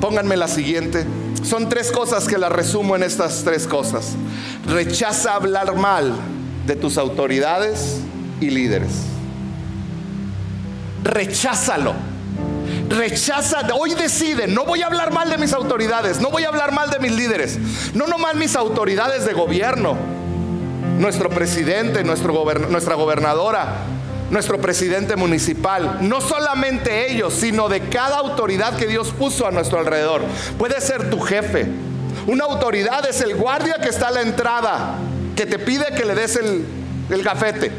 Pónganme 0.00 0.36
la 0.36 0.48
siguiente. 0.48 1.06
Son 1.42 1.68
tres 1.68 1.90
cosas 1.90 2.26
que 2.26 2.38
las 2.38 2.52
resumo 2.52 2.96
en 2.96 3.02
estas 3.02 3.42
tres 3.44 3.66
cosas. 3.66 4.12
Rechaza 4.66 5.34
hablar 5.34 5.74
mal 5.74 6.14
de 6.66 6.76
tus 6.76 6.96
autoridades 6.96 8.00
y 8.40 8.50
líderes. 8.50 8.90
Recházalo. 11.02 11.94
Rechaza, 12.88 13.60
hoy 13.74 13.94
decide, 13.94 14.46
no 14.46 14.64
voy 14.64 14.82
a 14.82 14.86
hablar 14.86 15.12
mal 15.12 15.30
de 15.30 15.38
mis 15.38 15.52
autoridades, 15.52 16.20
no 16.20 16.30
voy 16.30 16.44
a 16.44 16.48
hablar 16.48 16.72
mal 16.72 16.90
de 16.90 16.98
mis 16.98 17.12
líderes, 17.12 17.58
no 17.94 18.06
nomás 18.06 18.34
mis 18.34 18.56
autoridades 18.56 19.24
de 19.24 19.32
gobierno, 19.32 19.96
nuestro 20.98 21.30
presidente, 21.30 22.04
nuestra 22.04 22.94
gobernadora, 22.94 23.74
nuestro 24.30 24.60
presidente 24.60 25.16
municipal, 25.16 25.98
no 26.00 26.20
solamente 26.20 27.12
ellos, 27.12 27.34
sino 27.34 27.68
de 27.68 27.80
cada 27.88 28.18
autoridad 28.18 28.76
que 28.76 28.86
Dios 28.86 29.12
puso 29.18 29.46
a 29.46 29.50
nuestro 29.50 29.78
alrededor. 29.78 30.22
Puede 30.58 30.80
ser 30.80 31.10
tu 31.10 31.20
jefe. 31.20 31.66
Una 32.26 32.44
autoridad 32.44 33.06
es 33.08 33.20
el 33.20 33.34
guardia 33.34 33.76
que 33.82 33.88
está 33.88 34.08
a 34.08 34.12
la 34.12 34.22
entrada, 34.22 34.94
que 35.36 35.46
te 35.46 35.58
pide 35.58 35.86
que 35.94 36.04
le 36.04 36.14
des 36.14 36.36
el, 36.36 36.64
el 37.10 37.22
gafete. 37.22 37.70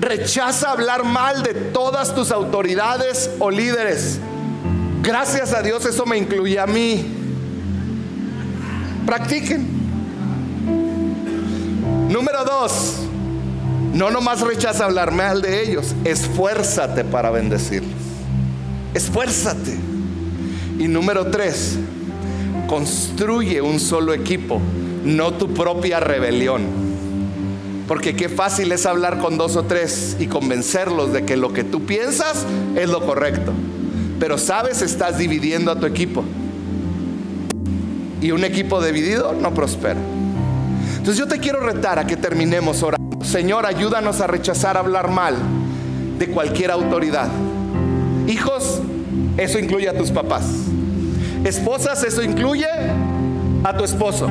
Rechaza 0.00 0.70
hablar 0.70 1.04
mal 1.04 1.42
de 1.42 1.54
todas 1.54 2.14
tus 2.14 2.30
autoridades 2.30 3.30
o 3.38 3.50
líderes. 3.50 4.18
Gracias 5.02 5.54
a 5.54 5.62
Dios 5.62 5.84
eso 5.86 6.04
me 6.04 6.18
incluye 6.18 6.58
a 6.60 6.66
mí. 6.66 7.06
Practiquen. 9.06 9.74
Número 12.10 12.44
dos, 12.44 13.00
no 13.94 14.10
nomás 14.10 14.40
rechaza 14.40 14.84
hablar 14.84 15.12
mal 15.12 15.40
de 15.40 15.62
ellos, 15.62 15.94
esfuérzate 16.04 17.04
para 17.04 17.30
bendecirlos. 17.30 17.92
Esfuérzate. 18.92 19.78
Y 20.80 20.88
número 20.88 21.30
tres, 21.30 21.76
construye 22.66 23.62
un 23.62 23.78
solo 23.78 24.12
equipo, 24.12 24.60
no 25.04 25.34
tu 25.34 25.54
propia 25.54 26.00
rebelión. 26.00 26.62
Porque 27.86 28.16
qué 28.16 28.28
fácil 28.28 28.72
es 28.72 28.84
hablar 28.84 29.18
con 29.18 29.38
dos 29.38 29.54
o 29.54 29.62
tres 29.62 30.16
y 30.18 30.26
convencerlos 30.26 31.12
de 31.12 31.24
que 31.24 31.36
lo 31.36 31.52
que 31.52 31.62
tú 31.62 31.86
piensas 31.86 32.44
es 32.74 32.88
lo 32.88 33.06
correcto. 33.06 33.52
Pero 34.18 34.38
sabes, 34.38 34.82
estás 34.82 35.18
dividiendo 35.18 35.70
a 35.70 35.78
tu 35.78 35.86
equipo. 35.86 36.24
Y 38.20 38.32
un 38.32 38.42
equipo 38.42 38.82
dividido 38.82 39.34
no 39.34 39.54
prospera. 39.54 40.00
Entonces 40.96 41.16
yo 41.16 41.28
te 41.28 41.38
quiero 41.38 41.60
retar 41.60 42.00
a 42.00 42.06
que 42.06 42.16
terminemos 42.16 42.82
orando. 42.82 43.03
Señor, 43.34 43.66
ayúdanos 43.66 44.20
a 44.20 44.28
rechazar 44.28 44.76
hablar 44.76 45.10
mal 45.10 45.34
de 46.20 46.28
cualquier 46.28 46.70
autoridad. 46.70 47.26
Hijos, 48.28 48.80
eso 49.36 49.58
incluye 49.58 49.88
a 49.88 49.98
tus 49.98 50.12
papás. 50.12 50.44
Esposas, 51.42 52.04
eso 52.04 52.22
incluye 52.22 52.68
a 53.64 53.76
tu 53.76 53.82
esposo. 53.82 54.30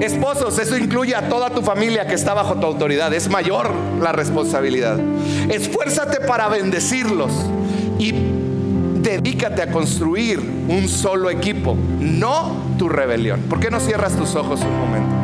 Esposos, 0.00 0.58
eso 0.58 0.78
incluye 0.78 1.14
a 1.14 1.28
toda 1.28 1.50
tu 1.50 1.60
familia 1.60 2.06
que 2.06 2.14
está 2.14 2.32
bajo 2.32 2.54
tu 2.54 2.64
autoridad. 2.64 3.12
Es 3.12 3.28
mayor 3.28 3.68
la 4.00 4.12
responsabilidad. 4.12 4.98
Esfuérzate 5.50 6.20
para 6.20 6.48
bendecirlos 6.48 7.32
y 7.98 8.14
dedícate 9.02 9.60
a 9.60 9.70
construir 9.70 10.40
un 10.40 10.88
solo 10.88 11.28
equipo, 11.28 11.76
no 12.00 12.56
tu 12.78 12.88
rebelión. 12.88 13.42
¿Por 13.50 13.60
qué 13.60 13.70
no 13.70 13.80
cierras 13.80 14.16
tus 14.16 14.34
ojos 14.34 14.62
un 14.62 14.78
momento? 14.78 15.17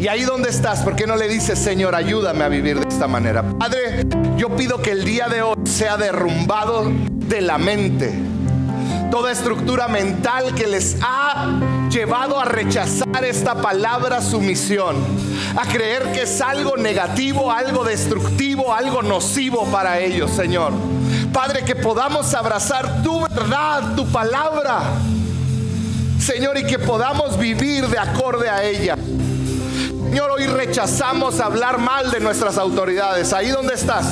Y 0.00 0.08
ahí 0.08 0.22
donde 0.22 0.48
estás, 0.48 0.80
¿por 0.80 0.96
qué 0.96 1.06
no 1.06 1.14
le 1.14 1.28
dices, 1.28 1.58
Señor, 1.58 1.94
ayúdame 1.94 2.42
a 2.42 2.48
vivir 2.48 2.80
de 2.80 2.88
esta 2.88 3.06
manera? 3.06 3.42
Padre, 3.42 4.06
yo 4.38 4.56
pido 4.56 4.80
que 4.80 4.92
el 4.92 5.04
día 5.04 5.28
de 5.28 5.42
hoy 5.42 5.56
sea 5.64 5.98
derrumbado 5.98 6.90
de 7.10 7.42
la 7.42 7.58
mente 7.58 8.10
toda 9.10 9.30
estructura 9.30 9.88
mental 9.88 10.54
que 10.54 10.66
les 10.66 10.96
ha 11.02 11.60
llevado 11.90 12.40
a 12.40 12.46
rechazar 12.46 13.24
esta 13.24 13.56
palabra 13.56 14.22
sumisión, 14.22 14.96
a 15.54 15.66
creer 15.66 16.12
que 16.12 16.22
es 16.22 16.40
algo 16.40 16.78
negativo, 16.78 17.52
algo 17.52 17.84
destructivo, 17.84 18.72
algo 18.72 19.02
nocivo 19.02 19.66
para 19.66 19.98
ellos, 19.98 20.30
Señor. 20.30 20.72
Padre, 21.30 21.62
que 21.62 21.76
podamos 21.76 22.32
abrazar 22.32 23.02
tu 23.02 23.20
verdad, 23.20 23.94
tu 23.96 24.06
palabra, 24.06 24.80
Señor, 26.18 26.56
y 26.56 26.64
que 26.64 26.78
podamos 26.78 27.38
vivir 27.38 27.86
de 27.88 27.98
acorde 27.98 28.48
a 28.48 28.64
ella. 28.64 28.96
Señor, 30.02 30.30
hoy 30.30 30.46
rechazamos 30.46 31.40
hablar 31.40 31.78
mal 31.78 32.10
de 32.10 32.20
nuestras 32.20 32.56
autoridades. 32.58 33.32
Ahí 33.32 33.50
donde 33.50 33.74
estás. 33.74 34.06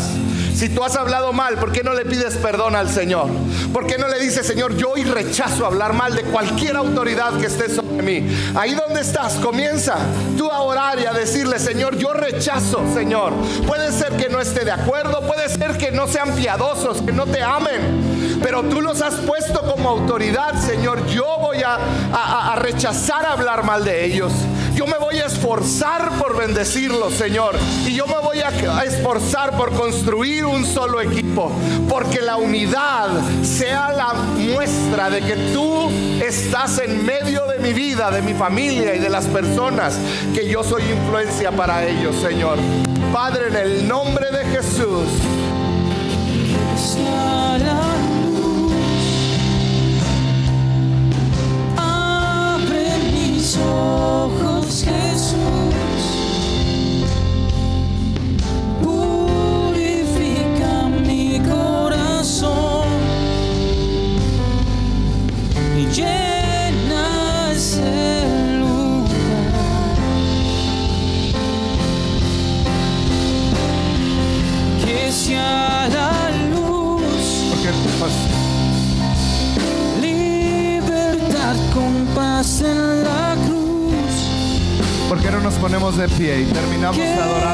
Si 0.54 0.68
tú 0.68 0.84
has 0.84 0.96
hablado 0.96 1.32
mal, 1.32 1.56
¿por 1.56 1.72
qué 1.72 1.82
no 1.82 1.94
le 1.94 2.04
pides 2.04 2.36
perdón 2.36 2.76
al 2.76 2.90
Señor? 2.90 3.28
¿Por 3.72 3.86
qué 3.86 3.96
no 3.96 4.06
le 4.06 4.18
dices, 4.18 4.46
Señor, 4.46 4.76
yo 4.76 4.90
hoy 4.90 5.04
rechazo 5.04 5.64
hablar 5.64 5.94
mal 5.94 6.14
de 6.14 6.24
cualquier 6.24 6.76
autoridad 6.76 7.32
que 7.38 7.46
esté 7.46 7.74
sobre 7.74 8.02
mí? 8.02 8.28
Ahí 8.54 8.74
donde 8.74 9.00
estás, 9.00 9.34
comienza 9.34 9.96
tú 10.36 10.50
a 10.50 10.60
orar 10.60 11.00
y 11.00 11.06
a 11.06 11.12
decirle, 11.12 11.58
Señor, 11.58 11.96
yo 11.96 12.12
rechazo, 12.12 12.82
Señor. 12.92 13.32
Puede 13.66 13.90
ser 13.90 14.16
que 14.16 14.28
no 14.28 14.40
esté 14.40 14.64
de 14.64 14.72
acuerdo, 14.72 15.20
puede 15.26 15.48
ser 15.48 15.78
que 15.78 15.90
no 15.90 16.06
sean 16.06 16.34
piadosos, 16.34 17.02
que 17.02 17.12
no 17.12 17.26
te 17.26 17.42
amen, 17.42 18.38
pero 18.42 18.62
tú 18.64 18.82
los 18.82 19.00
has 19.00 19.14
puesto 19.14 19.62
como 19.62 19.88
autoridad, 19.88 20.54
Señor. 20.60 21.06
Yo 21.06 21.38
voy 21.40 21.62
a, 21.62 22.52
a 22.52 22.56
rechazar 22.56 23.24
hablar 23.26 23.64
mal 23.64 23.84
de 23.84 24.04
ellos. 24.04 24.32
Yo 24.78 24.86
me 24.86 24.96
voy 24.96 25.18
a 25.18 25.26
esforzar 25.26 26.12
por 26.18 26.38
bendecirlos, 26.38 27.12
Señor. 27.14 27.56
Y 27.84 27.94
yo 27.94 28.06
me 28.06 28.20
voy 28.20 28.38
a 28.38 28.84
esforzar 28.84 29.56
por 29.56 29.72
construir 29.72 30.44
un 30.44 30.64
solo 30.64 31.00
equipo. 31.00 31.50
Porque 31.88 32.20
la 32.20 32.36
unidad 32.36 33.08
sea 33.42 33.92
la 33.92 34.12
muestra 34.12 35.10
de 35.10 35.20
que 35.22 35.34
tú 35.52 35.90
estás 36.24 36.78
en 36.78 37.04
medio 37.04 37.44
de 37.48 37.58
mi 37.58 37.72
vida, 37.72 38.12
de 38.12 38.22
mi 38.22 38.34
familia 38.34 38.94
y 38.94 39.00
de 39.00 39.08
las 39.08 39.24
personas 39.24 39.98
que 40.32 40.48
yo 40.48 40.62
soy 40.62 40.84
influencia 40.84 41.50
para 41.50 41.84
ellos, 41.84 42.14
Señor. 42.14 42.56
Padre, 43.12 43.48
en 43.48 43.56
el 43.56 43.88
nombre 43.88 44.30
de 44.30 44.44
Jesús. 44.44 45.08
Y 86.36 86.44
terminamos 86.44 86.98
adorando 86.98 87.47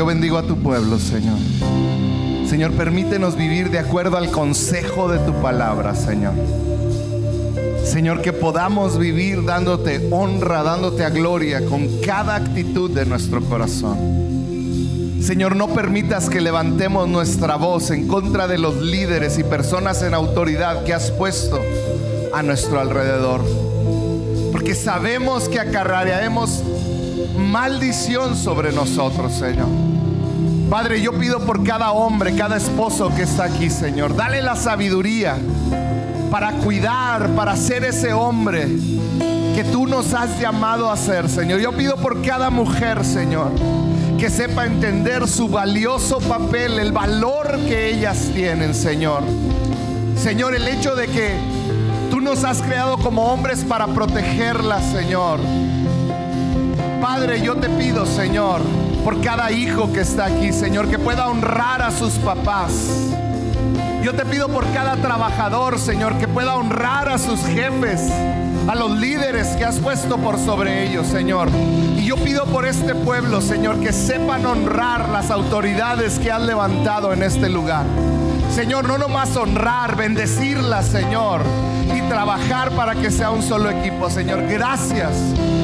yo 0.00 0.06
bendigo 0.06 0.38
a 0.38 0.42
tu 0.44 0.56
pueblo, 0.56 0.98
Señor. 0.98 1.36
Señor, 2.48 2.72
permítenos 2.72 3.36
vivir 3.36 3.68
de 3.68 3.78
acuerdo 3.78 4.16
al 4.16 4.30
consejo 4.30 5.12
de 5.12 5.18
tu 5.18 5.34
palabra, 5.42 5.94
Señor. 5.94 6.32
Señor, 7.84 8.22
que 8.22 8.32
podamos 8.32 8.98
vivir 8.98 9.44
dándote 9.44 10.08
honra, 10.10 10.62
dándote 10.62 11.04
a 11.04 11.10
gloria 11.10 11.66
con 11.66 12.00
cada 12.00 12.36
actitud 12.36 12.90
de 12.90 13.04
nuestro 13.04 13.42
corazón. 13.42 13.98
Señor, 15.20 15.54
no 15.54 15.68
permitas 15.68 16.30
que 16.30 16.40
levantemos 16.40 17.06
nuestra 17.06 17.56
voz 17.56 17.90
en 17.90 18.08
contra 18.08 18.48
de 18.48 18.56
los 18.56 18.76
líderes 18.76 19.38
y 19.38 19.44
personas 19.44 20.02
en 20.02 20.14
autoridad 20.14 20.82
que 20.84 20.94
has 20.94 21.10
puesto 21.10 21.60
a 22.32 22.42
nuestro 22.42 22.80
alrededor. 22.80 23.44
Porque 24.50 24.74
sabemos 24.74 25.50
que 25.50 25.60
acarrearemos 25.60 26.62
maldición 27.36 28.36
sobre 28.36 28.72
nosotros, 28.72 29.32
Señor. 29.32 29.68
Padre, 30.70 31.02
yo 31.02 31.12
pido 31.12 31.40
por 31.40 31.64
cada 31.64 31.90
hombre, 31.90 32.36
cada 32.36 32.56
esposo 32.56 33.12
que 33.14 33.22
está 33.22 33.44
aquí, 33.44 33.68
Señor. 33.68 34.14
Dale 34.14 34.40
la 34.40 34.54
sabiduría 34.54 35.36
para 36.30 36.52
cuidar, 36.52 37.30
para 37.30 37.56
ser 37.56 37.84
ese 37.84 38.12
hombre 38.12 38.68
que 39.56 39.64
tú 39.64 39.86
nos 39.88 40.14
has 40.14 40.40
llamado 40.40 40.90
a 40.90 40.96
ser, 40.96 41.28
Señor. 41.28 41.60
Yo 41.60 41.72
pido 41.72 41.96
por 41.96 42.22
cada 42.22 42.50
mujer, 42.50 43.04
Señor, 43.04 43.50
que 44.16 44.30
sepa 44.30 44.64
entender 44.64 45.26
su 45.26 45.48
valioso 45.48 46.20
papel, 46.20 46.78
el 46.78 46.92
valor 46.92 47.58
que 47.66 47.92
ellas 47.92 48.30
tienen, 48.32 48.72
Señor. 48.72 49.24
Señor, 50.16 50.54
el 50.54 50.68
hecho 50.68 50.94
de 50.94 51.08
que 51.08 51.34
tú 52.10 52.20
nos 52.20 52.44
has 52.44 52.62
creado 52.62 52.96
como 52.98 53.32
hombres 53.32 53.64
para 53.64 53.88
protegerlas, 53.88 54.84
Señor. 54.92 55.40
Padre, 57.12 57.42
yo 57.42 57.56
te 57.56 57.68
pido, 57.68 58.06
Señor, 58.06 58.60
por 59.02 59.20
cada 59.20 59.50
hijo 59.50 59.92
que 59.92 60.02
está 60.02 60.26
aquí, 60.26 60.52
Señor, 60.52 60.88
que 60.88 60.96
pueda 60.96 61.26
honrar 61.26 61.82
a 61.82 61.90
sus 61.90 62.12
papás. 62.12 62.72
Yo 64.00 64.14
te 64.14 64.24
pido 64.24 64.48
por 64.48 64.64
cada 64.72 64.94
trabajador, 64.94 65.80
Señor, 65.80 66.18
que 66.18 66.28
pueda 66.28 66.54
honrar 66.54 67.08
a 67.08 67.18
sus 67.18 67.40
jefes, 67.40 68.12
a 68.68 68.76
los 68.76 68.92
líderes 68.92 69.48
que 69.56 69.64
has 69.64 69.80
puesto 69.80 70.18
por 70.18 70.38
sobre 70.38 70.86
ellos, 70.86 71.08
Señor. 71.08 71.48
Y 71.96 72.04
yo 72.04 72.14
pido 72.14 72.44
por 72.44 72.64
este 72.64 72.94
pueblo, 72.94 73.40
Señor, 73.40 73.80
que 73.80 73.92
sepan 73.92 74.46
honrar 74.46 75.08
las 75.08 75.32
autoridades 75.32 76.20
que 76.20 76.30
has 76.30 76.42
levantado 76.42 77.12
en 77.12 77.24
este 77.24 77.48
lugar. 77.48 77.86
Señor, 78.54 78.86
no 78.86 78.98
nomás 78.98 79.36
honrar, 79.36 79.96
bendecirlas, 79.96 80.86
Señor, 80.86 81.42
trabajar 82.10 82.72
para 82.72 82.96
que 82.96 83.08
sea 83.08 83.30
un 83.30 83.40
solo 83.40 83.70
equipo, 83.70 84.10
Señor. 84.10 84.42
Gracias, 84.48 85.12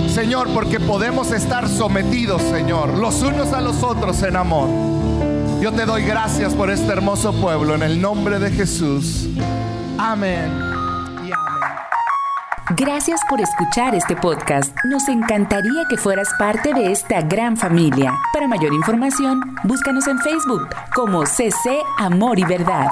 Señor, 0.09 0.49
porque 0.55 0.79
podemos 0.79 1.33
estar 1.33 1.69
sometidos, 1.69 2.41
Señor, 2.41 2.97
los 2.97 3.21
unos 3.23 3.53
a 3.53 3.61
los 3.61 3.83
otros 3.83 4.23
en 4.23 4.37
amor. 4.37 4.69
Yo 5.61 5.73
te 5.73 5.85
doy 5.85 6.05
gracias 6.05 6.55
por 6.55 6.71
este 6.71 6.93
hermoso 6.93 7.33
pueblo 7.41 7.75
en 7.75 7.83
el 7.83 8.01
nombre 8.01 8.39
de 8.39 8.53
Jesús. 8.53 9.29
Amén. 9.99 10.53
y 11.25 11.33
amén. 11.33 11.69
Gracias 12.77 13.21
por 13.29 13.41
escuchar 13.41 13.97
este 13.97 14.15
podcast. 14.15 14.73
Nos 14.85 15.09
encantaría 15.09 15.83
que 15.91 15.97
fueras 15.97 16.29
parte 16.39 16.73
de 16.75 16.93
esta 16.93 17.23
gran 17.23 17.57
familia. 17.57 18.15
Para 18.33 18.47
mayor 18.47 18.73
información, 18.73 19.41
búscanos 19.65 20.07
en 20.07 20.19
Facebook 20.21 20.69
como 20.95 21.27
CC 21.27 21.77
Amor 21.99 22.39
y 22.39 22.45
Verdad. 22.45 22.87